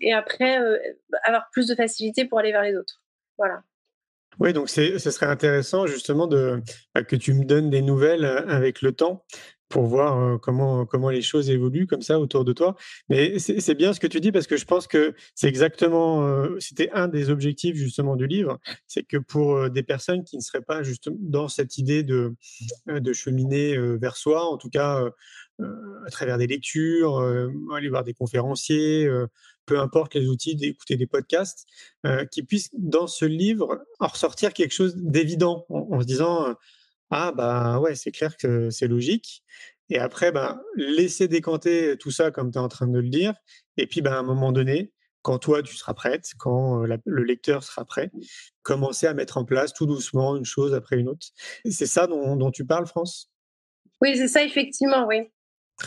et 0.00 0.12
après, 0.12 0.60
euh, 0.60 0.78
avoir 1.24 1.50
plus 1.50 1.66
de 1.66 1.74
facilité 1.74 2.24
pour 2.24 2.38
aller 2.38 2.52
vers 2.52 2.62
les 2.62 2.76
autres. 2.76 3.02
Voilà. 3.36 3.62
Oui, 4.40 4.52
donc 4.52 4.68
ce 4.68 4.98
serait 4.98 5.26
intéressant 5.26 5.86
justement 5.86 6.28
bah, 6.28 7.02
que 7.02 7.16
tu 7.16 7.34
me 7.34 7.44
donnes 7.44 7.70
des 7.70 7.82
nouvelles 7.82 8.24
euh, 8.24 8.46
avec 8.46 8.82
le 8.82 8.92
temps 8.92 9.24
pour 9.68 9.84
voir 9.84 10.40
comment, 10.40 10.86
comment 10.86 11.10
les 11.10 11.20
choses 11.20 11.50
évoluent 11.50 11.86
comme 11.86 12.00
ça 12.00 12.18
autour 12.18 12.42
de 12.42 12.54
toi. 12.54 12.74
Mais 13.10 13.38
c'est 13.38 13.74
bien 13.74 13.92
ce 13.92 14.00
que 14.00 14.06
tu 14.06 14.18
dis 14.18 14.32
parce 14.32 14.46
que 14.46 14.56
je 14.56 14.64
pense 14.64 14.86
que 14.86 15.14
c'est 15.34 15.46
exactement, 15.46 16.46
c'était 16.58 16.88
un 16.92 17.06
des 17.06 17.28
objectifs 17.28 17.76
justement 17.76 18.16
du 18.16 18.26
livre, 18.26 18.58
c'est 18.86 19.02
que 19.02 19.18
pour 19.18 19.68
des 19.68 19.82
personnes 19.82 20.24
qui 20.24 20.36
ne 20.38 20.40
seraient 20.40 20.62
pas 20.62 20.82
justement 20.82 21.18
dans 21.20 21.48
cette 21.48 21.76
idée 21.76 22.02
de, 22.02 22.34
de 22.86 23.12
cheminer 23.12 23.76
vers 23.98 24.16
soi, 24.16 24.42
en 24.46 24.56
tout 24.56 24.70
cas 24.70 25.04
à 25.60 26.10
travers 26.10 26.38
des 26.38 26.46
lectures, 26.46 27.18
aller 27.76 27.90
voir 27.90 28.04
des 28.04 28.14
conférenciers, 28.14 29.06
peu 29.68 29.78
importe 29.78 30.14
les 30.14 30.26
outils, 30.26 30.56
d'écouter 30.56 30.96
des 30.96 31.06
podcasts, 31.06 31.66
qui 32.32 32.42
puissent 32.42 32.70
dans 32.72 33.06
ce 33.06 33.24
livre 33.24 33.84
en 34.00 34.06
ressortir 34.06 34.52
quelque 34.52 34.72
chose 34.72 34.96
d'évident 34.96 35.66
en, 35.68 36.00
se 36.00 36.06
disant 36.06 36.54
ah 37.10 37.32
bah 37.32 37.78
ouais, 37.80 37.94
c'est 37.94 38.10
clair 38.10 38.36
que 38.36 38.70
c'est 38.70 38.88
logique. 38.88 39.44
Et 39.90 39.98
après, 39.98 40.32
ben, 40.32 40.60
laisser 40.76 41.28
décanter 41.28 41.96
tout 41.98 42.10
ça 42.10 42.30
comme 42.30 42.50
tu 42.50 42.58
es 42.58 42.60
en 42.60 42.68
train 42.68 42.86
de 42.86 42.98
le 42.98 43.08
dire. 43.08 43.34
Et 43.76 43.86
puis, 43.86 44.02
ben, 44.02 44.12
à 44.12 44.18
un 44.18 44.22
moment 44.22 44.52
donné, 44.52 44.92
quand 45.22 45.38
toi, 45.38 45.62
tu 45.62 45.76
seras 45.76 45.94
prête, 45.94 46.32
quand 46.38 46.84
le 47.04 47.22
lecteur 47.24 47.62
sera 47.62 47.84
prêt, 47.84 48.10
commencer 48.62 49.06
à 49.06 49.14
mettre 49.14 49.38
en 49.38 49.44
place 49.44 49.72
tout 49.72 49.86
doucement 49.86 50.36
une 50.36 50.44
chose 50.44 50.74
après 50.74 50.96
une 50.96 51.08
autre. 51.08 51.28
C'est 51.70 51.86
ça 51.86 52.06
dont 52.06 52.50
tu 52.50 52.64
parles, 52.64 52.86
France? 52.86 53.30
Oui, 54.00 54.16
c'est 54.16 54.28
ça, 54.28 54.44
effectivement, 54.44 55.06
oui. 55.06 55.30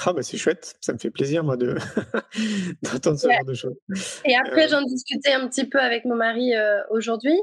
Ah 0.05 0.13
bah 0.13 0.21
c'est 0.23 0.37
chouette, 0.37 0.75
ça 0.79 0.93
me 0.93 0.97
fait 0.97 1.11
plaisir 1.11 1.43
moi 1.43 1.57
de 1.57 1.75
d'entendre 2.81 3.19
ce 3.19 3.27
genre 3.27 3.45
de 3.45 3.53
choses. 3.53 3.75
Et 4.23 4.35
après 4.37 4.65
euh 4.65 4.69
j'en 4.69 4.81
discutais 4.83 5.33
un 5.33 5.47
petit 5.49 5.67
peu 5.67 5.79
avec 5.79 6.05
mon 6.05 6.15
mari 6.15 6.55
euh, 6.55 6.79
aujourd'hui 6.89 7.37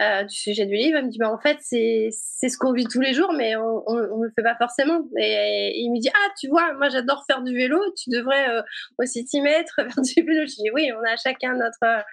euh, 0.00 0.24
du 0.24 0.34
sujet 0.34 0.64
du 0.64 0.74
livre. 0.74 0.98
Il 0.98 1.06
me 1.06 1.10
dit 1.10 1.18
bah 1.18 1.30
en 1.30 1.38
fait 1.38 1.58
c'est 1.60 2.08
c'est 2.10 2.48
ce 2.48 2.56
qu'on 2.56 2.72
vit 2.72 2.86
tous 2.86 3.02
les 3.02 3.12
jours 3.12 3.34
mais 3.36 3.54
on 3.56 3.82
on, 3.86 3.98
on 4.12 4.22
le 4.22 4.32
fait 4.34 4.42
pas 4.42 4.56
forcément. 4.56 5.02
Et, 5.18 5.72
il 5.76 5.90
me 5.92 6.00
dit 6.00 6.08
ah 6.08 6.28
tu 6.40 6.48
vois 6.48 6.72
moi 6.72 6.88
j'adore 6.88 7.22
faire 7.26 7.42
du 7.42 7.54
vélo, 7.54 7.78
tu 8.02 8.08
devrais 8.08 8.46
aussi 8.98 9.26
t'y 9.26 9.42
mettre 9.42 9.74
faire 9.76 10.02
du 10.02 10.22
vélo. 10.22 10.46
Je 10.46 10.54
dis 10.54 10.70
oui 10.72 10.90
on 10.98 11.02
a 11.06 11.16
chacun 11.16 11.54
notre 11.54 12.04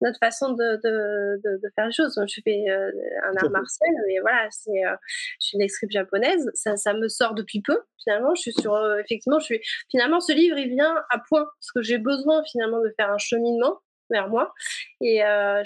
notre 0.00 0.18
façon 0.18 0.52
de, 0.52 0.76
de, 0.82 1.40
de, 1.42 1.70
faire 1.74 1.86
les 1.86 1.92
choses. 1.92 2.18
Je 2.26 2.40
fais 2.42 2.64
un 2.70 3.36
art 3.36 3.50
martial 3.50 3.90
mais 4.08 4.20
voilà 4.20 4.48
c'est 4.50 4.80
je 5.38 5.46
suis 5.46 5.56
une 5.58 5.62
escribe 5.62 5.90
japonaise 5.90 6.50
ça 6.54 6.76
ça 6.76 6.94
me 6.94 7.08
sort 7.08 7.34
depuis 7.34 7.60
peu 7.60 7.78
finalement 8.02 8.34
je 8.34 8.40
suis 8.40 8.52
sur 8.52 8.74
effectivement 9.00 9.33
je 9.40 9.44
suis 9.44 9.60
finalement 9.90 10.20
ce 10.20 10.32
livre 10.32 10.58
il 10.58 10.70
vient 10.70 10.94
à 11.10 11.18
point 11.18 11.44
parce 11.44 11.72
que 11.74 11.82
j'ai 11.82 11.98
besoin 11.98 12.42
finalement 12.44 12.80
de 12.80 12.92
faire 12.96 13.10
un 13.10 13.18
cheminement 13.18 13.80
vers 14.10 14.28
moi 14.28 14.52
et 15.00 15.24
euh, 15.24 15.62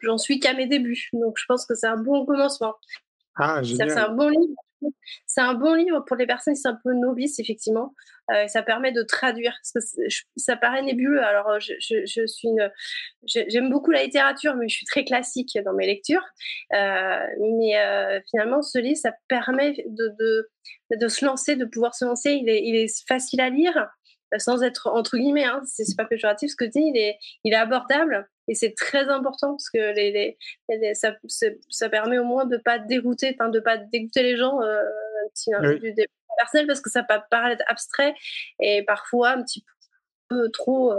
j'en 0.00 0.18
suis 0.18 0.40
qu'à 0.40 0.54
mes 0.54 0.66
débuts. 0.66 1.08
Donc 1.12 1.36
je 1.38 1.44
pense 1.46 1.66
que 1.66 1.74
c'est 1.74 1.86
un 1.86 1.96
bon 1.96 2.24
commencement. 2.26 2.74
Ah, 3.36 3.60
c'est 3.64 3.98
un 3.98 4.10
bon 4.10 4.28
livre. 4.28 4.54
C'est 5.26 5.40
un 5.40 5.54
bon 5.54 5.74
livre 5.74 6.00
pour 6.00 6.16
les 6.16 6.26
personnes 6.26 6.54
qui 6.54 6.60
sont 6.60 6.70
un 6.70 6.78
peu 6.82 6.92
novices, 6.92 7.38
effectivement. 7.38 7.94
Euh, 8.32 8.46
ça 8.48 8.62
permet 8.62 8.92
de 8.92 9.02
traduire. 9.02 9.54
Parce 9.74 9.94
que 9.94 10.02
ça 10.36 10.56
paraît 10.56 10.82
nébuleux. 10.82 11.22
Alors, 11.22 11.48
euh, 11.48 11.58
je, 11.60 12.26
suis 12.26 12.48
une, 12.48 12.70
j'aime 13.26 13.70
beaucoup 13.70 13.90
la 13.90 14.04
littérature, 14.04 14.54
mais 14.56 14.68
je 14.68 14.76
suis 14.76 14.86
très 14.86 15.04
classique 15.04 15.58
dans 15.64 15.72
mes 15.74 15.86
lectures. 15.86 16.24
Euh, 16.74 17.26
mais 17.58 18.22
finalement, 18.30 18.62
ce 18.62 18.78
livre, 18.78 18.98
ça 18.98 19.12
permet 19.28 19.74
de, 19.86 21.08
se 21.08 21.24
lancer, 21.24 21.56
de 21.56 21.64
pouvoir 21.64 21.94
se 21.94 22.04
lancer. 22.04 22.32
Il 22.32 22.48
est, 22.48 22.62
il 22.64 22.76
est 22.76 23.06
facile 23.06 23.40
à 23.40 23.50
lire, 23.50 23.88
sans 24.38 24.62
être 24.62 24.88
entre 24.88 25.16
guillemets. 25.16 25.44
Hein, 25.44 25.62
c'est 25.66 25.96
pas 25.96 26.04
péjoratif 26.04 26.50
ce 26.50 26.56
que 26.56 26.66
je 26.66 26.70
dis. 26.70 27.18
Il 27.44 27.52
est 27.52 27.56
abordable. 27.56 28.28
Et 28.48 28.54
c'est 28.54 28.74
très 28.74 29.08
important 29.08 29.52
parce 29.52 29.70
que 29.70 29.94
les, 29.94 30.36
les, 30.68 30.94
ça, 30.94 31.14
ça, 31.68 31.88
permet 31.88 32.18
au 32.18 32.24
moins 32.24 32.44
de 32.44 32.56
pas 32.56 32.78
dégoûter, 32.78 33.32
de 33.38 33.60
pas 33.60 33.76
dégoûter 33.76 34.22
les 34.22 34.36
gens 34.36 34.60
euh, 34.62 34.82
un 34.82 35.28
petit, 35.28 35.50
du 35.92 36.06
personnel 36.36 36.66
parce 36.66 36.80
que 36.80 36.90
ça 36.90 37.02
peut 37.02 37.14
paraître 37.30 37.62
abstrait 37.68 38.14
et 38.60 38.82
parfois 38.82 39.30
un 39.30 39.42
petit 39.42 39.64
peu 40.28 40.50
trop 40.50 40.92
euh, 40.92 40.96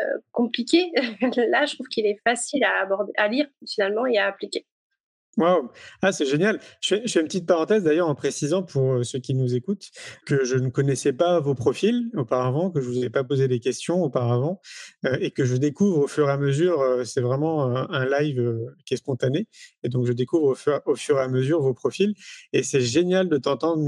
euh, 0.00 0.18
compliqué. 0.32 0.92
Là, 1.48 1.66
je 1.66 1.74
trouve 1.74 1.88
qu'il 1.88 2.06
est 2.06 2.20
facile 2.24 2.64
à 2.64 2.82
aborder, 2.82 3.12
à 3.16 3.28
lire 3.28 3.46
finalement 3.66 4.06
et 4.06 4.18
à 4.18 4.26
appliquer. 4.26 4.66
Wow, 5.36 5.70
ah, 6.00 6.12
c'est 6.12 6.24
génial. 6.24 6.60
Je 6.80 6.96
fais, 7.06 7.20
une 7.20 7.26
petite 7.26 7.44
parenthèse 7.46 7.82
d'ailleurs 7.82 8.08
en 8.08 8.14
précisant 8.14 8.62
pour 8.62 8.94
euh, 8.94 9.02
ceux 9.02 9.18
qui 9.18 9.34
nous 9.34 9.54
écoutent 9.54 9.90
que 10.24 10.44
je 10.44 10.56
ne 10.56 10.70
connaissais 10.70 11.12
pas 11.12 11.40
vos 11.40 11.54
profils 11.54 12.10
auparavant, 12.14 12.70
que 12.70 12.80
je 12.80 12.88
vous 12.88 13.04
ai 13.04 13.10
pas 13.10 13.22
posé 13.22 13.46
des 13.46 13.60
questions 13.60 14.02
auparavant 14.02 14.62
euh, 15.04 15.18
et 15.20 15.30
que 15.30 15.44
je 15.44 15.56
découvre 15.56 15.98
au 15.98 16.06
fur 16.06 16.30
et 16.30 16.32
à 16.32 16.38
mesure. 16.38 16.80
Euh, 16.80 17.04
c'est 17.04 17.20
vraiment 17.20 17.64
un, 17.66 18.06
live 18.06 18.58
qui 18.86 18.94
est 18.94 18.96
spontané 18.96 19.46
et 19.82 19.90
donc 19.90 20.06
je 20.06 20.12
découvre 20.12 20.46
au 20.46 20.54
fur, 20.54 20.80
au 20.86 20.94
fur, 20.94 21.18
et 21.18 21.22
à 21.22 21.28
mesure 21.28 21.60
vos 21.60 21.74
profils 21.74 22.14
et 22.52 22.62
c'est 22.62 22.80
génial 22.80 23.28
de 23.28 23.36
t'entendre 23.36 23.84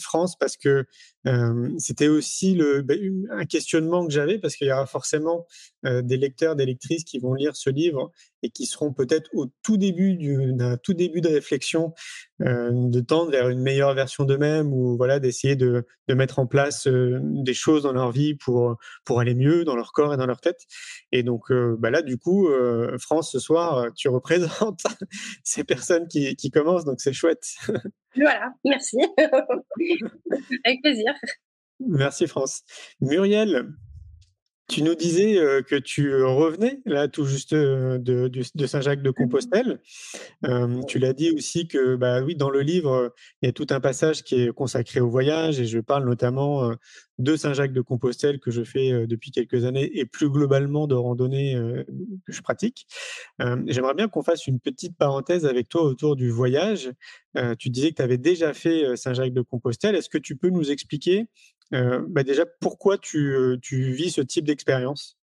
France 0.00 0.36
parce 0.36 0.56
que 0.56 0.84
c'était 1.78 2.08
aussi 2.08 2.54
le, 2.54 2.82
bah, 2.82 2.94
un 3.30 3.44
questionnement 3.44 4.04
que 4.06 4.12
j'avais 4.12 4.38
parce 4.38 4.56
qu'il 4.56 4.66
y 4.66 4.72
aura 4.72 4.86
forcément 4.86 5.46
des 5.84 6.16
lecteurs, 6.16 6.56
des 6.56 6.66
lectrices 6.66 7.04
qui 7.04 7.18
vont 7.18 7.34
lire 7.34 7.56
ce 7.56 7.70
livre 7.70 8.10
et 8.42 8.50
qui 8.50 8.66
seront 8.66 8.92
peut-être 8.92 9.30
au 9.32 9.46
tout 9.62 9.76
début 9.76 10.16
d'un 10.54 10.76
tout 10.76 10.94
début 10.94 11.20
de 11.20 11.28
réflexion, 11.28 11.94
de 12.38 13.00
tendre 13.00 13.30
vers 13.30 13.48
une 13.48 13.60
meilleure 13.60 13.94
version 13.94 14.24
d'eux-mêmes 14.24 14.72
ou 14.72 14.96
voilà 14.96 15.20
d'essayer 15.20 15.56
de, 15.56 15.86
de, 16.08 16.14
mettre 16.14 16.38
en 16.38 16.46
place 16.46 16.88
des 16.88 17.54
choses 17.54 17.82
dans 17.82 17.92
leur 17.92 18.12
vie 18.12 18.34
pour 18.34 18.76
pour 19.04 19.20
aller 19.20 19.34
mieux 19.34 19.64
dans 19.64 19.76
leur 19.76 19.92
corps 19.92 20.14
et 20.14 20.16
dans 20.16 20.26
leur 20.26 20.40
tête. 20.40 20.60
Et 21.12 21.22
donc 21.22 21.52
bah 21.78 21.90
là 21.90 22.02
du 22.02 22.18
coup, 22.18 22.48
France 22.98 23.32
ce 23.32 23.38
soir, 23.38 23.88
tu 23.94 24.08
représentes 24.08 24.82
ces 25.44 25.64
personnes 25.64 26.08
qui, 26.08 26.36
qui 26.36 26.50
commencent 26.50 26.84
donc 26.84 27.00
c'est 27.00 27.12
chouette. 27.12 27.44
Voilà, 28.16 28.52
merci. 28.64 28.98
Avec 30.64 30.82
plaisir. 30.82 31.14
Merci 31.80 32.26
France. 32.26 32.62
Muriel, 33.00 33.72
tu 34.70 34.82
nous 34.82 34.94
disais 34.94 35.34
que 35.66 35.76
tu 35.76 36.22
revenais 36.22 36.80
là 36.86 37.08
tout 37.08 37.24
juste 37.24 37.54
de, 37.54 38.66
Saint-Jacques 38.66 39.02
de 39.02 39.10
mmh 39.10 39.14
Compostelle. 39.14 39.80
tu 40.86 40.98
l'as 40.98 41.12
dit 41.12 41.30
aussi 41.32 41.66
que 41.66 41.96
bah 41.96 42.22
oui, 42.22 42.36
dans 42.36 42.50
le 42.50 42.60
livre, 42.60 43.12
il 43.42 43.46
y 43.46 43.48
a 43.48 43.52
tout 43.52 43.66
un 43.70 43.80
passage 43.80 44.22
qui 44.22 44.42
est 44.42 44.52
consacré 44.52 45.00
au 45.00 45.08
voyage 45.08 45.60
et 45.60 45.66
je 45.66 45.80
parle 45.80 46.04
notamment 46.04 46.72
de 47.18 47.36
Saint-Jacques 47.36 47.72
de 47.72 47.80
Compostelle 47.80 48.38
que 48.38 48.50
je 48.50 48.62
fais 48.62 49.06
depuis 49.06 49.32
quelques 49.32 49.64
années 49.64 49.90
et 49.98 50.06
plus 50.06 50.30
globalement 50.30 50.86
de 50.86 50.94
randonnée 50.94 51.54
que 52.26 52.32
je 52.32 52.40
pratique. 52.40 52.86
J'aimerais 53.66 53.94
bien 53.94 54.08
qu'on 54.08 54.22
fasse 54.22 54.46
une 54.46 54.60
petite 54.60 54.96
parenthèse 54.96 55.46
avec 55.46 55.68
toi 55.68 55.82
autour 55.82 56.14
du 56.14 56.30
voyage. 56.30 56.92
tu 57.58 57.70
disais 57.70 57.90
que 57.90 57.96
tu 57.96 58.02
avais 58.02 58.18
déjà 58.18 58.54
fait 58.54 58.96
Saint-Jacques 58.96 59.34
de 59.34 59.42
Compostelle. 59.42 59.96
Est-ce 59.96 60.08
que 60.08 60.18
tu 60.18 60.36
peux 60.36 60.50
nous 60.50 60.70
expliquer 60.70 61.20
euh, 61.20 61.26
bah 61.72 62.22
déjà, 62.22 62.44
pourquoi 62.60 62.98
tu, 62.98 63.34
euh, 63.34 63.56
tu 63.60 63.92
vis 63.92 64.10
ce 64.10 64.20
type 64.20 64.44
d'expérience? 64.44 65.16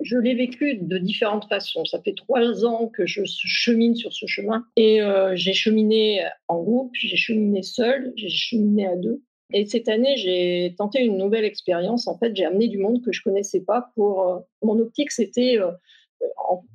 Je 0.00 0.18
l'ai 0.18 0.34
vécu 0.34 0.76
de 0.76 0.98
différentes 0.98 1.48
façons. 1.48 1.84
Ça 1.86 2.00
fait 2.02 2.14
trois 2.14 2.66
ans 2.66 2.88
que 2.88 3.06
je 3.06 3.22
chemine 3.24 3.94
sur 3.94 4.12
ce 4.12 4.26
chemin 4.26 4.66
et 4.76 5.00
euh, 5.00 5.34
j'ai 5.36 5.54
cheminé 5.54 6.22
en 6.48 6.62
groupe, 6.62 6.90
j'ai 6.94 7.16
cheminé 7.16 7.62
seul, 7.62 8.12
j'ai 8.14 8.28
cheminé 8.28 8.86
à 8.86 8.96
deux. 8.96 9.22
Et 9.54 9.64
cette 9.64 9.88
année, 9.88 10.16
j'ai 10.18 10.74
tenté 10.76 11.02
une 11.02 11.16
nouvelle 11.16 11.44
expérience. 11.44 12.08
En 12.08 12.18
fait, 12.18 12.36
j'ai 12.36 12.44
amené 12.44 12.68
du 12.68 12.78
monde 12.78 13.02
que 13.02 13.12
je 13.12 13.22
connaissais 13.22 13.60
pas. 13.60 13.90
Pour 13.94 14.44
mon 14.60 14.78
optique, 14.80 15.12
c'était 15.12 15.58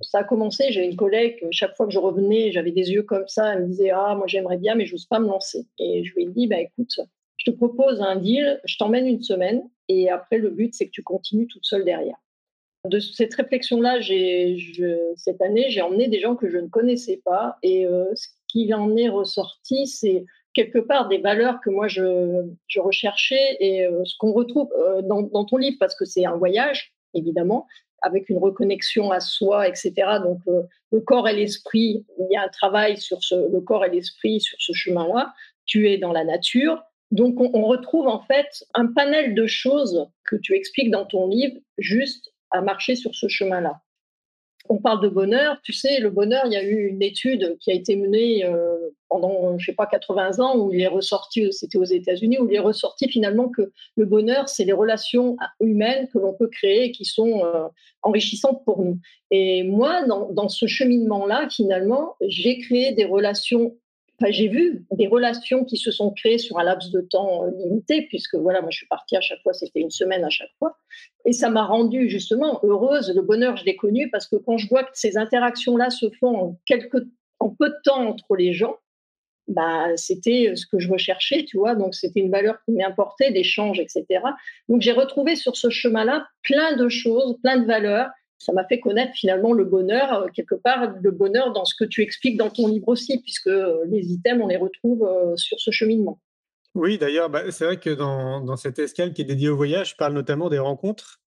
ça 0.02 0.20
a 0.20 0.24
commencé. 0.24 0.72
J'ai 0.72 0.86
une 0.86 0.96
collègue. 0.96 1.46
Chaque 1.52 1.76
fois 1.76 1.86
que 1.86 1.92
je 1.92 2.00
revenais, 2.00 2.52
j'avais 2.52 2.72
des 2.72 2.92
yeux 2.92 3.04
comme 3.04 3.28
ça. 3.28 3.54
Elle 3.54 3.64
me 3.64 3.68
disait 3.68 3.92
ah 3.92 4.16
moi 4.16 4.28
j'aimerais 4.28 4.58
bien, 4.58 4.76
mais 4.76 4.86
j'ose 4.86 5.06
pas 5.06 5.20
me 5.20 5.28
lancer. 5.28 5.68
Et 5.80 6.04
je 6.04 6.14
lui 6.16 6.24
ai 6.24 6.30
dit 6.30 6.48
bah 6.48 6.60
écoute, 6.60 7.00
je 7.44 7.52
te 7.52 7.56
propose 7.56 8.02
un 8.02 8.18
deal, 8.18 8.62
je 8.66 8.78
t'emmène 8.78 9.08
une 9.08 9.24
semaine 9.24 9.64
et 9.88 10.10
après 10.12 10.38
le 10.38 10.52
but 10.52 10.76
c'est 10.76 10.86
que 10.86 10.92
tu 10.92 11.02
continues 11.02 11.48
toute 11.48 11.66
seule 11.66 11.86
derrière. 11.86 12.18
De 12.86 13.00
cette 13.00 13.34
réflexion-là, 13.36 14.00
cette 15.16 15.42
année, 15.42 15.70
j'ai 15.70 15.82
emmené 15.82 16.08
des 16.08 16.20
gens 16.20 16.36
que 16.36 16.50
je 16.50 16.58
ne 16.58 16.68
connaissais 16.68 17.22
pas 17.24 17.58
et 17.64 17.86
euh, 17.86 18.06
ce 18.16 18.28
qui 18.48 18.72
en 18.74 18.96
est 18.96 19.10
ressorti, 19.10 19.88
c'est 19.88 20.26
quelque 20.54 20.80
part 20.80 21.08
des 21.08 21.20
valeurs 21.20 21.60
que 21.64 21.70
moi 21.70 21.88
je, 21.88 22.48
recherchais 22.78 23.58
et 23.60 23.86
euh, 23.86 24.04
ce 24.06 24.16
qu'on 24.20 24.34
retrouve 24.34 24.72
euh, 24.78 25.02
dans, 25.02 25.46
ton 25.46 25.58
livre 25.58 25.78
parce 25.80 25.96
que 25.96 26.06
c'est 26.06 26.26
un 26.26 26.36
voyage 26.36 26.94
évidemment 27.14 27.68
avec 28.04 28.30
une 28.30 28.40
reconnexion 28.40 29.12
à 29.12 29.20
soi, 29.20 29.68
etc. 29.68 29.94
Donc 30.24 30.40
le 30.92 31.02
corps 31.02 31.30
et 31.30 31.36
l'esprit, 31.36 32.04
il 32.18 32.28
y 32.32 32.36
a 32.36 32.42
un 32.42 32.48
travail 32.48 32.98
sur 32.98 33.20
le 33.32 33.62
corps 33.62 33.86
et 33.86 33.92
l'esprit 33.92 34.40
sur 34.40 34.58
ce 34.60 34.74
chemin-là 34.74 35.34
tu 35.72 35.90
es 35.90 35.98
dans 35.98 36.12
la 36.12 36.26
nature. 36.26 36.84
Donc 37.12 37.40
on, 37.40 37.66
retrouve 37.66 38.08
en 38.08 38.22
fait 38.22 38.64
un 38.74 38.88
panel 38.88 39.36
de 39.36 39.46
choses 39.46 40.08
que 40.24 40.38
tu 40.38 40.56
expliques 40.56 40.92
dans 40.92 41.06
ton 41.06 41.28
livre 41.28 41.58
juste 41.78 42.34
à 42.52 42.62
marcher 42.62 42.96
sur 42.96 43.14
ce 43.14 43.28
chemin-là 43.28 43.82
on 44.70 44.78
parle 44.78 45.02
de 45.02 45.10
bonheur, 45.10 45.58
tu 45.64 45.74
sais, 45.74 46.00
le 46.00 46.10
bonheur, 46.10 46.44
il 46.46 46.54
y 46.54 46.56
a 46.56 46.64
eu 46.64 46.88
une 46.88 47.02
étude 47.02 47.58
qui 47.60 47.72
a 47.72 47.74
été 47.74 47.96
menée 47.96 48.46
euh, 48.46 48.78
pendant, 49.10 49.58
je 49.58 49.66
sais 49.66 49.76
pas, 49.76 49.86
80 49.86 50.40
ans, 50.40 50.58
où 50.58 50.72
il 50.74 50.82
est 50.82 50.88
ressorti, 50.88 51.52
c'était 51.52 51.78
aux 51.78 51.84
États-Unis, 51.84 52.40
où 52.40 52.50
il 52.50 52.56
est 52.56 52.60
ressorti 52.60 53.10
finalement 53.10 53.50
que 53.50 53.72
le 53.96 54.06
bonheur, 54.06 54.48
c'est 54.48 54.64
les 54.64 54.74
relations 54.74 55.36
humaines 55.60 56.08
que 56.14 56.20
l'on 56.20 56.34
peut 56.34 56.48
créer 56.48 56.86
et 56.86 56.92
qui 56.92 57.06
sont 57.06 57.44
euh, 57.44 57.68
enrichissantes 58.04 58.64
pour 58.64 58.84
nous. 58.84 59.00
Et 59.30 59.64
moi, 59.64 60.04
dans 60.06 60.50
ce 60.50 60.68
cheminement-là, 60.68 61.48
finalement, 61.50 62.16
j'ai 62.22 62.60
créé 62.60 62.94
des 62.94 63.06
relations 63.06 63.76
j'ai 64.30 64.48
vu 64.48 64.86
des 64.92 65.08
relations 65.08 65.66
qui 65.66 65.78
se 65.78 65.92
sont 65.92 66.12
créées 66.12 66.38
sur 66.38 66.60
un 66.60 66.64
laps 66.64 66.92
de 66.92 67.02
temps 67.02 67.44
euh, 67.44 67.52
limité, 67.58 68.04
puisque 68.04 68.36
voilà, 68.36 68.62
moi 68.62 68.70
je 68.72 68.78
suis 68.78 68.88
partie 68.88 69.16
à 69.16 69.22
chaque 69.22 69.42
fois, 69.42 69.54
c'était 69.54 69.80
une 69.80 69.90
semaine 69.90 70.24
à 70.24 70.30
chaque 70.30 70.52
fois. 70.60 70.78
Et 71.26 71.34
ça 71.34 71.50
m'a 71.50 71.64
rendue 71.64 72.10
justement 72.10 72.60
heureuse. 72.64 73.14
Le 73.16 73.22
bonheur, 73.22 73.58
je 73.58 73.66
l'ai 73.66 73.76
connu 73.76 74.10
parce 74.12 74.28
que 74.28 74.36
quand 74.36 74.58
je 74.58 74.68
vois 74.68 74.84
que 74.84 74.92
ces 74.94 75.18
interactions-là 75.18 75.90
se 75.90 76.10
font 76.20 76.58
en, 77.40 77.50
peu 77.50 77.70
de 77.70 77.76
temps 77.84 78.06
entre 78.08 78.36
les 78.36 78.54
gens, 78.54 78.78
bah, 79.48 79.88
c'était 79.98 80.56
ce 80.56 80.66
que 80.66 80.80
je 80.80 80.90
recherchais, 80.90 81.44
tu 81.46 81.58
vois. 81.58 81.76
Donc, 81.76 81.96
c'était 81.96 82.20
une 82.20 82.32
valeur 82.32 82.58
qui 82.64 82.72
m'est 82.72 82.84
importée, 82.84 83.32
d'échange, 83.32 83.80
etc. 83.80 84.06
Donc, 84.70 84.82
j'ai 84.82 84.92
retrouvé 84.92 85.36
sur 85.36 85.58
ce 85.58 85.70
chemin-là 85.70 86.28
plein 86.44 86.76
de 86.76 86.88
choses, 86.90 87.38
plein 87.42 87.58
de 87.58 87.66
valeurs 87.66 88.10
ça 88.42 88.54
m'a 88.54 88.66
fait 88.66 88.80
connaître 88.80 89.14
finalement 89.14 89.54
le 89.54 89.66
bonheur, 89.66 90.14
euh, 90.14 90.28
quelque 90.34 90.56
part, 90.56 90.94
le 91.00 91.12
bonheur 91.12 91.54
dans 91.54 91.64
ce 91.64 91.76
que 91.76 91.86
tu 91.86 92.02
expliques 92.02 92.38
dans 92.38 92.50
ton 92.50 92.68
livre 92.68 92.88
aussi, 92.88 93.22
puisque 93.22 93.48
euh, 93.48 93.86
les 93.88 94.12
items, 94.12 94.42
on 94.44 94.48
les 94.48 94.58
retrouve 94.58 95.04
euh, 95.04 95.36
sur 95.36 95.60
ce 95.60 95.70
cheminement. 95.70 96.20
Oui, 96.74 96.98
d'ailleurs, 96.98 97.30
bah, 97.30 97.52
c'est 97.52 97.66
vrai 97.66 97.78
que 97.78 97.90
dans, 97.90 98.56
cette 98.56 98.80
escale 98.80 99.14
qui 99.14 99.22
est 99.22 99.26
dédiée 99.26 99.50
au 99.50 99.58
voyage, 99.58 99.92
je 99.92 99.96
parle 99.96 100.14
notamment 100.14 100.50
des 100.50 100.58
rencontres. 100.58 101.20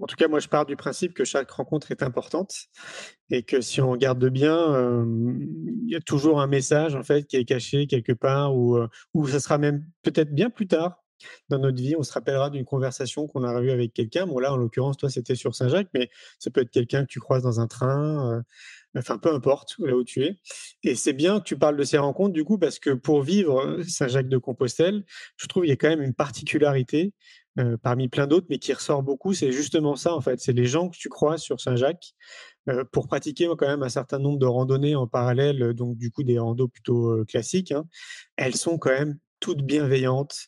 En 0.00 0.06
tout 0.06 0.14
cas, 0.14 0.28
moi, 0.28 0.38
je 0.38 0.48
pars 0.48 0.64
du 0.64 0.76
principe 0.76 1.12
que 1.12 1.24
chaque 1.24 1.50
rencontre 1.50 1.90
est 1.90 2.04
importante 2.04 2.54
et 3.28 3.42
que 3.42 3.60
si 3.60 3.80
on 3.80 3.90
regarde 3.90 4.24
bien, 4.28 5.04
il 5.04 5.90
y 5.90 5.96
a 5.96 6.00
toujours 6.00 6.40
un 6.40 6.46
message 6.46 6.94
en 6.94 7.02
fait 7.02 7.24
qui 7.24 7.36
est 7.36 7.44
caché 7.44 7.88
quelque 7.88 8.12
part 8.12 8.54
ou, 8.54 8.78
ça 9.26 9.40
sera 9.40 9.58
même 9.58 9.84
peut-être 10.02 10.32
bien 10.32 10.50
plus 10.50 10.68
tard 10.68 11.01
dans 11.48 11.58
notre 11.58 11.76
vie. 11.76 11.94
On 11.96 12.02
se 12.02 12.12
rappellera 12.12 12.50
d'une 12.50 12.64
conversation 12.64 13.26
qu'on 13.26 13.44
a 13.44 13.60
eue 13.60 13.70
avec 13.70 13.92
quelqu'un. 13.92 14.26
Bon, 14.26 14.38
là, 14.38 14.52
en 14.52 14.56
l'occurrence, 14.56 14.96
toi, 14.96 15.10
c'était 15.10 15.34
sur 15.34 15.54
Saint-Jacques, 15.54 15.88
mais 15.94 16.10
ça 16.38 16.50
peut 16.50 16.60
être 16.60 16.70
quelqu'un 16.70 17.02
que 17.02 17.10
tu 17.10 17.20
croises 17.20 17.42
dans 17.42 17.60
un 17.60 17.66
train, 17.66 18.36
euh, 18.36 18.42
enfin, 18.98 19.18
peu 19.18 19.32
importe 19.32 19.76
là 19.78 19.96
où 19.96 20.04
tu 20.04 20.24
es. 20.24 20.38
Et 20.82 20.94
c'est 20.94 21.12
bien 21.12 21.40
que 21.40 21.44
tu 21.44 21.56
parles 21.56 21.76
de 21.76 21.84
ces 21.84 21.98
rencontres, 21.98 22.32
du 22.32 22.44
coup, 22.44 22.58
parce 22.58 22.78
que 22.78 22.90
pour 22.90 23.22
vivre 23.22 23.60
euh, 23.60 23.82
Saint-Jacques 23.84 24.28
de 24.28 24.38
Compostelle, 24.38 25.04
je 25.36 25.46
trouve 25.46 25.62
qu'il 25.62 25.70
y 25.70 25.72
a 25.72 25.76
quand 25.76 25.88
même 25.88 26.02
une 26.02 26.14
particularité 26.14 27.12
euh, 27.58 27.76
parmi 27.76 28.08
plein 28.08 28.26
d'autres, 28.26 28.46
mais 28.50 28.58
qui 28.58 28.72
ressort 28.72 29.02
beaucoup. 29.02 29.34
C'est 29.34 29.52
justement 29.52 29.96
ça, 29.96 30.14
en 30.14 30.20
fait. 30.20 30.40
C'est 30.40 30.52
les 30.52 30.66
gens 30.66 30.88
que 30.88 30.96
tu 30.96 31.08
croises 31.08 31.42
sur 31.42 31.60
Saint-Jacques. 31.60 32.14
pour 32.92 33.08
pratiquer 33.08 33.48
quand 33.58 33.66
même 33.66 33.82
un 33.82 33.88
certain 33.88 34.18
nombre 34.18 34.38
de 34.38 34.46
randonnées 34.46 34.94
en 34.94 35.06
parallèle, 35.08 35.74
donc 35.74 35.96
du 35.96 36.10
coup 36.12 36.22
des 36.22 36.38
randos 36.38 36.68
plutôt 36.68 37.24
classiques, 37.26 37.72
hein, 37.72 37.84
elles 38.36 38.54
sont 38.54 38.78
quand 38.78 38.90
même 38.90 39.18
toutes 39.42 39.62
bienveillantes, 39.62 40.46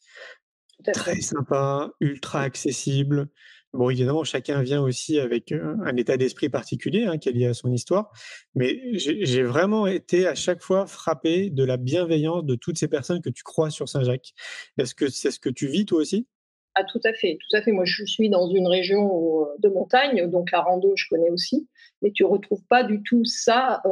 Très 0.93 1.21
sympa, 1.21 1.91
ultra 2.01 2.41
accessible. 2.41 3.29
Bon, 3.73 3.91
évidemment, 3.91 4.23
chacun 4.23 4.63
vient 4.63 4.81
aussi 4.81 5.19
avec 5.19 5.51
un 5.53 5.97
état 5.97 6.17
d'esprit 6.17 6.49
particulier 6.49 7.07
hein, 7.07 7.19
qui 7.19 7.29
est 7.29 7.33
lié 7.33 7.47
à 7.47 7.55
son 7.55 7.73
histoire, 7.73 8.13
mais 8.55 8.81
j'ai 8.99 9.43
vraiment 9.43 9.89
été 9.89 10.29
à 10.29 10.37
chaque 10.37 10.63
fois 10.63 10.87
frappé 10.87 11.51
de 11.51 11.65
la 11.65 11.77
bienveillance 11.77 12.45
de 12.45 12.55
toutes 12.55 12.79
ces 12.79 12.87
personnes 12.87 13.21
que 13.21 13.31
tu 13.31 13.43
crois 13.43 13.71
sur 13.71 13.89
Saint-Jacques. 13.89 14.33
Est-ce 14.79 14.95
que 14.95 15.09
c'est 15.09 15.33
ce 15.33 15.41
que 15.41 15.49
tu 15.49 15.67
vis 15.67 15.87
toi 15.87 15.99
aussi? 15.99 16.29
Ah, 16.77 16.85
tout 16.85 17.01
à 17.05 17.13
fait, 17.13 17.37
tout 17.41 17.57
à 17.57 17.63
fait. 17.63 17.73
Moi, 17.73 17.85
je 17.85 18.05
suis 18.05 18.29
dans 18.29 18.49
une 18.49 18.69
région 18.69 19.47
de 19.59 19.69
montagne, 19.69 20.29
donc 20.31 20.53
la 20.53 20.61
rando, 20.61 20.93
je 20.97 21.07
connais 21.09 21.31
aussi, 21.31 21.69
mais 22.03 22.13
tu 22.13 22.25
retrouves 22.25 22.65
pas 22.69 22.85
du 22.85 23.03
tout 23.03 23.25
ça. 23.25 23.83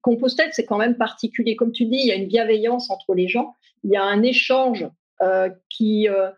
Compostelle, 0.00 0.50
c'est 0.52 0.64
quand 0.64 0.78
même 0.78 0.96
particulier. 0.96 1.54
Comme 1.54 1.72
tu 1.72 1.84
dis, 1.86 1.98
il 1.98 2.06
y 2.06 2.12
a 2.12 2.16
une 2.16 2.28
bienveillance 2.28 2.90
entre 2.90 3.14
les 3.14 3.28
gens, 3.28 3.54
il 3.84 3.90
y 3.90 3.96
a 3.96 4.02
un 4.02 4.22
échange 4.22 4.88
euh, 5.22 5.50
qui 5.70 6.08
euh, 6.08 6.30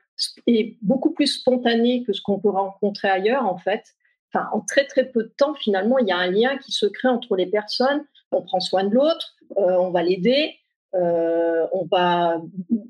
est 0.47 0.77
beaucoup 0.83 1.13
plus 1.13 1.27
spontané 1.27 2.05
que 2.05 2.13
ce 2.13 2.21
qu'on 2.21 2.39
peut 2.39 2.51
rencontrer 2.51 3.09
ailleurs, 3.09 3.47
en 3.47 3.59
fait. 3.59 3.85
En 4.53 4.61
très 4.61 4.85
très 4.85 5.07
peu 5.07 5.23
de 5.23 5.33
temps, 5.39 5.55
finalement, 5.55 5.99
il 5.99 6.09
y 6.09 6.13
a 6.13 6.19
un 6.19 6.31
lien 6.31 6.59
qui 6.59 6.71
se 6.71 6.85
crée 6.85 7.09
entre 7.09 7.37
les 7.37 7.47
personnes. 7.47 8.05
On 8.33 8.43
prend 8.43 8.61
soin 8.61 8.85
de 8.85 8.95
l'autre, 8.95 9.35
euh, 9.57 9.77
on 9.79 9.91
va 9.91 10.03
l'aider, 10.03 10.57
on 10.93 11.87
va 11.91 12.39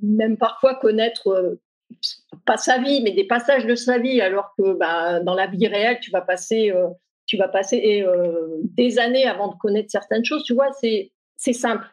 même 0.03 0.39
parfois 0.39 0.75
connaître 0.75 1.59
pas 2.47 2.57
sa 2.57 2.79
vie, 2.79 3.01
mais 3.01 3.13
des 3.13 3.29
passages 3.29 3.65
de 3.65 3.77
sa 3.77 3.99
vie, 3.99 4.21
alors 4.21 4.55
que 4.59 4.73
bah, 4.73 5.21
dans 5.21 5.35
la 5.35 5.47
vie 5.47 5.69
réelle, 5.69 6.01
tu 6.01 6.11
vas 6.11 6.21
passer, 6.21 6.73
tu 7.27 7.37
vas 7.37 7.49
passer 7.49 8.05
des 8.63 8.99
années 8.99 9.27
avant 9.27 9.47
de 9.47 9.57
connaître 9.57 9.91
certaines 9.91 10.25
choses. 10.25 10.43
Tu 10.43 10.55
vois, 10.55 10.71
c'est 10.73 11.53
simple 11.53 11.87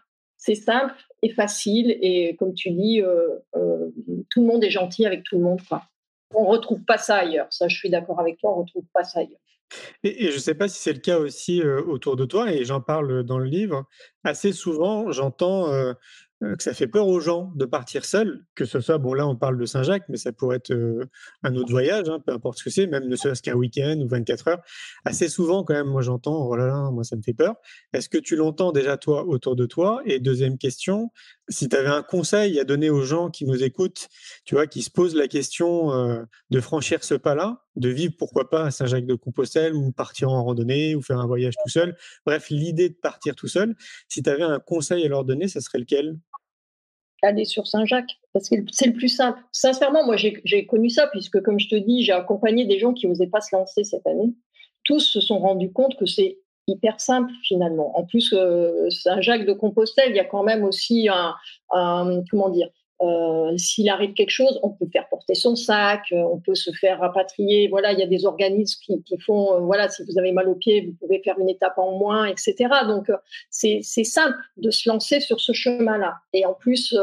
c'est 0.46 0.56
simple 0.56 0.94
et 1.22 1.30
facile 1.30 1.98
et 2.02 2.36
comme 2.36 2.54
tu 2.54 2.70
dis, 2.72 3.02
euh, 3.02 3.30
euh, 3.56 3.90
tout 4.30 4.42
le 4.42 4.48
monde 4.48 4.64
est 4.64 4.70
gentil 4.70 5.06
avec 5.06 5.24
tout 5.24 5.38
le 5.38 5.44
monde. 5.44 5.62
On 6.36 6.46
retrouve 6.46 6.84
pas 6.84 6.98
ça 6.98 7.16
ailleurs. 7.16 7.48
Ça, 7.50 7.70
je 7.70 7.76
suis 7.78 7.90
d'accord 7.90 8.20
avec 8.20 8.40
toi, 8.40 8.52
on 8.52 8.64
retrouve 8.64 8.84
pas 8.94 9.06
ça 9.06 9.20
ailleurs. 9.20 9.40
Et, 10.04 10.30
je 10.30 10.36
ne 10.36 10.40
sais 10.40 10.54
pas 10.54 10.68
si 10.68 10.82
c'est 10.82 10.92
le 10.92 11.00
cas 11.00 11.18
aussi 11.18 11.62
euh, 11.62 11.82
autour 11.84 12.18
de 12.18 12.26
toi, 12.26 12.52
et 12.52 12.66
j'en 12.66 12.82
parle 12.82 13.24
dans 13.24 13.40
le 13.40 13.46
livre. 13.46 13.86
Assez 14.26 14.52
souvent, 14.52 15.14
j'entends 15.14 15.72
que 16.58 16.64
ça 16.64 16.74
fait 16.74 16.88
peur 16.88 17.08
aux 17.08 17.20
gens 17.20 17.52
de 17.56 17.66
partir 17.66 18.06
seuls, 18.06 18.46
que 18.56 18.66
ce 18.66 18.80
soit, 18.80 18.98
bon 18.98 19.14
là 19.14 19.28
on 19.28 19.36
parle 19.36 19.58
de 19.58 19.66
Saint-Jacques, 19.66 20.06
mais 20.10 20.18
ça 20.18 20.32
pourrait 20.32 20.58
être 20.58 20.72
euh, 20.72 21.06
un 21.44 21.56
autre 21.56 21.72
voyage, 21.72 22.10
hein, 22.10 22.20
peu 22.26 22.34
importe 22.34 22.60
ce 22.60 22.64
que 22.64 22.70
c'est, 22.70 22.88
même 22.88 23.08
ne 23.08 23.16
serait-ce 23.16 23.42
qu'un 23.42 23.56
week-end 23.56 24.00
ou 24.04 24.08
24 24.08 24.48
heures. 24.50 24.62
Assez 25.06 25.30
souvent 25.30 25.64
quand 25.64 25.74
même, 25.74 25.88
moi 25.88 26.02
j'entends, 26.02 26.46
oh 26.46 26.56
là 26.56 26.68
là, 26.68 26.90
moi 26.92 27.04
ça 27.04 27.16
me 27.16 27.22
fait 27.22 27.34
peur. 27.34 27.56
Est-ce 27.94 28.10
que 28.10 28.18
tu 28.18 28.36
l'entends 28.36 28.72
déjà 28.72 28.98
toi 28.98 29.26
autour 29.26 29.56
de 29.56 29.66
toi? 29.66 30.02
Et 30.06 30.20
deuxième 30.20 30.58
question, 30.58 31.12
si 31.50 31.70
tu 31.70 31.76
avais 31.76 31.90
un 31.90 32.04
conseil 32.04 32.60
à 32.60 32.64
donner 32.64 32.90
aux 32.90 33.04
gens 33.04 33.30
qui 33.30 33.46
nous 33.46 33.64
écoutent, 33.64 34.08
tu 34.46 34.56
vois, 34.56 34.68
qui 34.68 34.82
se 34.82 34.90
posent 34.90 35.16
la 35.16 35.28
question 35.28 35.94
euh, 35.94 36.24
de 36.50 36.60
franchir 36.62 37.04
ce 37.04 37.16
pas-là, 37.16 37.64
de 37.76 37.90
vivre 37.90 38.14
pourquoi 38.18 38.50
pas 38.50 38.66
à 38.66 38.72
Saint-Jacques-de-Compostelle 38.72 39.74
ou 39.74 39.92
partir 39.92 40.30
en 40.30 40.44
randonnée 40.44 40.96
ou 40.96 41.02
faire 41.02 41.20
un 41.20 41.28
voyage 41.28 41.56
tout 41.64 41.70
seul, 41.70 41.98
bref, 42.26 42.50
l'idée 42.50 42.90
de 42.90 42.96
partir 42.96 43.36
tout 43.36 43.48
seul, 43.48 43.76
si 44.08 44.24
tu 44.24 44.30
avais 44.30 44.44
un 44.44 44.60
conseil 44.60 45.06
à 45.06 45.10
leur 45.10 45.26
donner, 45.26 45.48
ça 45.48 45.62
serait 45.62 45.80
lequel? 45.80 46.18
Aller 47.24 47.46
sur 47.46 47.68
Saint-Jacques, 47.68 48.20
parce 48.34 48.50
que 48.50 48.56
c'est 48.72 48.88
le 48.88 48.94
plus 48.94 49.10
simple. 49.10 49.40
Sincèrement, 49.52 50.06
moi, 50.06 50.16
j'ai 50.18 50.66
connu 50.66 50.90
ça, 50.90 51.08
puisque, 51.08 51.42
comme 51.42 51.60
je 51.60 51.70
te 51.70 51.76
dis, 51.76 52.04
j'ai 52.04 52.14
accompagné 52.14 52.66
des 52.66 52.80
gens 52.80 52.94
qui 52.94 53.08
n'osaient 53.08 53.28
pas 53.28 53.42
se 53.42 53.56
lancer 53.56 53.84
cette 53.84 54.06
année. 54.08 54.34
Tous 54.84 55.00
se 55.00 55.22
sont 55.22 55.40
rendus 55.40 55.72
compte 55.72 55.96
que 55.98 56.06
c'est 56.06 56.40
hyper 56.68 57.00
simple, 57.00 57.32
finalement. 57.44 57.98
En 57.98 58.04
plus, 58.04 58.34
euh, 58.34 58.90
Saint-Jacques 58.90 59.46
de 59.46 59.54
Compostelle, 59.54 60.12
il 60.12 60.16
y 60.16 60.20
a 60.20 60.26
quand 60.26 60.44
même 60.44 60.64
aussi 60.64 61.10
un 61.10 61.36
comment 62.30 62.50
dire, 62.50 62.70
euh, 63.04 63.58
s'il 63.58 63.90
arrive 63.90 64.14
quelque 64.14 64.30
chose, 64.30 64.60
on 64.64 64.70
peut 64.70 64.88
faire 64.92 65.08
porter 65.10 65.36
son 65.36 65.56
sac, 65.56 66.02
euh, 66.12 66.18
on 66.18 66.40
peut 66.40 66.56
se 66.56 66.72
faire 66.72 67.00
rapatrier. 67.00 67.68
Voilà, 67.68 67.92
il 67.92 68.00
y 68.00 68.04
a 68.04 68.08
des 68.08 68.26
organismes 68.26 68.80
qui, 68.82 69.18
font, 69.20 69.56
euh, 69.56 69.60
voilà, 69.60 69.90
si 69.90 70.04
vous 70.04 70.18
avez 70.18 70.32
mal 70.32 70.48
aux 70.48 70.56
pieds, 70.56 70.82
vous 70.82 70.94
pouvez 71.00 71.22
faire 71.24 71.38
une 71.40 71.50
étape 71.50 71.78
en 71.78 71.98
moins, 71.98 72.26
etc. 72.26 72.56
Donc, 72.88 73.12
c'est 73.50 73.82
simple 73.82 74.38
de 74.58 74.72
se 74.72 74.90
lancer 74.90 75.20
sur 75.20 75.40
ce 75.40 75.54
chemin-là. 75.54 76.16
Et 76.34 76.46
en 76.46 76.54
plus, 76.54 76.96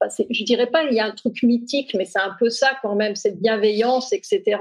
bah, 0.00 0.08
je 0.30 0.44
dirais 0.44 0.66
pas 0.66 0.84
il 0.84 0.94
y 0.94 1.00
a 1.00 1.06
un 1.06 1.12
truc 1.12 1.42
mythique, 1.42 1.94
mais 1.94 2.04
c'est 2.04 2.20
un 2.20 2.34
peu 2.38 2.50
ça 2.50 2.70
quand 2.82 2.94
même, 2.94 3.16
cette 3.16 3.40
bienveillance, 3.40 4.12
etc. 4.12 4.58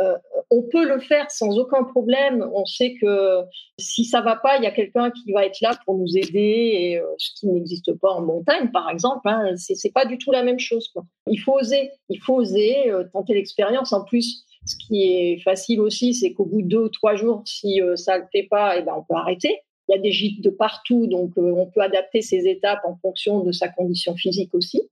Euh, 0.00 0.16
on 0.50 0.62
peut 0.62 0.86
le 0.86 1.00
faire 1.00 1.30
sans 1.30 1.58
aucun 1.58 1.84
problème. 1.84 2.48
On 2.54 2.64
sait 2.64 2.94
que 3.00 3.42
si 3.78 4.04
ça 4.04 4.20
va 4.20 4.36
pas, 4.36 4.56
il 4.56 4.62
y 4.62 4.66
a 4.66 4.70
quelqu'un 4.70 5.10
qui 5.10 5.32
va 5.32 5.44
être 5.44 5.60
là 5.60 5.76
pour 5.84 5.96
nous 5.96 6.16
aider, 6.16 6.70
et, 6.74 6.98
euh, 6.98 7.04
ce 7.18 7.30
qui 7.38 7.48
n'existe 7.48 7.92
pas 7.98 8.10
en 8.10 8.22
montagne, 8.22 8.70
par 8.70 8.88
exemple. 8.90 9.28
Hein, 9.28 9.54
c'est 9.56 9.92
pas 9.92 10.06
du 10.06 10.16
tout 10.18 10.30
la 10.30 10.42
même 10.42 10.58
chose. 10.58 10.92
Il 11.26 11.38
faut 11.38 11.54
oser, 11.54 11.90
il 12.08 12.20
faut 12.20 12.36
oser 12.36 12.90
euh, 12.90 13.04
tenter 13.12 13.34
l'expérience. 13.34 13.92
En 13.92 14.04
plus, 14.04 14.44
ce 14.66 14.76
qui 14.76 15.02
est 15.02 15.40
facile 15.42 15.80
aussi, 15.80 16.14
c'est 16.14 16.32
qu'au 16.32 16.44
bout 16.44 16.62
de 16.62 16.68
deux 16.68 16.82
ou 16.84 16.88
trois 16.88 17.16
jours, 17.16 17.42
si 17.44 17.80
ça 17.96 18.18
ne 18.18 18.22
le 18.22 18.28
fait 18.30 18.44
pas, 18.44 18.76
et 18.76 18.80
eh 18.80 18.82
ben 18.82 18.94
on 18.96 19.02
peut 19.02 19.18
arrêter. 19.18 19.60
Il 19.88 19.96
y 19.96 19.98
a 19.98 20.00
des 20.00 20.12
gîtes 20.12 20.42
de 20.42 20.50
partout, 20.50 21.06
donc 21.06 21.32
on 21.36 21.66
peut 21.66 21.80
adapter 21.80 22.20
ses 22.20 22.46
étapes 22.46 22.80
en 22.84 22.96
fonction 22.96 23.40
de 23.40 23.52
sa 23.52 23.68
condition 23.68 24.14
physique 24.14 24.54
aussi. 24.54 24.82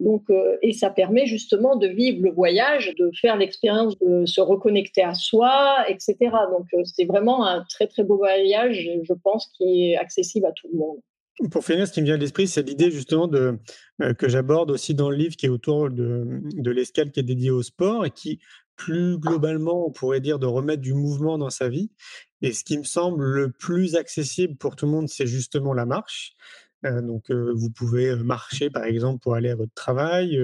Euh, 0.00 0.56
et 0.62 0.72
ça 0.72 0.90
permet 0.90 1.26
justement 1.26 1.76
de 1.76 1.86
vivre 1.86 2.22
le 2.22 2.30
voyage, 2.30 2.94
de 2.98 3.10
faire 3.20 3.36
l'expérience 3.36 3.98
de 3.98 4.24
se 4.26 4.40
reconnecter 4.40 5.02
à 5.02 5.14
soi, 5.14 5.84
etc. 5.88 6.16
Donc, 6.50 6.66
euh, 6.74 6.82
c'est 6.84 7.04
vraiment 7.04 7.46
un 7.46 7.64
très 7.68 7.86
très 7.86 8.02
beau 8.02 8.16
voyage, 8.16 8.88
je 9.02 9.12
pense, 9.22 9.50
qui 9.56 9.90
est 9.90 9.96
accessible 9.96 10.46
à 10.46 10.52
tout 10.52 10.68
le 10.72 10.78
monde. 10.78 10.98
Pour 11.50 11.64
finir, 11.64 11.86
ce 11.86 11.92
qui 11.92 12.00
me 12.00 12.06
vient 12.06 12.16
à 12.16 12.18
l'esprit, 12.18 12.46
c'est 12.46 12.62
l'idée 12.62 12.90
justement 12.90 13.26
de, 13.26 13.58
euh, 14.02 14.12
que 14.12 14.28
j'aborde 14.28 14.70
aussi 14.70 14.94
dans 14.94 15.10
le 15.10 15.16
livre 15.16 15.36
qui 15.36 15.46
est 15.46 15.50
autour 15.50 15.88
de, 15.88 16.40
de 16.54 16.70
l'escale 16.70 17.10
qui 17.10 17.20
est 17.20 17.24
dédiée 17.24 17.50
au 17.50 17.62
sport 17.62 18.04
et 18.04 18.10
qui, 18.10 18.40
plus 18.76 19.18
globalement, 19.18 19.86
on 19.86 19.90
pourrait 19.90 20.20
dire 20.20 20.38
de 20.38 20.46
remettre 20.46 20.82
du 20.82 20.94
mouvement 20.94 21.38
dans 21.38 21.50
sa 21.50 21.68
vie. 21.68 21.90
Et 22.42 22.52
ce 22.52 22.64
qui 22.64 22.78
me 22.78 22.84
semble 22.84 23.24
le 23.24 23.50
plus 23.50 23.96
accessible 23.96 24.56
pour 24.56 24.76
tout 24.76 24.86
le 24.86 24.92
monde, 24.92 25.08
c'est 25.08 25.26
justement 25.26 25.72
la 25.74 25.86
marche. 25.86 26.34
Donc, 26.84 27.30
vous 27.30 27.70
pouvez 27.70 28.16
marcher, 28.16 28.70
par 28.70 28.84
exemple, 28.84 29.20
pour 29.20 29.34
aller 29.34 29.50
à 29.50 29.56
votre 29.56 29.74
travail, 29.74 30.38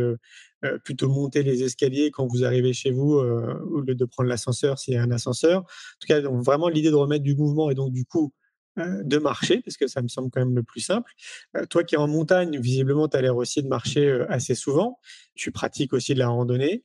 plutôt 0.84 1.08
monter 1.08 1.42
les 1.42 1.62
escaliers 1.62 2.10
quand 2.10 2.26
vous 2.26 2.44
arrivez 2.44 2.72
chez 2.72 2.90
vous, 2.90 3.14
au 3.14 3.80
lieu 3.80 3.94
de 3.94 4.04
prendre 4.04 4.28
l'ascenseur 4.28 4.78
s'il 4.78 4.94
y 4.94 4.96
a 4.96 5.02
un 5.02 5.10
ascenseur. 5.10 5.60
En 5.60 5.98
tout 6.00 6.06
cas, 6.08 6.20
donc, 6.20 6.42
vraiment 6.44 6.68
l'idée 6.68 6.90
de 6.90 6.96
remettre 6.96 7.24
du 7.24 7.34
mouvement 7.36 7.70
et 7.70 7.74
donc 7.74 7.92
du 7.92 8.04
coup 8.04 8.32
de 8.76 9.16
marcher, 9.18 9.62
parce 9.62 9.76
que 9.76 9.86
ça 9.86 10.02
me 10.02 10.08
semble 10.08 10.30
quand 10.30 10.40
même 10.40 10.54
le 10.54 10.62
plus 10.62 10.80
simple. 10.80 11.10
toi 11.70 11.82
qui 11.82 11.94
es 11.94 11.98
en 11.98 12.08
montagne, 12.08 12.60
visiblement, 12.60 13.08
tu 13.08 13.16
as 13.16 13.22
l'air 13.22 13.36
aussi 13.36 13.62
de 13.62 13.68
marcher 13.68 14.24
assez 14.28 14.54
souvent. 14.54 14.98
Tu 15.34 15.50
pratiques 15.50 15.92
aussi 15.92 16.12
de 16.12 16.18
la 16.18 16.28
randonnée. 16.28 16.84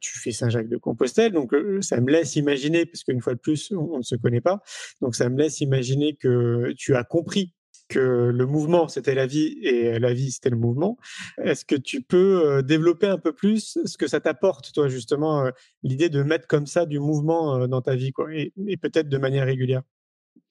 tu 0.00 0.18
fais 0.18 0.32
Saint-Jacques 0.32 0.68
de 0.70 0.78
Compostelle. 0.78 1.32
Donc, 1.32 1.54
ça 1.82 2.00
me 2.00 2.10
laisse 2.10 2.36
imaginer, 2.36 2.86
parce 2.86 3.04
qu'une 3.04 3.20
fois 3.20 3.34
de 3.34 3.40
plus, 3.40 3.72
on, 3.72 3.98
ne 3.98 4.02
se 4.02 4.14
connaît 4.14 4.40
pas. 4.40 4.62
Donc, 5.02 5.14
ça 5.14 5.28
me 5.28 5.36
laisse 5.36 5.60
imaginer 5.60 6.16
que 6.16 6.72
tu 6.76 6.94
as 6.94 7.04
compris 7.04 7.54
que 7.88 8.30
le 8.32 8.46
mouvement, 8.46 8.88
c'était 8.88 9.14
la 9.14 9.26
vie 9.26 9.58
et 9.62 9.98
la 9.98 10.12
vie, 10.12 10.30
c'était 10.30 10.50
le 10.50 10.56
mouvement. 10.56 10.98
Est-ce 11.42 11.64
que 11.64 11.76
tu 11.76 12.02
peux 12.02 12.62
développer 12.62 13.06
un 13.06 13.18
peu 13.18 13.32
plus 13.32 13.78
ce 13.84 13.96
que 13.96 14.06
ça 14.06 14.20
t'apporte, 14.20 14.72
toi, 14.72 14.88
justement, 14.88 15.50
l'idée 15.82 16.08
de 16.08 16.22
mettre 16.22 16.46
comme 16.46 16.66
ça 16.66 16.86
du 16.86 16.98
mouvement 17.00 17.66
dans 17.66 17.80
ta 17.80 17.94
vie, 17.94 18.12
quoi, 18.12 18.28
et 18.32 18.52
peut-être 18.76 19.08
de 19.08 19.18
manière 19.18 19.46
régulière? 19.46 19.82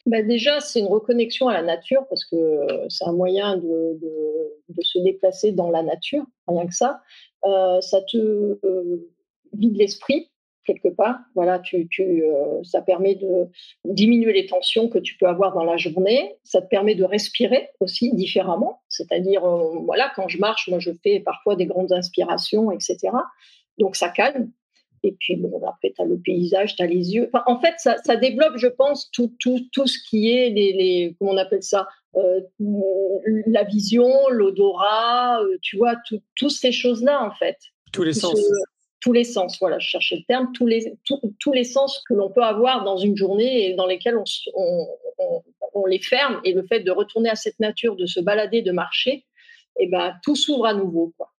Bah, 0.08 0.22
déjà, 0.22 0.62
c'est 0.62 0.80
une 0.80 0.88
reconnexion 0.88 1.50
à 1.50 1.54
la 1.54 1.64
nature 1.64 2.08
parce 2.08 2.24
que 2.24 2.38
euh, 2.38 2.86
c'est 2.88 3.04
un 3.04 3.12
moyen 3.12 3.58
de, 3.58 4.00
de, 4.70 4.82
se 4.82 5.00
déplacer 5.00 5.52
dans 5.52 5.70
la 5.70 5.84
nature, 5.84 6.24
rien 6.48 6.66
que 6.66 6.74
ça. 6.74 7.02
Euh, 7.44 7.82
ça 7.82 8.02
te 8.02 8.18
euh, 8.18 9.12
vide 9.52 9.76
l'esprit 9.76 10.32
quelque 10.68 10.90
part. 10.90 11.18
Voilà, 11.34 11.60
tu, 11.60 11.88
tu 11.88 12.24
ça 12.64 12.82
permet 12.82 13.16
de 13.16 13.48
diminuer 13.86 14.34
les 14.34 14.46
tensions 14.46 14.90
que 14.90 15.00
tu 15.00 15.18
peux 15.18 15.26
avoir 15.26 15.54
dans 15.54 15.64
la 15.64 15.78
journée. 15.78 16.36
Ça 16.44 16.62
te 16.62 16.68
permet 16.68 16.94
de 16.94 17.04
respirer 17.04 17.70
aussi 17.80 18.14
différemment. 18.14 18.82
C'est-à-dire, 18.90 19.42
voilà, 19.86 20.12
quand 20.16 20.28
je 20.28 20.38
marche, 20.38 20.68
moi, 20.68 20.80
je 20.80 20.92
fais 21.02 21.20
parfois 21.22 21.56
des 21.56 21.66
grandes 21.66 21.94
inspirations, 21.94 22.70
etc. 22.72 22.98
Donc, 23.80 23.96
ça 23.96 24.10
calme. 24.10 24.52
Et 25.04 25.16
puis, 25.20 25.36
bon, 25.36 25.62
après, 25.66 25.94
tu 25.96 26.02
as 26.02 26.06
le 26.06 26.18
paysage, 26.20 26.76
tu 26.76 26.84
as 26.84 26.88
les 26.88 27.14
yeux. 27.16 27.30
en 27.46 27.60
fait, 27.60 27.76
ça, 27.78 27.98
ça, 28.04 28.16
développe, 28.16 28.58
je 28.58 28.68
pense, 28.68 29.10
tout, 29.12 29.34
tout, 29.40 29.60
tout 29.72 29.88
ce 29.88 29.98
qui 30.10 30.32
est 30.32 30.50
les, 30.50 30.74
les 30.74 31.16
comment 31.18 31.32
on 31.32 31.38
appelle 31.38 31.64
ça, 31.64 31.88
euh, 32.16 32.42
la 33.46 33.64
vision, 33.64 34.12
l'odorat, 34.30 35.42
euh, 35.42 35.58
tu 35.62 35.78
vois, 35.78 35.96
toutes 36.36 36.52
ces 36.52 36.72
choses-là, 36.72 37.24
en 37.24 37.32
fait. 37.32 37.58
Tous 37.94 38.04
les 38.04 38.14
sens. 38.14 38.40
Tous 39.00 39.14
les 39.14 39.24
sens, 39.24 39.58
voilà, 39.60 39.80
je 39.80 39.88
cherchais 39.88 40.16
le 40.16 40.24
terme, 40.28 40.52
tous 40.54 40.66
les, 40.66 40.94
tous 41.40 41.54
les 41.54 41.64
sens 41.64 42.02
que 42.08 42.14
l'on 42.14 42.32
peut 42.32 42.44
avoir 42.44 42.84
dans 42.84 42.98
une 42.98 43.16
journée 43.16 43.70
et 43.70 43.76
dans 43.76 43.86
lesquels 43.86 44.18
on, 44.18 44.24
on, 44.56 45.44
on, 45.74 45.86
les 45.86 46.00
ferme. 46.00 46.42
Et 46.44 46.54
le 46.54 46.64
fait 46.64 46.80
de 46.80 46.92
retourner 46.92 47.30
à 47.30 47.36
cette 47.36 47.60
nature, 47.60 47.96
de 47.96 48.06
se 48.06 48.20
balader, 48.20 48.62
de 48.62 48.72
marcher, 48.72 49.26
et 49.80 49.84
eh 49.84 49.88
ben, 49.88 50.16
tout 50.24 50.36
s'ouvre 50.36 50.66
à 50.66 50.74
nouveau. 50.74 51.14
Quoi. 51.18 51.32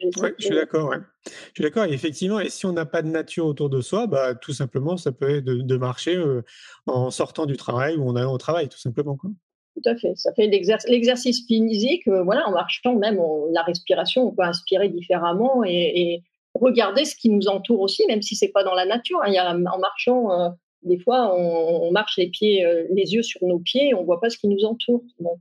Je 0.00 0.10
suis 0.38 0.54
d'accord. 0.54 0.94
Je 1.24 1.30
suis 1.54 1.62
d'accord. 1.62 1.84
Et 1.84 1.92
effectivement, 1.92 2.40
et 2.40 2.48
si 2.48 2.66
on 2.66 2.72
n'a 2.72 2.86
pas 2.86 3.02
de 3.02 3.08
nature 3.08 3.46
autour 3.46 3.68
de 3.68 3.80
soi, 3.80 4.06
bah, 4.06 4.34
tout 4.34 4.52
simplement, 4.52 4.96
ça 4.96 5.12
peut 5.12 5.36
être 5.36 5.44
de, 5.44 5.76
marcher 5.76 6.16
euh, 6.16 6.42
en 6.86 7.10
sortant 7.10 7.46
du 7.46 7.56
travail 7.56 7.96
ou 7.96 8.08
en 8.08 8.16
allant 8.16 8.32
au 8.32 8.38
travail, 8.38 8.68
tout 8.68 8.78
simplement. 8.78 9.16
Quoi. 9.16 9.30
Tout 9.74 9.88
à 9.88 9.96
fait. 9.96 10.12
Ça 10.16 10.32
fait 10.34 10.46
l'exercice 10.46 11.46
physique. 11.46 12.06
Euh, 12.08 12.22
voilà, 12.22 12.46
en 12.48 12.52
marchant, 12.52 12.96
même 12.96 13.20
la 13.52 13.62
respiration, 13.62 14.28
on 14.28 14.32
peut 14.32 14.42
inspirer 14.42 14.88
différemment 14.88 15.62
et, 15.64 16.22
regarder 16.60 17.04
ce 17.04 17.14
qui 17.14 17.30
nous 17.30 17.48
entoure 17.48 17.80
aussi, 17.80 18.04
même 18.08 18.22
si 18.22 18.36
c'est 18.36 18.48
pas 18.48 18.64
dans 18.64 18.74
la 18.74 18.86
nature. 18.86 19.20
Hein. 19.24 19.64
En 19.66 19.78
marchant, 19.78 20.30
euh, 20.32 20.48
des 20.82 20.98
fois, 20.98 21.34
on, 21.36 21.90
marche 21.90 22.16
les 22.18 22.28
pieds, 22.28 22.64
les 22.92 23.14
yeux 23.14 23.22
sur 23.22 23.40
nos 23.42 23.58
pieds, 23.58 23.88
et 23.88 23.94
on 23.94 24.04
voit 24.04 24.20
pas 24.20 24.30
ce 24.30 24.38
qui 24.38 24.48
nous 24.48 24.64
entoure. 24.64 25.02
Donc 25.18 25.40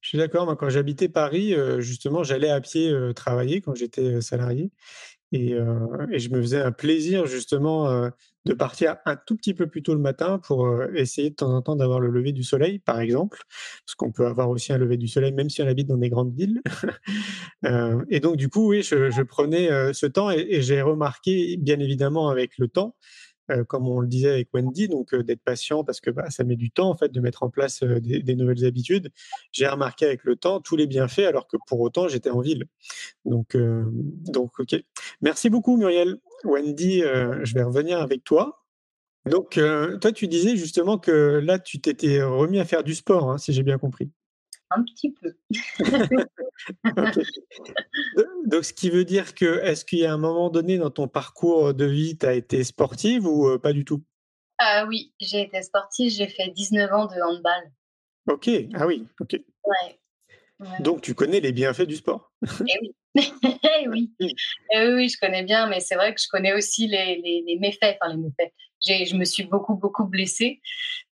je 0.00 0.08
suis 0.08 0.18
d'accord. 0.18 0.56
Quand 0.56 0.68
j'habitais 0.68 1.08
Paris, 1.08 1.54
justement, 1.78 2.22
j'allais 2.22 2.50
à 2.50 2.60
pied 2.60 2.94
travailler 3.16 3.60
quand 3.60 3.74
j'étais 3.74 4.20
salarié. 4.20 4.70
Et, 5.32 5.48
je 5.48 6.28
me 6.28 6.40
faisais 6.40 6.60
un 6.60 6.70
plaisir, 6.70 7.26
justement, 7.26 8.10
de 8.44 8.54
partir 8.54 8.96
un 9.06 9.16
tout 9.16 9.36
petit 9.36 9.54
peu 9.54 9.66
plus 9.66 9.82
tôt 9.82 9.94
le 9.94 10.00
matin 10.00 10.38
pour 10.38 10.68
essayer 10.94 11.30
de 11.30 11.34
temps 11.34 11.54
en 11.54 11.62
temps 11.62 11.76
d'avoir 11.76 12.00
le 12.00 12.08
lever 12.08 12.32
du 12.32 12.42
soleil, 12.42 12.78
par 12.78 13.00
exemple. 13.00 13.42
Parce 13.86 13.94
qu'on 13.94 14.12
peut 14.12 14.26
avoir 14.26 14.50
aussi 14.50 14.72
un 14.72 14.78
lever 14.78 14.96
du 14.96 15.08
soleil, 15.08 15.32
même 15.32 15.48
si 15.48 15.62
on 15.62 15.66
habite 15.66 15.88
dans 15.88 15.96
des 15.96 16.10
grandes 16.10 16.34
villes. 16.34 16.60
et 18.10 18.20
donc, 18.20 18.36
du 18.36 18.48
coup, 18.48 18.68
oui, 18.68 18.82
je, 18.82 19.22
prenais 19.22 19.92
ce 19.92 20.06
temps 20.06 20.30
et 20.30 20.60
j'ai 20.60 20.82
remarqué, 20.82 21.56
bien 21.56 21.78
évidemment, 21.80 22.28
avec 22.28 22.58
le 22.58 22.68
temps, 22.68 22.94
comme 23.68 23.88
on 23.88 24.00
le 24.00 24.06
disait 24.06 24.30
avec 24.30 24.48
Wendy, 24.52 24.88
donc 24.88 25.14
d'être 25.14 25.42
patient 25.42 25.84
parce 25.84 26.00
que 26.00 26.10
bah, 26.10 26.30
ça 26.30 26.44
met 26.44 26.56
du 26.56 26.70
temps 26.70 26.90
en 26.90 26.96
fait 26.96 27.10
de 27.10 27.20
mettre 27.20 27.42
en 27.42 27.50
place 27.50 27.82
des, 27.82 28.34
nouvelles 28.34 28.64
habitudes. 28.64 29.10
J'ai 29.52 29.66
remarqué 29.66 30.06
avec 30.06 30.24
le 30.24 30.36
temps 30.36 30.60
tous 30.60 30.76
les 30.76 30.86
bienfaits 30.86 31.20
alors 31.20 31.46
que 31.46 31.56
pour 31.66 31.80
autant 31.80 32.08
j'étais 32.08 32.30
en 32.30 32.40
ville. 32.40 32.64
Donc, 33.24 33.56
donc 33.56 34.58
ok. 34.58 34.76
Merci 35.20 35.50
beaucoup 35.50 35.76
Muriel. 35.76 36.16
Wendy, 36.44 37.00
je 37.00 37.54
vais 37.54 37.62
revenir 37.62 38.00
avec 38.00 38.24
toi. 38.24 38.64
Donc 39.26 39.60
toi 40.00 40.12
tu 40.12 40.28
disais 40.28 40.56
justement 40.56 40.98
que 40.98 41.40
là 41.42 41.58
tu 41.58 41.80
t'étais 41.80 42.22
remis 42.22 42.60
à 42.60 42.64
faire 42.64 42.82
du 42.82 42.94
sport, 42.94 43.30
hein, 43.30 43.38
si 43.38 43.52
j'ai 43.52 43.62
bien 43.62 43.78
compris. 43.78 44.10
Un 44.76 44.82
petit 44.82 45.12
peu. 45.12 45.34
Donc, 48.46 48.64
ce 48.64 48.72
qui 48.72 48.90
veut 48.90 49.04
dire 49.04 49.34
que, 49.34 49.60
est-ce 49.62 49.84
qu'il 49.84 50.00
y 50.00 50.06
a 50.06 50.12
un 50.12 50.18
moment 50.18 50.50
donné 50.50 50.78
dans 50.78 50.90
ton 50.90 51.08
parcours 51.08 51.74
de 51.74 51.84
vie, 51.84 52.16
tu 52.18 52.26
as 52.26 52.34
été 52.34 52.64
sportive 52.64 53.26
ou 53.26 53.48
euh, 53.48 53.58
pas 53.58 53.72
du 53.72 53.84
tout? 53.84 54.02
Ah 54.58 54.84
Oui, 54.88 55.12
j'ai 55.20 55.42
été 55.42 55.62
sportive, 55.62 56.10
j'ai 56.10 56.28
fait 56.28 56.48
19 56.48 56.92
ans 56.92 57.06
de 57.06 57.20
handball. 57.20 57.72
Ok, 58.28 58.50
ah 58.74 58.86
oui, 58.86 59.06
ok. 59.20 59.32
Ouais. 59.64 59.98
Donc, 60.80 61.02
tu 61.02 61.14
connais 61.14 61.40
les 61.40 61.52
bienfaits 61.52 61.82
du 61.86 61.96
sport? 61.96 62.32
Eh 62.42 62.78
oui. 62.80 62.94
Eh 63.80 63.88
oui. 63.88 64.12
Eh 64.20 64.94
oui, 64.94 65.08
je 65.08 65.18
connais 65.18 65.42
bien, 65.42 65.68
mais 65.68 65.80
c'est 65.80 65.94
vrai 65.94 66.14
que 66.14 66.20
je 66.20 66.28
connais 66.28 66.52
aussi 66.52 66.86
les, 66.86 67.20
les, 67.46 67.58
méfaits. 67.58 67.96
Enfin, 68.00 68.14
les 68.14 68.22
méfaits. 68.22 68.52
Je 68.80 69.16
me 69.16 69.24
suis 69.24 69.44
beaucoup, 69.44 69.74
beaucoup 69.74 70.04
blessée. 70.04 70.60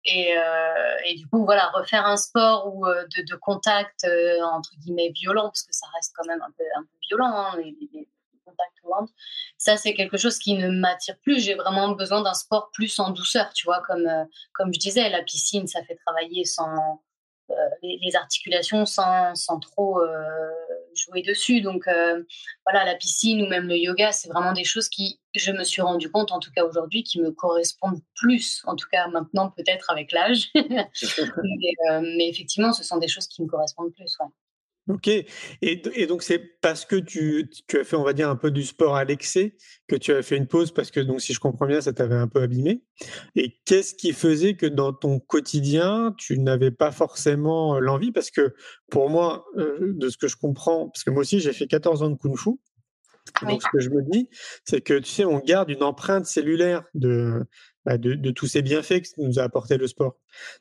Euh, 0.08 0.96
et, 1.04 1.16
du 1.16 1.26
coup, 1.26 1.44
voilà, 1.44 1.70
refaire 1.74 2.06
un 2.06 2.16
sport 2.16 2.74
ou 2.74 2.86
euh, 2.86 3.04
de, 3.06 3.34
contact 3.36 4.04
euh, 4.04 4.40
entre 4.42 4.70
guillemets 4.78 5.10
violent, 5.10 5.44
parce 5.44 5.62
que 5.62 5.72
ça 5.72 5.86
reste 5.94 6.12
quand 6.16 6.26
même 6.26 6.42
un 6.42 6.50
peu, 6.56 6.64
un 6.76 6.82
peu 6.82 6.98
violent, 7.08 7.32
hein, 7.34 7.56
les, 7.58 8.08
contacts 8.44 8.72
ça 9.58 9.76
c'est 9.76 9.94
quelque 9.94 10.16
chose 10.16 10.38
qui 10.38 10.54
ne 10.54 10.68
m'attire 10.70 11.16
plus. 11.18 11.40
J'ai 11.40 11.54
vraiment 11.54 11.90
besoin 11.90 12.22
d'un 12.22 12.34
sport 12.34 12.70
plus 12.72 12.98
en 13.00 13.10
douceur, 13.10 13.52
tu 13.52 13.64
vois, 13.64 13.82
comme, 13.86 14.08
comme 14.52 14.72
je 14.72 14.78
disais, 14.78 15.08
la 15.08 15.22
piscine, 15.22 15.66
ça 15.66 15.82
fait 15.82 15.96
travailler 15.96 16.44
sans, 16.44 17.02
euh, 17.56 17.68
les, 17.82 18.16
articulations 18.16 18.86
sans, 18.86 19.34
sans 19.34 19.58
trop 19.58 20.00
euh, 20.00 20.50
jouer 20.94 21.22
dessus. 21.22 21.60
Donc 21.60 21.88
euh, 21.88 22.22
voilà, 22.64 22.84
la 22.84 22.94
piscine 22.94 23.42
ou 23.42 23.46
même 23.46 23.66
le 23.68 23.76
yoga, 23.76 24.12
c'est 24.12 24.28
vraiment 24.28 24.52
des 24.52 24.64
choses 24.64 24.88
qui, 24.88 25.20
je 25.34 25.52
me 25.52 25.64
suis 25.64 25.82
rendu 25.82 26.10
compte, 26.10 26.32
en 26.32 26.38
tout 26.38 26.50
cas 26.54 26.64
aujourd'hui, 26.64 27.02
qui 27.02 27.20
me 27.20 27.30
correspondent 27.30 28.00
plus, 28.14 28.62
en 28.66 28.76
tout 28.76 28.88
cas 28.90 29.08
maintenant 29.08 29.50
peut-être 29.50 29.90
avec 29.90 30.12
l'âge. 30.12 30.50
mais, 30.54 32.28
effectivement, 32.28 32.72
ce 32.72 32.84
sont 32.84 32.98
des 32.98 33.08
choses 33.08 33.26
qui 33.26 33.42
me 33.42 33.48
correspondent 33.48 33.92
plus. 33.92 34.16
Ouais. 34.20 34.26
Ok. 34.88 35.08
Et, 35.62 36.06
donc, 36.06 36.22
c'est 36.22 36.38
parce 36.60 36.84
que 36.84 36.94
tu, 36.94 37.50
as 37.72 37.84
fait, 37.84 37.96
on 37.96 38.04
va 38.04 38.12
dire, 38.12 38.30
un 38.30 38.36
peu 38.36 38.52
du 38.52 38.62
sport 38.62 38.94
à 38.94 39.04
l'excès 39.04 39.56
que 39.88 39.96
tu 39.96 40.12
as 40.12 40.22
fait 40.22 40.36
une 40.36 40.46
pause 40.46 40.72
parce 40.72 40.92
que, 40.92 41.00
donc, 41.00 41.20
si 41.20 41.32
je 41.32 41.40
comprends 41.40 41.66
bien, 41.66 41.80
ça 41.80 41.92
t'avait 41.92 42.14
un 42.14 42.28
peu 42.28 42.40
abîmé. 42.40 42.84
Et 43.34 43.56
qu'est-ce 43.64 43.94
qui 43.94 44.12
faisait 44.12 44.54
que 44.54 44.66
dans 44.66 44.92
ton 44.92 45.18
quotidien, 45.18 46.14
tu 46.16 46.38
n'avais 46.38 46.70
pas 46.70 46.92
forcément 46.92 47.80
l'envie? 47.80 48.12
Parce 48.12 48.30
que 48.30 48.54
pour 48.88 49.10
moi, 49.10 49.44
euh, 49.56 49.92
de 49.94 50.08
ce 50.08 50.16
que 50.16 50.28
je 50.28 50.36
comprends, 50.36 50.88
parce 50.88 51.02
que 51.02 51.10
moi 51.10 51.22
aussi, 51.22 51.40
j'ai 51.40 51.52
fait 51.52 51.66
14 51.66 52.02
ans 52.04 52.10
de 52.10 52.16
Kung 52.16 52.36
Fu. 52.36 52.50
Donc, 53.42 53.60
ce 53.60 53.68
que 53.72 53.80
je 53.80 53.90
me 53.90 54.02
dis, 54.02 54.28
c'est 54.64 54.80
que, 54.80 54.94
tu 54.94 55.10
sais, 55.10 55.24
on 55.24 55.40
garde 55.40 55.68
une 55.68 55.82
empreinte 55.82 56.26
cellulaire 56.26 56.84
de, 56.94 57.44
bah, 57.86 57.98
de, 57.98 58.30
tous 58.32 58.46
ces 58.48 58.62
bienfaits 58.62 59.00
que 59.02 59.08
nous 59.18 59.38
a 59.38 59.44
apporté 59.44 59.76
le 59.76 59.86
sport. 59.86 60.18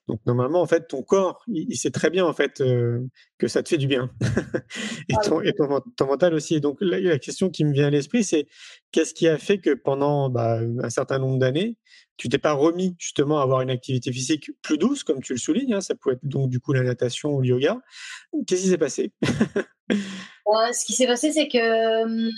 Donc 0.08 0.22
normalement, 0.28 0.62
en 0.62 0.68
fait, 0.68 0.88
ton 0.88 1.02
corps, 1.02 1.42
il, 1.48 1.76
sait 1.76 1.90
très 1.90 2.12
bien 2.12 2.24
en 2.24 2.34
fait 2.34 2.62
euh, 2.62 3.02
que 3.40 3.48
ça 3.48 3.64
te 3.64 3.70
fait 3.70 3.80
du 3.80 3.88
bien, 3.88 4.12
et, 5.10 5.16
ton, 5.24 5.42
et 5.42 5.52
ton, 5.54 6.06
mental 6.06 6.36
aussi. 6.36 6.62
donc 6.62 6.78
la, 6.82 7.18
question 7.18 7.50
qui 7.50 7.66
me 7.66 7.74
vient 7.74 7.88
à 7.88 7.90
l'esprit, 7.90 8.24
c'est 8.24 8.46
qu'est-ce 8.92 9.16
qui 9.16 9.28
a 9.28 9.40
fait 9.40 9.58
que 9.58 9.72
pendant 9.72 10.30
bah, 10.30 10.60
un 10.84 10.90
certain 10.92 11.18
nombre 11.18 11.40
d'années, 11.40 11.80
tu 12.16 12.30
t'es 12.30 12.38
pas 12.38 12.54
remis 12.54 12.96
justement 13.00 13.40
à 13.40 13.42
avoir 13.42 13.62
une 13.62 13.72
activité 13.72 14.12
physique 14.12 14.52
plus 14.62 14.78
douce, 14.78 15.04
comme 15.04 15.24
tu 15.24 15.34
le 15.34 15.40
soulignes. 15.40 15.74
Hein, 15.74 15.82
ça 15.82 15.96
pouvait 15.96 16.14
être 16.14 16.28
donc 16.28 16.52
du 16.52 16.60
coup 16.60 16.74
la 16.74 16.84
natation 16.84 17.32
ou 17.32 17.42
le 17.42 17.48
yoga. 17.48 17.82
Qu'est-ce 18.46 18.62
qui 18.62 18.70
s'est 18.70 18.78
passé? 18.78 19.12
Euh, 19.92 20.72
Ce 20.74 20.86
qui 20.86 20.94
s'est 20.94 21.08
passé, 21.08 21.32
c'est 21.32 21.48
que 21.48 22.30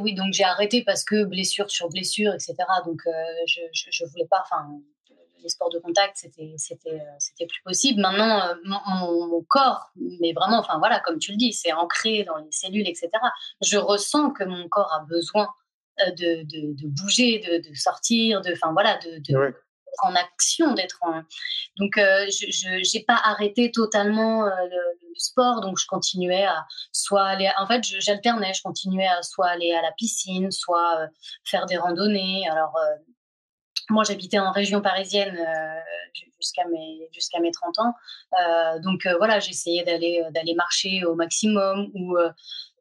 oui, 0.00 0.14
donc 0.14 0.32
j'ai 0.32 0.44
arrêté 0.44 0.82
parce 0.84 1.04
que 1.04 1.24
blessure 1.24 1.70
sur 1.70 1.88
blessure, 1.88 2.32
etc. 2.34 2.54
Donc 2.84 3.00
euh, 3.06 3.10
je, 3.46 3.60
je, 3.72 4.04
voulais 4.06 4.26
pas, 4.26 4.42
enfin, 4.42 4.80
les 5.42 5.48
sports 5.48 5.70
de 5.70 5.78
contact, 5.78 6.16
c'était, 6.16 6.54
c'était, 6.56 7.00
euh, 7.00 7.14
c'était 7.18 7.46
plus 7.46 7.62
possible. 7.62 8.00
Maintenant, 8.00 8.48
euh, 8.48 8.54
mon, 8.64 9.42
corps, 9.48 9.90
mais 10.20 10.32
vraiment, 10.32 10.58
enfin 10.58 10.78
voilà, 10.78 11.00
comme 11.00 11.18
tu 11.18 11.32
le 11.32 11.36
dis, 11.36 11.52
c'est 11.52 11.72
ancré 11.72 12.24
dans 12.24 12.36
les 12.36 12.50
cellules, 12.50 12.88
etc. 12.88 13.10
Je 13.60 13.76
ressens 13.76 14.30
que 14.30 14.44
mon 14.44 14.68
corps 14.68 14.92
a 14.92 15.04
besoin 15.04 15.48
de, 16.16 16.86
bouger, 16.86 17.38
de, 17.40 17.68
de, 17.68 17.74
sortir, 17.74 18.40
de, 18.40 18.52
enfin 18.52 18.72
voilà, 18.72 18.98
de, 18.98 19.54
en 20.02 20.14
action, 20.14 20.72
d'être 20.74 20.98
en. 21.02 21.22
Donc, 21.78 21.92
je 21.96 22.96
n'ai 22.96 23.04
pas 23.04 23.20
arrêté 23.24 23.70
totalement 23.70 24.44
le, 24.44 24.92
sport, 25.14 25.60
donc 25.60 25.78
je 25.78 25.86
continuais 25.86 26.44
à 26.44 26.66
soit 26.90 27.24
aller. 27.24 27.50
En 27.58 27.66
fait, 27.66 27.84
j'alternais, 27.84 28.54
je 28.54 28.62
continuais 28.62 29.06
à 29.06 29.22
soit 29.22 29.48
aller 29.48 29.72
à 29.72 29.82
la 29.82 29.92
piscine, 29.92 30.50
soit 30.50 31.06
faire 31.44 31.66
des 31.66 31.76
randonnées. 31.76 32.48
Alors, 32.48 32.74
moi, 33.90 34.04
j'habitais 34.04 34.38
en 34.38 34.52
région 34.52 34.80
parisienne 34.80 35.36
euh, 35.36 35.80
jusqu'à 36.38 36.66
mes, 36.66 37.08
jusqu'à 37.12 37.40
mes 37.40 37.50
30 37.50 37.78
ans. 37.78 37.94
Euh, 38.40 38.78
donc 38.80 39.06
euh, 39.06 39.14
voilà, 39.18 39.40
j'essayais 39.40 39.84
d'aller, 39.84 40.54
marcher 40.56 41.04
au 41.04 41.14
maximum 41.14 41.90
ou 41.94 42.16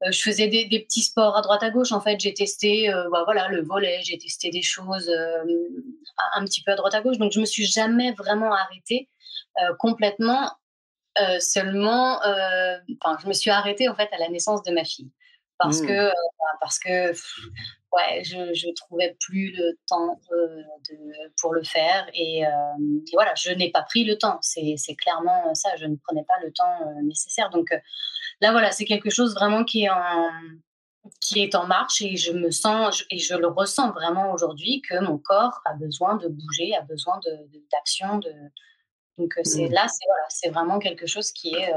je 0.10 0.20
faisais 0.20 0.48
des, 0.48 0.66
des, 0.66 0.80
petits 0.80 1.04
sports 1.04 1.38
à 1.38 1.42
droite 1.42 1.64
à 1.64 1.70
gauche. 1.70 1.92
En 1.92 2.02
fait, 2.02 2.20
j'ai 2.20 2.34
testé 2.34 2.92
bah, 3.12 3.22
voilà, 3.26 3.48
le 3.50 3.62
volet, 3.62 4.02
j'ai 4.04 4.18
testé 4.18 4.50
des 4.50 4.64
choses 4.64 5.12
un 6.36 6.44
petit 6.46 6.64
peu 6.64 6.72
à 6.72 6.76
droite 6.76 6.96
à 6.96 7.02
gauche. 7.02 7.18
Donc 7.18 7.32
je 7.32 7.40
me 7.40 7.46
suis 7.46 7.66
jamais 7.66 8.12
vraiment 8.14 8.54
arrêtée 8.54 9.10
complètement. 9.78 10.52
seulement, 11.40 12.20
je 12.24 13.28
me 13.28 13.34
suis 13.34 13.52
arrêtée 13.52 13.90
en 13.90 13.96
fait 13.96 14.10
à 14.12 14.18
la 14.18 14.30
naissance 14.30 14.64
de 14.64 14.72
ma 14.72 14.84
fille 14.84 15.12
parce 15.62 15.82
mmh. 15.82 15.88
que 15.88 16.12
parce 16.60 16.80
que 16.80 17.12
ouais, 17.94 18.24
je, 18.24 18.38
ne 18.38 18.74
trouvais 18.74 19.16
plus 19.20 19.52
le 19.52 19.78
temps 19.88 20.20
euh, 20.32 20.62
de, 20.90 20.98
pour 21.40 21.54
le 21.54 21.64
faire. 21.64 22.06
Euh, 22.08 22.12
et, 22.16 22.44
voilà, 23.14 23.34
je 23.36 23.52
n'ai 23.52 23.72
pas 23.72 23.84
pris 23.84 24.04
le 24.04 24.18
temps. 24.18 24.40
C'est 24.42 24.96
clairement 24.96 25.54
ça. 25.54 25.70
Je 25.78 25.86
ne 25.86 25.96
prenais 25.96 26.24
pas 26.24 26.34
le 26.44 26.52
temps 26.52 26.82
euh, 26.82 27.02
nécessaire. 27.04 27.50
Donc 27.50 27.70
là, 28.42 28.52
voilà, 28.52 28.72
c'est 28.72 28.86
quelque 28.86 29.10
chose 29.10 29.34
vraiment 29.34 29.64
qui 29.64 29.84
est 29.84 29.90
en 29.90 30.30
qui 31.20 31.42
est 31.42 31.56
en 31.56 31.66
marche 31.66 32.04
et 32.04 32.16
je 32.16 32.32
me 32.32 32.52
sens 32.52 33.04
et 33.10 33.18
je 33.18 33.34
le 33.34 33.48
ressens 33.48 33.90
vraiment 33.92 34.34
aujourd'hui 34.34 34.84
que 34.88 35.00
mon 35.00 35.18
corps 35.18 35.60
a 35.66 35.74
besoin 35.74 36.16
de 36.16 36.28
bouger, 36.28 36.76
a 36.76 36.82
besoin 36.82 37.20
d'action. 37.72 38.20
De, 38.20 38.32
Donc 39.18 39.34
c'est 39.44 39.68
mmh. 39.68 39.74
là, 39.74 39.88
c'est 39.88 40.06
voilà, 40.06 40.26
c'est 40.30 40.50
vraiment 40.50 40.78
quelque 40.78 41.08
chose 41.08 41.32
qui 41.32 41.56
est 41.56 41.74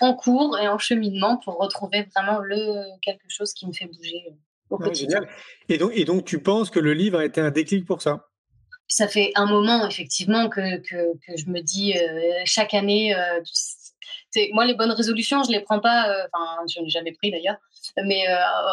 en 0.00 0.14
cours 0.14 0.58
et 0.58 0.68
en 0.68 0.78
cheminement 0.78 1.38
pour 1.38 1.58
retrouver 1.58 2.06
vraiment 2.14 2.38
le 2.40 2.84
quelque 3.00 3.28
chose 3.28 3.52
qui 3.52 3.66
me 3.66 3.72
fait 3.72 3.86
bouger 3.86 4.34
et, 5.68 5.78
donc, 5.78 5.92
et 5.94 6.04
donc, 6.04 6.24
tu 6.24 6.42
penses 6.42 6.70
que 6.70 6.80
le 6.80 6.92
livre 6.92 7.18
a 7.18 7.24
été 7.24 7.40
un 7.40 7.50
déclic 7.50 7.86
pour 7.86 8.02
ça? 8.02 8.26
Ça 8.88 9.08
fait 9.08 9.32
un 9.34 9.46
moment, 9.46 9.86
effectivement, 9.86 10.48
que, 10.48 10.78
que, 10.78 11.16
que 11.26 11.36
je 11.36 11.48
me 11.48 11.60
dis 11.60 11.96
euh, 11.96 12.42
chaque 12.44 12.74
année. 12.74 13.14
Euh, 13.14 13.40
moi, 14.52 14.66
les 14.66 14.74
bonnes 14.74 14.90
résolutions, 14.90 15.42
je 15.44 15.48
ne 15.48 15.54
les 15.54 15.60
prends 15.60 15.80
pas, 15.80 16.10
euh, 16.10 16.26
enfin, 16.32 16.62
je 16.68 16.80
n'ai 16.80 16.90
jamais 16.90 17.12
pris 17.12 17.30
d'ailleurs, 17.30 17.56
mais 18.04 18.26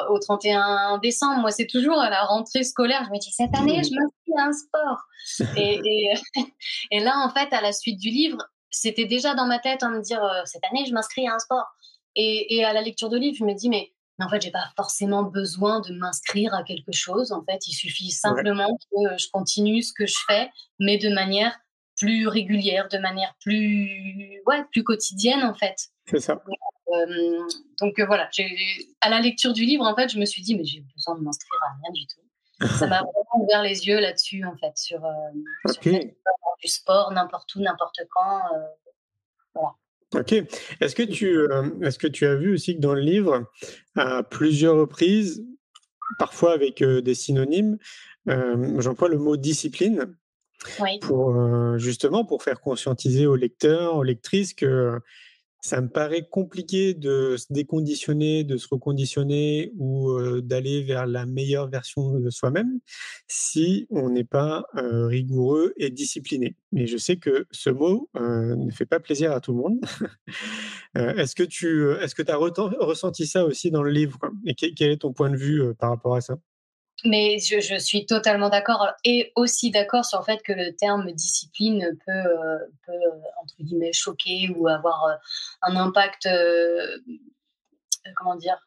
au 0.10 0.20
31 0.20 1.00
décembre, 1.02 1.40
moi, 1.40 1.52
c'est 1.52 1.68
toujours 1.68 2.00
à 2.00 2.10
la 2.10 2.24
rentrée 2.24 2.64
scolaire, 2.64 3.06
je 3.06 3.12
me 3.12 3.18
dis, 3.18 3.32
cette 3.32 3.56
année, 3.56 3.82
je 3.82 3.96
m'inscris 3.96 4.34
à 4.38 4.48
un 4.48 4.52
sport. 4.52 5.56
et, 5.56 5.80
et, 5.86 6.14
et, 6.92 7.00
là, 7.00 7.14
en 7.26 7.30
fait, 7.30 7.54
à 7.54 7.62
la 7.62 7.72
suite 7.72 7.98
du 7.98 8.10
livre, 8.10 8.40
c'était 8.74 9.06
déjà 9.06 9.36
dans 9.36 9.46
ma 9.46 9.60
tête 9.60 9.84
en 9.84 9.90
me 9.90 10.02
dire, 10.02 10.22
cette 10.46 10.64
année, 10.70 10.86
je 10.86 10.94
m'inscris 10.94 11.28
à 11.28 11.36
un 11.36 11.40
sport. 11.40 11.66
Et, 12.16 12.58
et, 12.58 12.66
à 12.66 12.74
la 12.74 12.82
lecture 12.82 13.10
de 13.10 13.18
livre, 13.18 13.38
je 13.40 13.46
me 13.46 13.54
dis, 13.54 13.70
mais 13.70 13.94
mais 14.20 14.26
en 14.26 14.30
fait, 14.30 14.42
j'ai 14.42 14.52
pas 14.52 14.70
forcément 14.76 15.24
besoin 15.24 15.80
de 15.82 15.94
m'inscrire 15.94 16.54
à 16.54 16.64
quelque 16.64 16.92
chose. 16.92 17.32
En 17.32 17.44
fait, 17.44 17.68
il 17.68 17.74
suffit 17.74 18.12
simplement 18.12 18.78
que 18.92 19.18
je 19.18 19.28
continue 19.32 19.82
ce 19.82 19.92
que 19.92 20.06
je 20.06 20.18
fais, 20.28 20.50
mais 20.80 20.98
de 20.98 21.10
manière 21.10 21.58
plus 21.98 22.28
régulière, 22.28 22.88
de 22.90 22.98
manière 22.98 23.34
plus, 23.42 24.42
ouais, 24.46 24.64
plus 24.72 24.84
quotidienne, 24.84 25.44
en 25.44 25.54
fait. 25.54 25.90
C'est 26.06 26.20
ça. 26.20 26.36
donc 27.80 28.00
euh, 28.00 28.06
voilà, 28.06 28.30
à 29.02 29.10
la 29.10 29.20
lecture 29.20 29.54
du 29.54 29.64
livre, 29.64 29.86
en 29.86 29.96
fait, 29.96 30.10
je 30.10 30.20
me 30.20 30.26
suis 30.26 30.42
dit, 30.42 30.56
mais 30.56 30.64
j'ai 30.64 30.82
besoin 30.96 31.16
de 31.16 31.22
m'inscrire 31.22 31.60
à 31.64 31.74
rien 31.82 31.92
du 31.94 32.06
tout. 32.06 32.22
Ça 32.68 32.88
m'a 32.88 33.02
vraiment 33.02 33.44
ouvert 33.44 33.62
les 33.62 33.88
yeux 33.88 34.00
là-dessus, 34.00 34.44
en 34.46 34.56
fait, 34.58 34.78
sur, 34.78 35.04
euh, 35.04 35.72
sur 35.72 35.82
du 35.82 36.68
sport, 36.68 37.12
n'importe 37.12 37.54
où, 37.56 37.62
n'importe 37.62 38.00
quand. 38.10 38.40
Euh, 38.54 38.60
voilà. 39.54 39.76
Ok. 40.16 40.34
Est-ce 40.80 40.96
que, 40.96 41.04
tu, 41.04 41.28
euh, 41.28 41.70
est-ce 41.82 41.98
que 41.98 42.08
tu 42.08 42.26
as 42.26 42.36
vu 42.36 42.54
aussi 42.54 42.76
que 42.76 42.82
dans 42.82 42.94
le 42.94 43.02
livre, 43.02 43.50
à 43.96 44.24
plusieurs 44.24 44.76
reprises, 44.76 45.44
parfois 46.20 46.54
avec 46.54 46.82
euh, 46.82 47.02
des 47.02 47.16
synonymes, 47.16 47.78
j'emploie 48.26 49.10
le 49.10 49.18
mot 49.18 49.36
discipline 49.36 50.16
pour 51.02 51.36
justement 51.78 52.24
pour 52.24 52.42
faire 52.42 52.62
conscientiser 52.62 53.28
aux 53.28 53.36
lecteurs, 53.36 53.98
aux 53.98 54.04
lectrices 54.04 54.54
que 54.54 55.02
ça 55.64 55.80
me 55.80 55.88
paraît 55.88 56.28
compliqué 56.30 56.94
de 56.94 57.38
se 57.38 57.46
déconditionner, 57.50 58.44
de 58.44 58.58
se 58.58 58.68
reconditionner 58.70 59.72
ou 59.78 60.12
d'aller 60.42 60.84
vers 60.84 61.08
la 61.08 61.26
meilleure 61.26 61.70
version 61.70 62.20
de 62.20 62.30
soi-même 62.30 62.80
si 63.28 63.88
on 63.90 64.10
n'est 64.10 64.26
pas 64.26 64.66
rigoureux 64.74 65.74
et 65.78 65.90
discipliné. 65.90 66.58
Mais 66.74 66.86
je 66.86 66.98
sais 66.98 67.16
que 67.16 67.48
ce 67.52 67.70
mot 67.70 68.10
ne 68.16 68.72
fait 68.72 68.86
pas 68.86 69.00
plaisir 69.00 69.32
à 69.32 69.40
tout 69.40 69.54
le 69.54 69.60
monde. 69.60 69.80
est-ce 70.96 71.34
que 71.34 71.44
tu 71.44 71.92
est-ce 71.94 72.14
que 72.14 72.30
as 72.30 72.36
ressenti 72.38 73.26
ça 73.26 73.46
aussi 73.46 73.72
dans 73.72 73.84
le 73.84 73.92
livre 73.92 74.20
Et 74.46 74.56
quel 74.56 74.92
est 74.92 75.02
ton 75.02 75.14
point 75.14 75.30
de 75.30 75.38
vue 75.38 75.74
par 75.76 75.90
rapport 75.92 76.16
à 76.16 76.22
ça? 76.22 76.38
Mais 77.06 77.40
je, 77.40 77.78
suis 77.78 78.06
totalement 78.06 78.50
d'accord 78.50 78.88
et 79.04 79.32
aussi 79.36 79.72
d'accord 79.72 80.06
sur 80.06 80.20
le 80.20 80.26
fait 80.26 80.42
que 80.42 80.54
le 80.54 80.74
terme 80.76 81.12
discipline 81.12 81.98
peut, 82.06 82.12
euh, 82.12 82.60
euh, 82.90 82.94
entre 83.42 83.56
guillemets, 83.60 83.94
choquer 83.94 84.50
ou 84.56 84.68
avoir 84.68 85.06
euh, 85.06 85.16
un 85.64 85.76
impact, 85.76 86.30
comment 88.16 88.36
dire, 88.36 88.58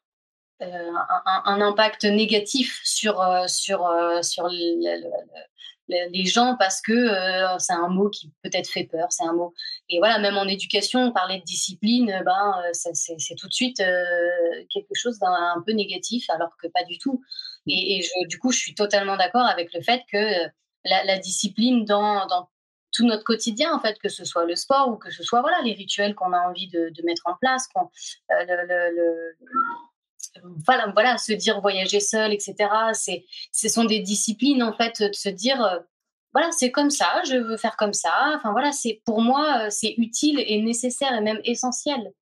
un, 0.60 1.60
impact 1.60 2.04
négatif 2.04 2.80
sur, 2.84 3.22
sur, 3.46 3.90
sur 4.22 4.48
les 4.48 6.24
gens 6.24 6.56
parce 6.58 6.80
que 6.80 7.08
c'est 7.58 7.74
un 7.74 7.88
mot 7.88 8.08
qui 8.08 8.32
peut-être 8.42 8.68
fait 8.68 8.84
peur, 8.84 9.06
c'est 9.10 9.24
un 9.24 9.34
mot. 9.34 9.54
Et 9.90 9.98
voilà, 9.98 10.18
même 10.18 10.38
en 10.38 10.46
éducation, 10.46 11.12
parler 11.12 11.38
de 11.38 11.44
discipline, 11.44 12.22
ben, 12.24 12.54
c'est 12.72 13.34
tout 13.36 13.48
de 13.48 13.52
suite 13.52 13.78
quelque 13.78 14.94
chose 14.94 15.18
d'un 15.18 15.62
peu 15.64 15.72
négatif, 15.72 16.28
alors 16.30 16.56
que 16.56 16.68
pas 16.68 16.84
du 16.84 16.98
tout. 16.98 17.22
Et, 17.66 18.04
du 18.28 18.38
coup, 18.38 18.52
je 18.52 18.58
suis 18.58 18.74
totalement 18.74 19.16
d'accord 19.16 19.46
avec 19.46 19.72
le 19.74 19.80
fait 19.82 20.02
que 20.10 20.16
euh, 20.16 20.48
la, 20.84 21.18
discipline 21.18 21.84
dans, 21.84 22.26
tout 22.92 23.04
notre 23.04 23.24
quotidien, 23.24 23.74
en 23.74 23.80
fait, 23.80 23.98
que 23.98 24.08
ce 24.08 24.24
soit 24.24 24.44
le 24.44 24.54
sport 24.54 24.88
ou 24.88 24.96
que 24.96 25.10
ce 25.10 25.22
soit 25.22 25.40
voilà, 25.40 25.60
les 25.62 25.72
rituels 25.72 26.14
qu'on 26.14 26.32
a 26.32 26.40
envie 26.48 26.68
de, 26.68 26.92
mettre 27.04 27.22
en 27.26 27.34
place, 27.34 27.68
euh, 27.76 27.84
le, 28.30 29.36
voilà, 30.66 30.90
voilà, 30.92 31.18
se 31.18 31.32
dire 31.32 31.60
voyager 31.60 32.00
seul, 32.00 32.32
etc. 32.32 32.54
C'est, 32.92 33.24
ce 33.52 33.68
sont 33.68 33.84
des 33.84 34.00
disciplines, 34.00 34.62
en 34.62 34.72
fait, 34.72 35.02
de 35.02 35.12
se 35.12 35.28
dire, 35.28 35.62
euh, 35.62 35.78
voilà, 36.32 36.50
c'est 36.52 36.70
comme 36.70 36.90
ça, 36.90 37.22
je 37.28 37.36
veux 37.36 37.56
faire 37.56 37.76
comme 37.76 37.94
ça. 37.94 38.34
Enfin, 38.36 38.52
voilà, 38.52 38.70
c'est, 38.72 39.02
pour 39.04 39.20
moi, 39.20 39.70
c'est 39.70 39.94
utile 39.98 40.42
et 40.46 40.62
nécessaire 40.62 41.12
et 41.14 41.20
même 41.20 41.40
essentiel. 41.44 42.12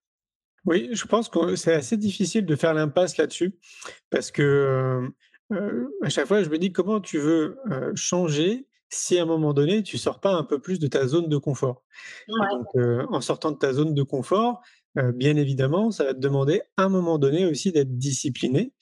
Oui, 0.64 0.88
je 0.92 1.04
pense 1.04 1.28
que 1.28 1.56
c'est 1.56 1.74
assez 1.74 1.96
difficile 1.96 2.46
de 2.46 2.56
faire 2.56 2.72
l'impasse 2.72 3.18
là-dessus 3.18 3.54
parce 4.10 4.30
que 4.30 5.10
à 5.50 6.08
chaque 6.08 6.26
fois, 6.26 6.42
je 6.42 6.48
me 6.48 6.58
dis 6.58 6.72
comment 6.72 7.00
tu 7.00 7.18
veux 7.18 7.58
changer 7.94 8.66
si 8.90 9.18
à 9.18 9.22
un 9.22 9.26
moment 9.26 9.54
donné, 9.54 9.82
tu 9.82 9.98
sors 9.98 10.20
pas 10.20 10.32
un 10.32 10.44
peu 10.44 10.60
plus 10.60 10.78
de 10.78 10.86
ta 10.86 11.06
zone 11.06 11.28
de 11.28 11.36
confort? 11.36 11.82
Donc, 12.28 12.66
en 13.10 13.20
sortant 13.20 13.50
de 13.50 13.58
ta 13.58 13.72
zone 13.72 13.94
de 13.94 14.02
confort, 14.02 14.60
bien 15.14 15.36
évidemment, 15.36 15.90
ça 15.90 16.04
va 16.04 16.14
te 16.14 16.20
demander 16.20 16.62
à 16.76 16.84
un 16.84 16.88
moment 16.88 17.18
donné 17.18 17.46
aussi 17.46 17.72
d'être 17.72 17.96
discipliné. 17.98 18.72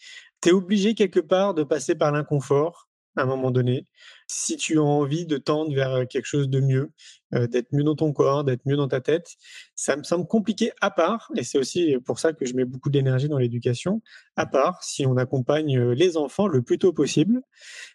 Tu 0.43 0.51
es 0.51 0.53
obligé 0.53 0.95
quelque 0.95 1.21
part 1.21 1.55
de 1.55 1.63
passer 1.63 1.95
par 1.95 2.13
l'inconfort 2.13 2.89
à 3.17 3.23
un 3.23 3.27
moment 3.27 3.51
donné, 3.51 3.87
si 4.33 4.57
tu 4.57 4.78
as 4.78 4.83
envie 4.83 5.26
de 5.26 5.37
tendre 5.37 5.74
vers 5.74 6.09
quelque 6.09 6.26
chose 6.26 6.49
de 6.49 6.61
mieux, 6.61 6.91
d'être 7.33 7.72
mieux 7.72 7.85
dans 7.85 7.95
ton 7.95 8.12
corps, 8.12 8.45
d'être 8.45 8.62
mieux 8.66 8.76
dans 8.76 8.89
ta 8.89 9.01
tête, 9.01 9.37
ça 9.74 9.97
me 9.97 10.03
semble 10.03 10.26
compliqué 10.26 10.72
à 10.80 10.91
part, 10.91 11.30
et 11.37 11.45
c'est 11.45 11.59
aussi 11.59 11.97
pour 12.05 12.18
ça 12.18 12.33
que 12.33 12.45
je 12.45 12.55
mets 12.55 12.64
beaucoup 12.64 12.91
d'énergie 12.91 13.28
dans 13.28 13.39
l'éducation, 13.39 14.03
à 14.37 14.47
part 14.47 14.83
si 14.83 15.07
on 15.07 15.16
accompagne 15.16 15.93
les 15.93 16.16
enfants 16.16 16.47
le 16.47 16.62
plus 16.62 16.78
tôt 16.78 16.93
possible 16.93 17.41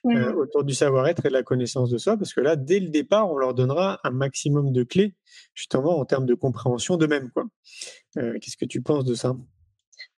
autour 0.04 0.64
du 0.64 0.74
savoir-être 0.74 1.26
et 1.26 1.30
de 1.30 1.34
la 1.34 1.44
connaissance 1.44 1.90
de 1.90 1.98
soi, 1.98 2.18
parce 2.18 2.34
que 2.34 2.42
là, 2.42 2.56
dès 2.56 2.80
le 2.80 2.90
départ, 2.90 3.32
on 3.32 3.38
leur 3.38 3.54
donnera 3.54 4.00
un 4.04 4.12
maximum 4.12 4.72
de 4.72 4.84
clés, 4.84 5.16
justement 5.54 6.00
en 6.00 6.06
termes 6.06 6.26
de 6.26 6.34
compréhension 6.34 6.98
d'eux-mêmes. 6.98 7.30
Qu'est-ce 8.16 8.58
que 8.58 8.66
tu 8.66 8.82
penses 8.82 9.06
de 9.06 9.14
ça? 9.16 9.36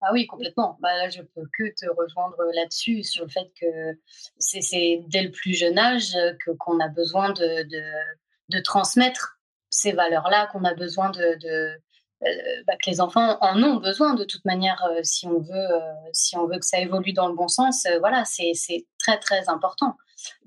Ah 0.01 0.11
oui, 0.13 0.27
complètement. 0.27 0.77
Bah, 0.81 0.95
là, 0.95 1.09
je 1.09 1.21
peux 1.21 1.43
que 1.57 1.73
te 1.75 1.85
rejoindre 1.97 2.37
là-dessus, 2.53 3.03
sur 3.03 3.25
le 3.25 3.29
fait 3.29 3.51
que 3.59 3.99
c'est 4.37 5.03
dès 5.07 5.23
le 5.23 5.31
plus 5.31 5.53
jeune 5.53 5.77
âge 5.77 6.13
que 6.45 6.51
qu'on 6.51 6.79
a 6.79 6.87
besoin 6.87 7.31
de, 7.33 8.59
transmettre 8.63 9.39
ces 9.69 9.91
valeurs-là, 9.91 10.47
qu'on 10.47 10.63
a 10.63 10.73
besoin 10.73 11.09
de, 11.11 11.35
de 11.39 11.79
euh, 12.25 12.63
bah, 12.67 12.73
que 12.83 12.89
les 12.89 12.99
enfants 12.99 13.37
en 13.39 13.63
ont 13.63 13.77
besoin 13.77 14.13
de 14.13 14.25
toute 14.25 14.43
manière 14.43 14.83
euh, 14.91 14.99
si 15.03 15.25
on 15.25 15.39
veut 15.39 15.53
euh, 15.53 15.79
si 16.11 16.35
on 16.35 16.47
veut 16.47 16.59
que 16.59 16.65
ça 16.65 16.77
évolue 16.79 17.13
dans 17.13 17.29
le 17.29 17.33
bon 17.33 17.47
sens. 17.47 17.87
voilà, 18.01 18.25
c'est 18.25 18.51
très 18.97 19.17
très 19.19 19.47
important 19.47 19.95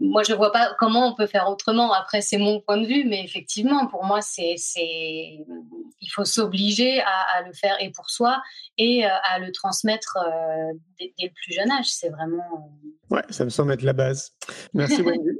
moi, 0.00 0.22
je 0.22 0.32
ne 0.32 0.36
vois 0.36 0.52
pas 0.52 0.74
comment 0.78 1.08
on 1.08 1.14
peut 1.14 1.26
faire 1.26 1.48
autrement. 1.48 1.92
Après, 1.92 2.20
c'est 2.20 2.38
mon 2.38 2.60
point 2.60 2.78
de 2.78 2.86
vue, 2.86 3.04
mais 3.04 3.22
effectivement, 3.24 3.86
pour 3.86 4.04
moi, 4.04 4.20
c'est, 4.20 4.56
il 4.76 6.08
faut 6.10 6.24
s'obliger 6.24 7.00
à, 7.00 7.42
le 7.46 7.52
faire 7.52 7.76
et 7.80 7.90
pour 7.90 8.10
soi 8.10 8.42
et 8.78 9.04
euh, 9.04 9.08
à 9.24 9.38
le 9.38 9.52
transmettre 9.52 10.18
euh, 10.18 10.72
dès, 10.98 11.12
le 11.20 11.30
plus 11.30 11.52
jeune 11.52 11.70
âge. 11.70 11.86
C'est 11.88 12.08
vraiment. 12.08 12.70
Euh, 13.10 13.16
ouais, 13.16 13.22
ça 13.30 13.44
me 13.44 13.50
semble 13.50 13.72
être 13.72 13.82
la 13.82 13.92
base. 13.92 14.32
Merci, 14.74 15.02
Wendy. 15.02 15.38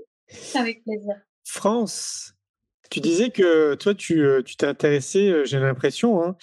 Avec 0.55 0.83
plaisir. 0.85 1.15
France, 1.45 2.35
tu 2.91 3.01
disais 3.01 3.31
que 3.31 3.75
toi, 3.75 3.95
tu 3.95 4.43
t'es 4.57 4.67
intéressé, 4.67 5.43
j'ai 5.45 5.59
l'impression, 5.59 6.23
hein, 6.23 6.37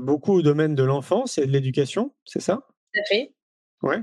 beaucoup 0.00 0.34
au 0.34 0.42
domaine 0.42 0.74
de 0.74 0.84
l'enfance 0.84 1.38
et 1.38 1.46
de 1.46 1.52
l'éducation, 1.52 2.14
c'est 2.24 2.40
ça? 2.40 2.66
Tout 2.94 3.00
à 3.00 3.04
fait. 3.04 3.34
Ouais. 3.82 4.02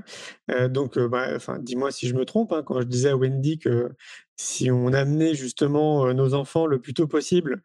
donc, 0.70 0.98
bah, 0.98 1.28
enfin, 1.36 1.58
dis-moi 1.58 1.90
si 1.90 2.08
je 2.08 2.14
me 2.14 2.24
trompe, 2.24 2.52
hein, 2.52 2.62
quand 2.64 2.80
je 2.80 2.86
disais 2.86 3.10
à 3.10 3.16
Wendy 3.16 3.58
que 3.58 3.90
si 4.36 4.70
on 4.70 4.92
amenait 4.92 5.34
justement 5.34 6.12
nos 6.14 6.32
enfants 6.32 6.66
le 6.66 6.80
plus 6.80 6.94
tôt 6.94 7.06
possible 7.06 7.62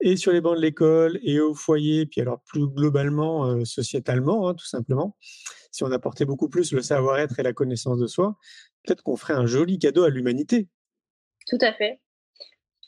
et 0.00 0.16
sur 0.16 0.32
les 0.32 0.40
bancs 0.40 0.56
de 0.56 0.60
l'école 0.60 1.20
et 1.22 1.38
au 1.38 1.54
foyer, 1.54 2.06
puis 2.06 2.20
alors 2.20 2.40
plus 2.46 2.66
globalement 2.66 3.64
sociétalement, 3.64 4.48
hein, 4.48 4.54
tout 4.54 4.66
simplement, 4.66 5.16
si 5.70 5.84
on 5.84 5.92
apportait 5.92 6.24
beaucoup 6.24 6.48
plus 6.48 6.72
le 6.72 6.82
savoir-être 6.82 7.38
et 7.38 7.42
la 7.42 7.52
connaissance 7.52 7.98
de 7.98 8.06
soi, 8.06 8.36
peut-être 8.84 9.02
qu'on 9.02 9.16
ferait 9.16 9.34
un 9.34 9.46
joli 9.46 9.78
cadeau 9.78 10.04
à 10.04 10.10
l'humanité. 10.10 10.68
Tout 11.48 11.58
à 11.60 11.72
fait. 11.72 12.00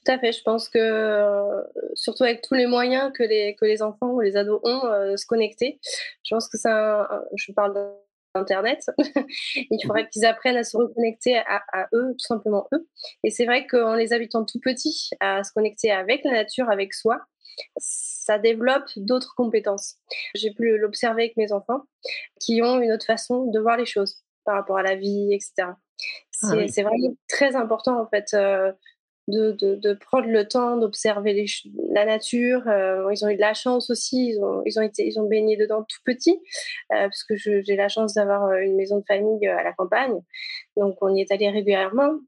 Tout 0.05 0.13
à 0.13 0.19
fait. 0.19 0.33
Je 0.33 0.43
pense 0.43 0.69
que, 0.69 1.63
surtout 1.95 2.25
avec 2.25 2.43
tous 2.43 2.55
les 2.55 2.67
moyens 2.67 3.11
que 3.17 3.23
les, 3.23 3.57
que 3.57 3.65
les 3.65 3.83
enfants 3.83 4.11
ou 4.11 4.21
les 4.21 4.37
ados 4.37 4.61
ont, 4.63 5.11
de 5.11 5.17
se 5.17 5.27
connecter, 5.27 5.81
je 6.25 6.35
pense 6.35 6.49
que 6.49 6.59
un, 6.69 7.09
je 7.37 7.53
parle 7.53 7.75
Internet. 8.35 8.91
il 9.55 9.79
faudrait 9.83 10.05
mmh 10.05 10.09
qu'ils 10.11 10.27
apprennent 10.27 10.57
à 10.57 10.65
se 10.65 10.77
reconnecter 10.77 11.37
à, 11.37 11.89
eux, 11.93 12.13
tout 12.13 12.27
simplement 12.27 12.69
eux. 12.73 12.89
Et 13.23 13.31
c'est 13.31 13.47
vrai 13.47 13.67
qu'en 13.67 13.95
les 13.95 14.13
habitant 14.13 14.45
tout 14.45 14.61
petits, 14.61 15.11
à 15.21 15.45
se 15.45 15.53
connecter 15.53 15.91
avec 15.91 16.25
la 16.25 16.33
nature, 16.33 16.69
avec 16.71 16.95
soi, 16.95 17.21
ça 17.77 18.39
développe 18.39 18.89
d'autres 18.97 19.35
compétences. 19.37 19.97
J'ai 20.35 20.53
pu 20.53 20.77
l'observer 20.79 21.25
avec 21.25 21.37
mes 21.37 21.53
enfants 21.53 21.83
qui 22.41 22.63
ont 22.63 22.81
une 22.81 22.93
autre 22.93 23.07
façon 23.07 23.51
de 23.51 23.61
voir 23.61 23.77
les 23.77 23.87
choses 23.87 24.23
par 24.45 24.57
rapport 24.57 24.79
à 24.79 24.83
la 24.83 24.97
vie, 24.97 25.33
etc. 25.33 25.73
Ah 26.43 26.49
c'est 26.69 26.83
vraiment 26.83 27.15
très 27.29 27.55
important 27.55 28.01
en 28.01 28.07
fait 28.09 28.35
euh, 28.35 28.73
de, 29.29 29.53
de, 29.53 29.95
prendre 29.95 30.29
le 30.29 30.47
temps 30.47 30.77
d'observer 30.77 31.47
la 31.91 32.05
nature. 32.05 32.63
Euh, 32.69 33.09
ils 33.13 33.25
ont 33.25 33.29
eu 33.29 33.37
de 33.37 33.41
la 33.41 33.55
chance 33.55 33.91
aussi, 33.91 34.29
ils 34.29 34.39
ont, 34.41 34.63
ils 34.67 34.79
ont, 34.79 34.83
été, 34.83 35.07
ils 35.07 35.19
ont 35.19 35.27
baigné 35.27 35.57
dedans 35.57 35.83
tout 35.83 36.01
petit, 36.05 36.41
euh, 36.93 37.05
parce 37.05 37.25
que 37.25 37.37
j'ai 37.37 37.77
la 37.77 37.89
chance 37.89 38.15
d'avoir 38.15 38.45
euh, 38.45 38.59
une 38.59 38.77
maison 38.77 38.99
de 38.99 39.05
famille 39.07 39.47
à 39.47 39.63
la 39.63 39.73
campagne. 39.73 40.21
Donc 40.77 40.97
on 41.01 41.15
y 41.15 41.21
est 41.21 41.33
allé 41.33 41.49
régulièrement. 41.49 42.19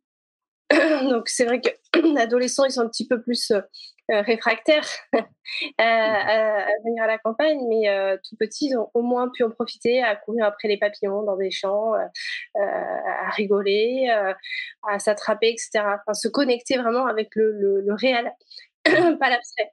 Donc 1.10 1.28
c'est 1.28 1.44
vrai 1.44 1.60
que 1.60 1.68
l'adolescent, 2.14 2.64
ils 2.64 2.72
sont 2.72 2.82
un 2.82 2.88
petit 2.88 3.06
peu 3.06 3.20
plus 3.20 3.50
euh, 3.50 3.60
réfractaires 4.08 4.88
à, 5.78 6.66
venir 6.84 7.02
à 7.02 7.06
la 7.06 7.18
campagne, 7.18 7.60
mais 7.68 7.88
euh, 7.88 8.16
tout 8.28 8.36
petits, 8.36 8.68
ils 8.68 8.76
ont 8.76 8.90
au 8.94 9.02
moins 9.02 9.28
pu 9.28 9.42
en 9.42 9.50
profiter 9.50 10.02
à 10.02 10.16
courir 10.16 10.44
après 10.44 10.68
les 10.68 10.78
papillons 10.78 11.22
dans 11.22 11.36
des 11.36 11.50
champs, 11.50 11.94
euh, 11.94 12.60
à 12.60 13.30
rigoler, 13.30 14.08
à 14.88 14.98
s'attraper, 14.98 15.48
etc. 15.48 15.70
Enfin, 15.74 16.14
se 16.14 16.28
connecter 16.28 16.76
vraiment 16.78 17.06
avec 17.06 17.30
le, 17.34 17.80
le, 17.80 17.94
réel, 17.94 18.32
pas 18.84 19.30
l'abstrait. 19.30 19.72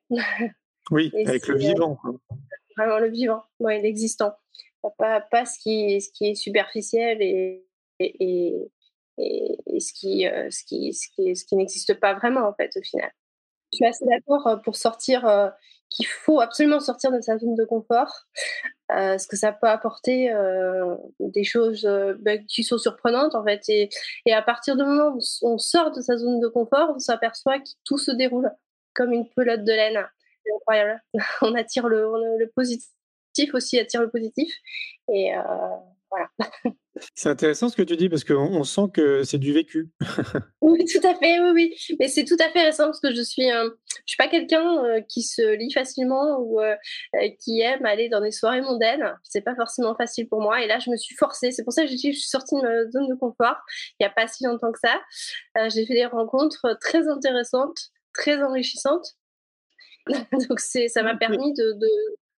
Oui, 0.91 1.11
avec 1.25 1.47
le 1.47 1.57
vivant. 1.57 1.97
Vraiment 2.77 2.99
le 2.99 3.09
vivant, 3.09 3.43
ouais, 3.59 3.81
l'existant. 3.81 4.33
Pas, 4.97 5.21
pas 5.21 5.45
ce, 5.45 5.59
qui, 5.59 6.01
ce 6.01 6.11
qui 6.11 6.31
est 6.31 6.35
superficiel 6.35 7.21
et, 7.21 7.63
et, 7.99 8.69
et, 9.17 9.79
ce 9.79 9.93
qui, 9.93 10.25
ce 10.49 10.63
qui, 10.65 10.93
ce 10.93 11.07
qui, 11.15 11.35
ce 11.35 11.45
qui 11.45 11.55
n'existe 11.55 11.93
pas 11.99 12.15
vraiment 12.15 12.47
en 12.49 12.53
fait 12.53 12.75
au 12.75 12.81
final. 12.81 13.11
Je 13.73 13.77
suis 13.77 13.85
assez 13.85 14.05
d'accord 14.05 14.45
euh, 14.47 14.57
pour 14.57 14.75
sortir, 14.75 15.25
euh, 15.27 15.49
qu'il 15.89 16.05
faut 16.05 16.39
absolument 16.39 16.79
sortir 16.79 17.11
de 17.11 17.19
sa 17.21 17.37
zone 17.39 17.55
de 17.55 17.65
confort, 17.65 18.25
euh, 18.91 19.13
parce 19.13 19.25
que 19.25 19.35
ça 19.35 19.51
peut 19.51 19.67
apporter 19.67 20.31
des 21.19 21.43
choses 21.43 21.87
bah, 22.19 22.37
qui 22.37 22.63
sont 22.63 22.77
surprenantes 22.77 23.35
en 23.35 23.43
fait. 23.43 23.61
Et, 23.67 23.89
et, 24.25 24.33
à 24.33 24.41
partir 24.41 24.75
du 24.75 24.83
moment 24.83 25.15
où 25.15 25.19
on 25.41 25.57
sort 25.57 25.91
de 25.91 26.01
sa 26.01 26.17
zone 26.17 26.39
de 26.39 26.47
confort, 26.47 26.93
on 26.95 26.99
s'aperçoit 26.99 27.59
que 27.59 27.69
tout 27.85 27.97
se 27.97 28.11
déroule 28.11 28.51
comme 28.95 29.13
une 29.13 29.29
pelote 29.35 29.63
de 29.63 29.71
laine. 29.71 30.05
C'est 30.43 30.53
incroyable. 30.55 31.03
on 31.41 31.53
attire 31.55 31.87
le, 31.87 32.11
le, 32.39 32.51
positif 32.55 33.53
aussi, 33.53 33.79
attire 33.79 34.01
le 34.01 34.09
positif. 34.09 34.51
Et 35.11 35.31
voilà. 36.13 36.29
C'est 37.15 37.29
intéressant 37.29 37.69
ce 37.69 37.75
que 37.75 37.81
tu 37.81 37.97
dis 37.97 38.07
parce 38.07 38.23
qu'on 38.23 38.63
sent 38.63 38.87
que 38.93 39.23
c'est 39.23 39.39
du 39.39 39.51
vécu. 39.51 39.89
oui, 40.61 40.85
tout 40.85 41.05
à 41.05 41.15
fait, 41.15 41.39
oui, 41.39 41.51
oui. 41.53 41.95
Mais 41.99 42.07
c'est 42.07 42.23
tout 42.23 42.37
à 42.39 42.49
fait 42.49 42.61
récent 42.61 42.85
parce 42.85 42.99
que 42.99 43.13
je 43.13 43.21
suis, 43.21 43.47
je 43.49 43.71
suis 44.05 44.17
pas 44.17 44.27
quelqu'un 44.27 44.83
euh, 44.83 45.01
qui 45.01 45.23
se 45.23 45.55
lit 45.55 45.71
facilement 45.71 46.37
ou 46.39 46.61
euh, 46.61 46.75
euh, 47.15 47.29
qui 47.39 47.61
aime 47.61 47.85
aller 47.85 48.09
dans 48.09 48.21
des 48.21 48.31
soirées 48.31 48.61
mondaines. 48.61 49.15
C'est 49.23 49.41
pas 49.41 49.55
forcément 49.55 49.95
facile 49.95 50.27
pour 50.29 50.41
moi. 50.41 50.61
Et 50.61 50.67
là, 50.67 50.79
je 50.79 50.91
me 50.91 50.95
suis 50.95 51.15
forcée. 51.15 51.51
C'est 51.51 51.63
pour 51.63 51.73
ça 51.73 51.83
que 51.83 51.89
je 51.89 51.97
suis 51.97 52.13
sortie 52.15 52.55
de 52.55 52.61
ma 52.61 52.91
zone 52.91 53.07
de 53.07 53.15
confort 53.15 53.57
il 53.99 54.03
n'y 54.03 54.07
a 54.07 54.11
pas 54.11 54.27
si 54.27 54.45
longtemps 54.45 54.71
que 54.71 54.79
ça. 54.79 55.01
J'ai 55.69 55.85
fait 55.85 55.93
des 55.93 56.05
rencontres 56.05 56.77
très 56.79 57.07
intéressantes, 57.07 57.91
très 58.13 58.41
enrichissantes. 58.41 59.13
Donc 60.49 60.59
ça 60.59 61.03
m'a 61.03 61.15
permis 61.15 61.53
de, 61.53 61.71
de, 61.73 61.87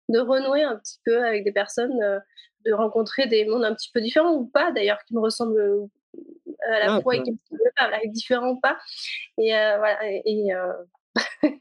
de, 0.10 0.20
renouer 0.20 0.64
un 0.64 0.76
petit 0.78 1.00
peu 1.06 1.24
avec 1.26 1.46
des 1.46 1.54
personnes 1.54 1.98
de 2.66 2.74
rencontrer 2.74 3.28
des 3.28 3.46
mondes 3.46 3.64
un 3.64 3.74
petit 3.74 3.92
peu 3.94 4.02
différents 4.02 4.34
ou 4.34 4.46
pas 4.46 4.72
d'ailleurs 4.72 5.00
qui 5.06 5.16
me 5.16 5.20
ressemblent 5.20 5.60
euh, 5.60 5.86
à 6.68 6.80
la 6.80 6.96
ah, 6.96 7.02
fois 7.02 7.16
et 7.16 7.22
qui 7.22 7.32
me 7.32 7.38
ressemblent 7.38 7.72
pas, 7.76 7.84
avec 7.96 8.12
différents 8.12 8.56
pas. 8.58 8.78
Et 9.38 9.56
euh, 9.56 9.78
voilà. 9.78 10.00
Et, 10.04 10.54
euh, 10.54 11.52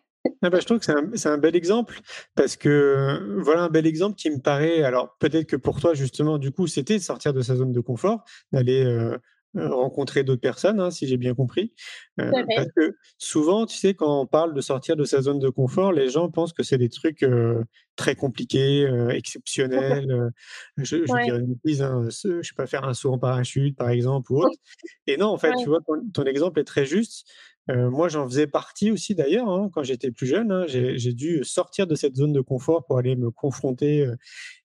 ah 0.43 0.51
bah, 0.51 0.59
je 0.61 0.65
trouve 0.65 0.79
que 0.79 0.85
c'est 0.85 1.29
un, 1.29 1.33
un, 1.33 1.39
bel 1.39 1.57
exemple 1.57 2.01
parce 2.35 2.57
que 2.57 3.39
voilà 3.41 3.63
un 3.63 3.69
bel 3.69 3.87
exemple 3.87 4.17
qui 4.17 4.31
me 4.31 4.39
paraît. 4.39 4.83
Alors 4.83 5.17
peut-être 5.19 5.47
que 5.47 5.57
pour 5.57 5.81
toi 5.81 5.95
justement, 5.95 6.39
du 6.39 6.53
coup, 6.53 6.67
c'était 6.67 6.99
de 6.99 7.03
sortir 7.03 7.33
de 7.33 7.43
sa 7.43 7.57
zone 7.57 7.73
de 7.73 7.81
confort, 7.81 8.25
d'aller 8.53 8.85
euh, 8.85 9.17
rencontrer 9.55 10.25
d'autres 10.25 10.41
personnes, 10.41 10.81
hein, 10.81 10.91
si 10.91 11.07
j'ai 11.07 11.17
bien 11.17 11.35
compris. 11.35 11.73
Euh, 12.21 12.31
parce 12.57 12.69
que 12.75 12.97
souvent, 13.19 13.67
tu 13.67 13.77
sais, 13.77 13.95
quand 13.95 14.23
on 14.23 14.27
parle 14.27 14.55
de 14.55 14.61
sortir 14.61 14.97
de 14.97 15.05
sa 15.05 15.21
zone 15.21 15.39
de 15.39 15.49
confort, 15.49 15.93
les 15.93 16.09
gens 16.09 16.31
pensent 16.31 16.53
que 16.53 16.63
c'est 16.63 16.79
des 16.79 16.89
trucs 16.89 17.23
euh, 17.23 17.63
très 17.97 18.15
compliqués, 18.15 18.89
exceptionnels. 19.11 20.31
je, 20.79 21.05
je 21.05 21.13
ouais. 21.13 21.29
une 21.29 21.55
bêtise, 21.55 21.83
hein, 21.83 22.07
je 22.09 22.43
sais 22.43 22.55
pas, 22.57 22.67
faire 22.67 22.85
un 22.85 22.95
saut 22.95 23.13
en 23.13 23.19
parachute, 23.19 23.77
par 23.77 23.91
exemple, 23.91 24.33
ou 24.33 24.43
autre. 24.43 24.59
Et 25.07 25.17
non, 25.17 25.29
en 25.29 25.39
fait, 25.39 25.53
tu 25.63 25.69
vois, 25.69 25.81
ton, 26.15 26.25
exemple 26.25 26.61
est 26.61 26.65
très 26.65 26.87
juste. 26.87 27.29
Moi, 27.69 28.09
j'en 28.09 28.27
faisais 28.27 28.47
partie 28.47 28.91
aussi 28.91 29.15
d'ailleurs 29.15 29.49
hein, 29.49 29.71
quand 29.73 29.83
j'étais 29.83 30.11
plus 30.11 30.27
jeune. 30.27 30.51
Hein, 30.51 30.65
j'ai 30.67 31.13
dû 31.13 31.45
sortir 31.45 31.87
de 31.87 31.95
cette 31.95 32.17
zone 32.17 32.33
de 32.33 32.41
confort 32.41 32.85
pour 32.85 32.99
aller 32.99 33.17
me 33.17 33.31
confronter 33.31 34.07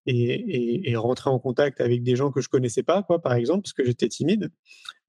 et, 0.08 0.96
rentrer 0.96 1.30
en 1.30 1.40
contact 1.40 1.82
avec 1.82 2.04
des 2.04 2.16
gens 2.16 2.32
que 2.32 2.42
je 2.42 2.50
connaissais 2.50 2.84
pas, 2.84 3.04
quoi, 3.04 3.22
par 3.22 3.34
exemple, 3.34 3.64
parce 3.64 3.74
que 3.74 3.86
j'étais 3.86 4.08
timide. 4.08 4.50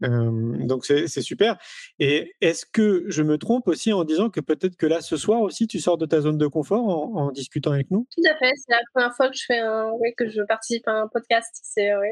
donc 0.00 0.84
c'est 0.84 1.08
super. 1.22 1.56
Et 1.98 2.34
est-ce 2.40 2.66
que 2.66 3.04
je 3.08 3.22
me 3.22 3.38
trompe 3.38 3.68
aussi 3.68 3.92
en 3.92 4.04
disant 4.04 4.30
que 4.30 4.40
peut-être 4.40 4.76
que 4.76 4.86
là, 4.86 5.00
ce 5.00 5.16
soir 5.16 5.40
aussi, 5.40 5.66
tu 5.66 5.80
sors 5.80 5.98
de 5.98 6.06
ta 6.06 6.20
zone 6.20 6.38
de 6.38 6.46
confort 6.46 6.86
en, 7.16 7.30
discutant 7.30 7.72
avec 7.72 7.90
nous? 7.90 8.06
Tout 8.16 8.22
à 8.28 8.36
fait. 8.36 8.52
C'est 8.56 8.72
la 8.72 8.80
première 8.92 9.14
fois 9.14 9.28
que 9.28 9.36
je 9.36 9.44
fais 9.46 9.58
un, 9.58 9.92
que 10.16 10.28
je 10.28 10.42
participe 10.42 10.86
à 10.88 10.92
un 10.92 11.08
podcast. 11.08 11.58
C'est 11.62 11.90
oui. 11.96 12.08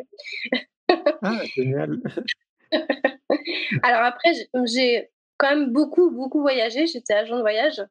ah 1.23 1.41
génial. 1.55 1.99
Alors 3.83 4.03
après, 4.03 4.33
j'ai 4.65 5.11
quand 5.39 5.51
même 5.51 5.73
beaucoup, 5.73 6.11
beaucoup 6.11 6.41
voyagé. 6.41 6.87
J'étais 6.87 7.15
agent 7.15 7.37
de 7.37 7.41
voyage 7.41 7.83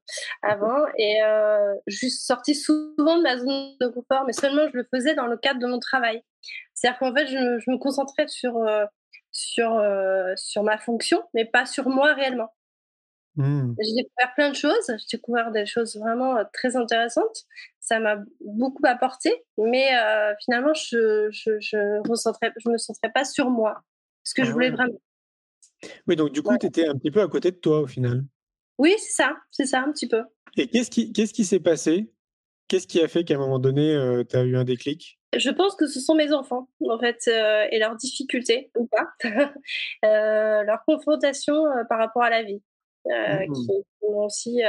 avant 0.41 0.85
et 0.97 1.21
euh, 1.23 1.73
je 1.87 1.95
suis 1.95 2.11
sortie 2.11 2.55
souvent 2.55 3.17
de 3.17 3.23
ma 3.23 3.37
zone 3.37 3.75
de 3.79 3.87
confort, 3.87 4.23
mais 4.25 4.33
seulement 4.33 4.67
je 4.71 4.77
le 4.77 4.87
faisais 4.93 5.15
dans 5.15 5.27
le 5.27 5.37
cadre 5.37 5.59
de 5.59 5.67
mon 5.67 5.79
travail. 5.79 6.23
C'est-à-dire 6.73 6.99
qu'en 6.99 7.13
fait, 7.13 7.27
je, 7.27 7.71
me 7.71 7.77
concentrais 7.77 8.27
sur, 8.27 8.57
euh, 8.57 8.85
sur, 9.31 9.73
euh, 9.73 10.33
sur 10.35 10.63
ma 10.63 10.77
fonction, 10.77 11.23
mais 11.33 11.45
pas 11.45 11.65
sur 11.65 11.89
moi 11.89 12.13
réellement. 12.13 12.51
Mmh. 13.37 13.73
J'ai 13.81 14.03
découvert 14.03 14.33
plein 14.35 14.49
de 14.49 14.55
choses, 14.55 14.87
j'ai 14.87 15.17
découvert 15.17 15.51
des 15.51 15.65
choses 15.65 15.97
vraiment 15.97 16.37
très 16.53 16.77
intéressantes. 16.77 17.43
Ça 17.81 17.99
m'a 17.99 18.17
beaucoup 18.39 18.81
apporté, 18.85 19.43
mais 19.57 19.89
finalement, 20.39 20.73
je 20.73 21.27
je, 21.31 21.59
je, 21.59 21.99
je 21.99 22.69
me 22.69 22.77
centrais 22.77 23.11
pas 23.11 23.25
sur 23.25 23.49
moi, 23.49 23.81
ce 24.23 24.33
que 24.33 24.45
je 24.45 24.51
ah 24.51 24.53
voulais 24.53 24.69
vraiment. 24.69 24.99
Oui, 26.07 26.15
donc 26.15 26.31
du 26.31 26.41
coup, 26.41 26.57
tu 26.57 26.67
étais 26.67 26.87
un 26.87 26.95
petit 26.95 27.11
peu 27.11 27.21
à 27.21 27.27
côté 27.27 27.51
de 27.51 27.57
toi 27.57 27.81
au 27.81 27.87
final. 27.87 28.23
Oui, 28.77 28.93
c'est 28.97 29.23
ça, 29.23 29.37
c'est 29.51 29.65
ça, 29.65 29.81
un 29.81 29.91
petit 29.91 30.07
peu. 30.07 30.23
Et 30.57 30.67
qu'est-ce 30.67 30.89
qui 30.89 31.11
qu'est-ce 31.11 31.33
qui 31.33 31.45
s'est 31.45 31.59
passé? 31.59 32.11
Qu'est-ce 32.67 32.87
qui 32.87 33.01
a 33.01 33.07
fait 33.07 33.23
qu'à 33.23 33.35
un 33.35 33.37
moment 33.37 33.59
donné, 33.59 33.93
euh, 33.93 34.23
tu 34.23 34.35
as 34.35 34.43
eu 34.43 34.55
un 34.57 34.63
déclic? 34.63 35.19
Je 35.35 35.49
pense 35.49 35.75
que 35.75 35.85
ce 35.85 35.99
sont 35.99 36.15
mes 36.15 36.31
enfants, 36.33 36.69
en 36.89 36.97
fait, 36.97 37.19
euh, 37.27 37.67
et 37.71 37.77
leurs 37.77 37.95
difficultés, 37.95 38.71
ou 38.75 38.87
pas, 38.87 39.07
euh, 40.05 40.63
leur 40.63 40.83
confrontation 40.87 41.63
par 41.89 41.99
rapport 41.99 42.23
à 42.23 42.29
la 42.29 42.43
vie, 42.43 42.61
mmh 43.05 43.53
qui 43.53 43.67
m'ont 44.01 44.25
aussi 44.25 44.61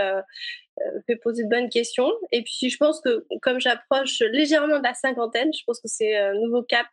fait 1.07 1.17
poser 1.17 1.45
de 1.45 1.49
bonnes 1.49 1.71
questions. 1.71 2.12
Et 2.33 2.43
puis, 2.43 2.69
je 2.69 2.77
pense 2.77 3.01
que 3.01 3.27
comme 3.41 3.61
j'approche 3.61 4.21
légèrement 4.33 4.79
de 4.79 4.83
la 4.83 4.93
cinquantaine, 4.93 5.51
je 5.55 5.62
pense 5.67 5.81
que 5.81 5.89
c'est 5.89 6.17
un 6.17 6.35
nouveau 6.35 6.62
cap 6.62 6.87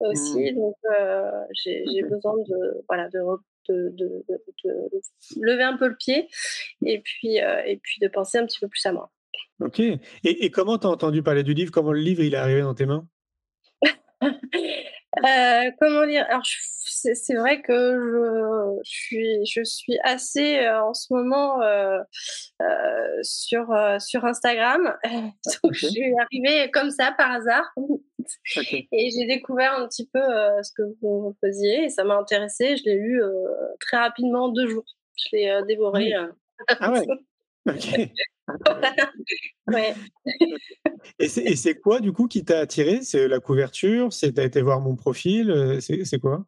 aussi. 0.00 0.52
Mmh. 0.52 0.56
Donc, 0.56 0.76
euh, 0.98 1.30
j'ai 1.52 2.02
besoin 2.02 2.34
de, 2.36 2.84
voilà, 2.88 3.08
de, 3.08 3.18
de, 3.68 3.90
de, 3.96 4.24
de, 4.64 5.00
lever 5.40 5.62
un 5.62 5.76
peu 5.76 5.88
le 5.88 5.96
pied 5.96 6.28
et 6.84 7.00
puis, 7.00 7.40
euh, 7.40 7.62
et 7.66 7.78
puis 7.78 7.98
de 8.00 8.08
penser 8.08 8.38
un 8.38 8.46
petit 8.46 8.60
peu 8.60 8.68
plus 8.68 8.84
à 8.86 8.92
moi. 8.92 9.10
Ok. 9.60 9.80
Et, 9.80 9.98
et 10.24 10.50
comment 10.50 10.78
tu 10.78 10.86
as 10.86 10.90
entendu 10.90 11.22
parler 11.22 11.42
du 11.42 11.54
livre? 11.54 11.72
Comment 11.72 11.92
le 11.92 12.00
livre 12.00 12.22
il 12.22 12.34
est 12.34 12.38
arrivé 12.38 12.62
dans 12.62 12.74
tes 12.74 12.86
mains? 12.86 13.06
Euh, 15.24 15.70
comment 15.80 16.06
dire? 16.06 16.24
Alors, 16.28 16.42
c'est 16.44 17.34
vrai 17.34 17.62
que 17.62 17.72
je, 17.72 18.80
je, 18.84 18.90
suis, 18.90 19.46
je 19.46 19.64
suis 19.64 19.98
assez 20.02 20.58
euh, 20.58 20.82
en 20.82 20.94
ce 20.94 21.12
moment 21.12 21.62
euh, 21.62 21.98
sur, 23.22 23.74
sur 23.98 24.24
Instagram. 24.24 24.96
Donc, 25.62 25.72
je 25.72 25.86
suis 25.86 26.14
arrivée 26.18 26.70
comme 26.70 26.90
ça 26.90 27.12
par 27.16 27.32
hasard. 27.32 27.72
Et 28.56 29.10
j'ai 29.10 29.26
découvert 29.26 29.74
un 29.74 29.86
petit 29.88 30.08
peu 30.12 30.20
ce 30.62 30.70
que 30.76 30.82
vous 31.00 31.34
faisiez 31.42 31.84
et 31.84 31.88
ça 31.88 32.04
m'a 32.04 32.16
intéressé. 32.16 32.76
Je 32.76 32.84
l'ai 32.84 32.96
lu 32.96 33.22
très 33.80 33.96
rapidement 33.96 34.46
en 34.46 34.48
deux 34.48 34.68
jours. 34.68 34.84
Je 35.16 35.36
l'ai 35.36 35.60
dévoré. 35.66 36.12
Ah 36.68 36.92
ouais 36.92 37.06
Ok. 37.66 38.10
Ouais. 39.68 39.94
Et 41.18 41.28
c'est 41.28 41.74
quoi, 41.74 42.00
du 42.00 42.12
coup, 42.12 42.28
qui 42.28 42.44
t'a 42.44 42.60
attiré? 42.60 43.02
C'est 43.02 43.28
la 43.28 43.40
couverture? 43.40 44.12
C'est 44.12 44.32
t'as 44.32 44.44
été 44.44 44.62
voir 44.62 44.80
mon 44.80 44.96
profil? 44.96 45.50
Euh, 45.50 45.80
C'est 45.80 46.18
quoi? 46.18 46.44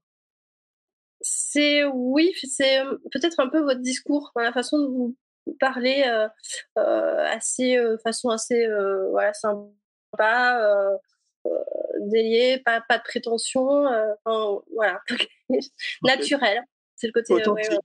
C'est 1.21 1.85
oui, 1.85 2.33
c'est 2.43 2.79
euh, 2.79 2.97
peut-être 3.13 3.41
un 3.41 3.49
peu 3.49 3.61
votre 3.61 3.81
discours, 3.81 4.33
la 4.37 4.53
façon 4.53 4.79
de 4.79 4.87
vous 4.87 5.17
parler, 5.59 6.05
euh, 6.07 6.29
euh 6.79 7.27
assez, 7.27 7.79
façon 8.03 8.31
assez, 8.31 8.67
voilà, 9.11 9.35
sympa, 9.35 10.99
délié, 12.01 12.63
pas, 12.65 12.81
pas 12.89 12.99
de 12.99 13.03
prétention, 13.03 13.85
voilà, 14.75 15.01
naturel. 16.03 16.63
C'est 16.97 17.07
le 17.07 17.13
côté 17.13 17.35
authentique, 17.35 17.79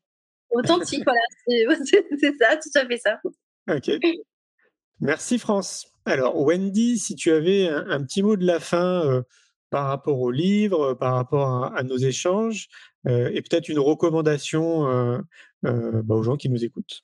authentique 0.49 1.03
voilà, 1.03 1.22
c'est 2.20 2.34
ça, 2.38 2.57
tout 2.57 2.70
à 2.76 2.86
fait 2.86 2.97
ça. 2.97 3.20
Ok. 3.70 3.89
Merci 5.01 5.39
France. 5.39 5.88
Alors 6.05 6.39
Wendy, 6.39 6.99
si 6.99 7.16
tu 7.16 7.32
avais 7.32 7.68
un, 7.68 8.03
petit 8.03 8.22
mot 8.22 8.38
de 8.38 8.45
la 8.45 8.59
fin 8.59 9.05
euh, 9.05 9.24
par 9.72 9.88
rapport 9.88 10.20
au 10.20 10.32
livre, 10.32 10.91
euh, 10.91 10.95
par 10.95 11.16
rapport 11.16 11.76
à, 11.76 11.84
nos 11.84 11.97
échanges, 11.97 12.68
euh, 13.07 13.30
et 13.34 13.41
peut-être 13.41 13.68
une 13.70 13.80
recommandation 13.80 14.84
bah, 15.63 16.16
aux 16.16 16.24
gens 16.24 16.38
qui 16.38 16.49
nous 16.49 16.63
écoutent? 16.63 17.03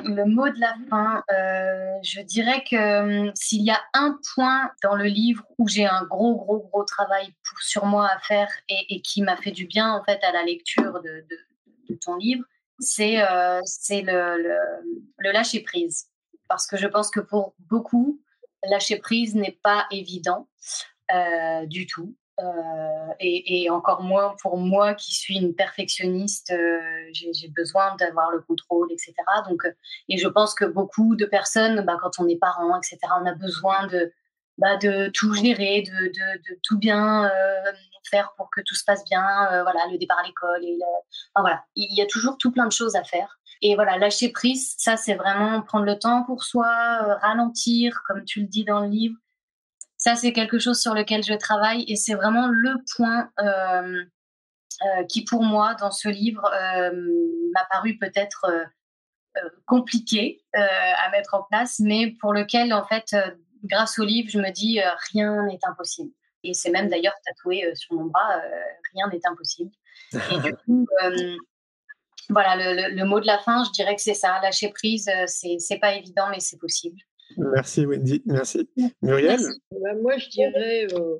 Le 0.00 0.24
mot 0.24 0.48
de 0.48 0.60
la 0.60 0.74
fin, 0.90 1.22
je 2.02 2.20
dirais 2.22 2.64
que 2.68 3.26
hum, 3.28 3.32
s'il 3.34 3.62
y 3.62 3.70
a 3.70 3.80
un 3.94 4.18
point 4.34 4.70
dans 4.82 4.94
le 4.94 5.04
livre 5.04 5.44
où 5.58 5.68
j'ai 5.68 5.86
un 5.86 6.04
gros, 6.04 6.36
gros, 6.36 6.68
gros 6.70 6.84
travail 6.84 7.26
pour, 7.48 7.60
sur 7.60 7.86
moi 7.86 8.08
à 8.08 8.18
faire 8.20 8.48
et, 8.68 9.00
qui 9.02 9.22
m'a 9.22 9.36
fait 9.36 9.52
du 9.52 9.66
bien 9.66 9.92
en 9.92 10.02
fait 10.04 10.22
à 10.22 10.32
la 10.32 10.42
lecture 10.42 11.00
de, 11.02 11.24
ton 12.00 12.16
livre, 12.16 12.44
c'est 12.78 13.16
le, 13.16 14.58
le 15.18 15.32
lâcher 15.32 15.60
prise 15.60 16.08
parce 16.48 16.66
que 16.66 16.76
je 16.76 16.86
pense 16.86 17.10
que 17.10 17.20
pour 17.20 17.54
beaucoup, 17.58 18.20
lâcher 18.64 18.96
prise 18.96 19.34
n'est 19.34 19.58
pas 19.62 19.86
évident 19.90 20.48
euh, 21.12 21.66
du 21.66 21.86
tout. 21.86 22.14
Euh, 22.38 23.14
et, 23.18 23.70
encore 23.70 24.02
moins 24.02 24.36
pour 24.42 24.58
moi 24.58 24.94
qui 24.94 25.14
suis 25.14 25.38
une 25.38 25.54
perfectionniste, 25.54 26.50
euh, 26.50 26.80
j'ai 27.12 27.48
besoin 27.48 27.96
d'avoir 27.96 28.30
le 28.30 28.40
contrôle, 28.42 28.92
etc. 28.92 29.14
Donc, 29.48 29.62
et 30.10 30.18
je 30.18 30.28
pense 30.28 30.54
que 30.54 30.66
beaucoup 30.66 31.16
de 31.16 31.24
personnes, 31.24 31.80
bah, 31.82 31.96
quand 32.00 32.18
on 32.18 32.28
est 32.28 32.36
parent, 32.36 32.76
etc., 32.76 32.98
on 33.22 33.26
a 33.26 33.32
besoin 33.32 33.86
de, 33.86 34.12
bah, 34.58 34.76
de 34.76 35.08
tout 35.08 35.34
gérer, 35.34 35.82
de, 35.82 36.06
de, 36.08 36.58
tout 36.62 36.78
bien 36.78 37.30
faire 38.10 38.32
pour 38.36 38.48
que 38.50 38.60
tout 38.64 38.74
se 38.74 38.84
passe 38.84 39.04
bien. 39.04 39.62
voilà, 39.62 39.80
le 39.90 39.98
départ 39.98 40.18
à 40.18 40.26
l'école, 40.26 40.64
et 40.64 40.78
enfin, 41.34 41.42
voilà, 41.42 41.64
il 41.74 41.94
y 41.96 42.02
a 42.02 42.06
toujours 42.06 42.38
tout 42.38 42.52
plein 42.52 42.66
de 42.66 42.72
choses 42.72 42.96
à 42.96 43.04
faire. 43.04 43.38
Et 43.62 43.74
voilà, 43.74 43.96
lâcher 43.96 44.30
prise, 44.30 44.74
ça 44.78 44.96
c'est 44.96 45.14
vraiment 45.14 45.62
prendre 45.62 45.86
le 45.86 45.98
temps 45.98 46.24
pour 46.24 46.44
soi, 46.44 46.66
euh, 46.66 47.14
ralentir, 47.16 48.02
comme 48.06 48.24
tu 48.24 48.40
le 48.40 48.46
dis 48.46 48.64
dans 48.64 48.80
le 48.80 48.88
livre. 48.88 49.16
Ça 49.96 50.14
c'est 50.14 50.32
quelque 50.32 50.58
chose 50.58 50.80
sur 50.80 50.94
lequel 50.94 51.22
je 51.22 51.34
travaille 51.34 51.84
et 51.88 51.96
c'est 51.96 52.14
vraiment 52.14 52.48
le 52.48 52.74
point 52.94 53.30
euh, 53.40 54.04
euh, 54.82 55.04
qui 55.08 55.24
pour 55.24 55.42
moi 55.42 55.74
dans 55.74 55.90
ce 55.90 56.08
livre 56.08 56.42
m'a 57.54 57.64
paru 57.70 57.96
peut-être 57.98 58.46
compliqué 59.66 60.42
à 60.54 61.10
mettre 61.10 61.34
en 61.34 61.42
place, 61.44 61.78
mais 61.80 62.14
pour 62.20 62.32
lequel 62.32 62.72
en 62.74 62.84
fait, 62.84 63.14
grâce 63.64 63.98
au 63.98 64.04
livre, 64.04 64.28
je 64.30 64.38
me 64.38 64.50
dis 64.52 64.80
rien 65.12 65.44
n'est 65.46 65.58
impossible. 65.62 66.12
Et 66.44 66.54
c'est 66.54 66.70
même 66.70 66.88
d'ailleurs 66.88 67.14
tatoué 67.24 67.74
sur 67.74 67.94
mon 67.94 68.06
bras, 68.06 68.40
rien 68.94 69.08
n'est 69.08 69.20
impossible. 69.24 69.70
Et 70.12 70.38
du 70.42 70.54
coup, 70.64 70.86
voilà, 72.28 72.90
le, 72.90 73.04
mot 73.04 73.20
de 73.20 73.26
la 73.26 73.38
fin, 73.38 73.64
je 73.64 73.70
dirais 73.70 73.94
que 73.94 74.02
c'est 74.02 74.14
ça. 74.14 74.40
Lâcher 74.42 74.70
prise, 74.70 75.08
euh, 75.08 75.26
c'est 75.26 75.78
pas 75.78 75.94
évident, 75.94 76.28
mais 76.30 76.40
c'est 76.40 76.58
possible. 76.58 76.98
Merci 77.36 77.86
Wendy, 77.86 78.22
merci. 78.26 78.68
Muriel 79.02 79.40
bah, 79.70 79.94
Moi, 80.00 80.16
je 80.16 80.28
dirais 80.28 80.86
euh, 80.92 81.18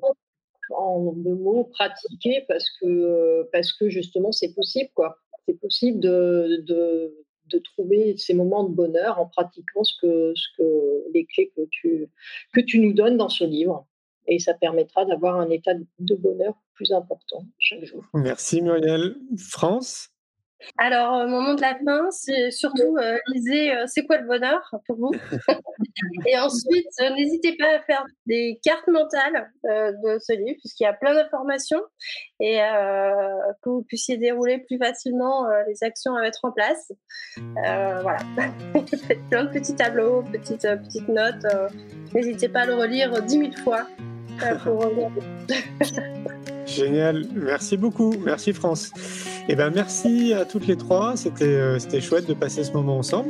en 0.75 1.13
deux 1.13 1.35
mots, 1.35 1.65
pratiquer 1.65 2.45
parce 2.47 2.65
que, 2.81 3.47
parce 3.51 3.71
que 3.73 3.89
justement, 3.89 4.31
c'est 4.31 4.53
possible. 4.53 4.89
quoi. 4.93 5.17
C'est 5.47 5.59
possible 5.59 5.99
de, 5.99 6.63
de, 6.67 7.25
de, 7.51 7.59
trouver 7.59 8.15
ces 8.17 8.33
moments 8.33 8.63
de 8.63 8.73
bonheur 8.73 9.19
en 9.19 9.27
pratiquant 9.27 9.83
ce 9.83 9.93
que, 10.01 10.33
ce 10.35 10.47
que, 10.57 11.03
les 11.13 11.25
clés 11.25 11.51
que 11.55 11.61
tu, 11.69 12.07
que 12.53 12.61
tu 12.61 12.79
nous 12.79 12.93
donnes 12.93 13.17
dans 13.17 13.29
ce 13.29 13.43
livre. 13.43 13.87
Et 14.27 14.39
ça 14.39 14.53
permettra 14.53 15.05
d'avoir 15.05 15.39
un 15.39 15.49
état 15.49 15.73
de 15.99 16.15
bonheur 16.15 16.53
plus 16.73 16.91
important 16.91 17.45
chaque 17.57 17.85
jour. 17.85 18.03
Merci 18.13 18.61
Muriel. 18.61 19.15
France? 19.37 20.09
Alors, 20.77 21.13
euh, 21.15 21.27
mon 21.27 21.41
mot 21.41 21.55
de 21.55 21.61
la 21.61 21.75
fin, 21.75 22.09
c'est 22.11 22.51
surtout 22.51 22.97
euh, 22.97 23.17
lisez 23.33 23.71
euh, 23.71 23.83
C'est 23.87 24.05
quoi 24.05 24.17
le 24.17 24.27
bonheur 24.27 24.59
pour 24.85 24.97
vous? 24.97 25.11
Et 26.27 26.37
ensuite, 26.37 26.87
n'hésitez 27.15 27.55
pas 27.57 27.77
à 27.77 27.79
faire 27.81 28.03
des 28.25 28.59
cartes 28.63 28.87
mentales 28.87 29.51
de 29.63 30.17
ce 30.19 30.33
livre, 30.33 30.57
puisqu'il 30.59 30.83
y 30.83 30.87
a 30.87 30.93
plein 30.93 31.13
d'informations 31.13 31.81
et 32.39 32.57
que 32.57 33.69
vous 33.69 33.83
puissiez 33.83 34.17
dérouler 34.17 34.59
plus 34.59 34.77
facilement 34.77 35.47
les 35.67 35.83
actions 35.83 36.15
à 36.15 36.21
mettre 36.21 36.39
en 36.43 36.51
place. 36.51 36.91
voilà. 37.55 38.19
plein 39.29 39.45
de 39.45 39.51
petits 39.51 39.75
tableaux, 39.75 40.23
petites, 40.23 40.67
petites 40.83 41.09
notes. 41.09 41.45
n'hésitez 42.13 42.49
pas 42.49 42.61
à 42.61 42.65
le 42.65 42.75
relire 42.75 43.21
dix 43.23 43.37
mille 43.37 43.57
fois 43.57 43.87
pour 44.63 44.79
regarder. 44.85 45.21
Génial, 46.67 47.25
merci 47.33 47.77
beaucoup, 47.77 48.13
merci 48.23 48.51
France. 48.51 48.91
Et 49.47 49.53
eh 49.53 49.55
ben 49.55 49.71
merci 49.73 50.33
à 50.33 50.43
toutes 50.43 50.67
les 50.67 50.75
trois, 50.75 51.15
c'était 51.15 51.45
euh, 51.45 51.79
c'était 51.79 52.01
chouette 52.01 52.27
de 52.27 52.33
passer 52.33 52.65
ce 52.65 52.73
moment 52.73 52.97
ensemble. 52.97 53.29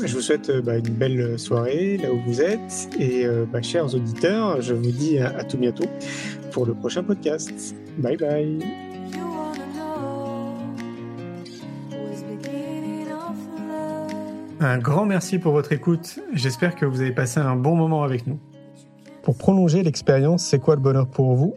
Je 0.00 0.14
vous 0.14 0.20
souhaite 0.20 0.48
euh, 0.50 0.62
bah, 0.62 0.78
une 0.78 0.94
belle 0.94 1.36
soirée 1.36 1.96
là 1.96 2.12
où 2.12 2.20
vous 2.24 2.40
êtes 2.40 2.88
et 2.96 3.26
euh, 3.26 3.44
bah, 3.52 3.60
chers 3.60 3.92
auditeurs, 3.92 4.62
je 4.62 4.74
vous 4.74 4.92
dis 4.92 5.18
à, 5.18 5.42
tout 5.42 5.58
bientôt 5.58 5.86
pour 6.52 6.64
le 6.64 6.74
prochain 6.74 7.02
podcast. 7.02 7.74
Bye 7.98 8.16
bye. 8.16 8.58
Un 14.60 14.78
grand 14.78 15.04
merci 15.04 15.40
pour 15.40 15.52
votre 15.52 15.72
écoute. 15.72 16.20
J'espère 16.32 16.76
que 16.76 16.86
vous 16.86 17.00
avez 17.00 17.12
passé 17.12 17.40
un 17.40 17.56
bon 17.56 17.74
moment 17.74 18.04
avec 18.04 18.28
nous. 18.28 18.38
Pour 19.22 19.36
prolonger 19.36 19.82
l'expérience 19.82 20.44
C'est 20.44 20.60
quoi 20.60 20.76
le 20.76 20.80
bonheur 20.80 21.08
pour 21.08 21.34
vous? 21.34 21.56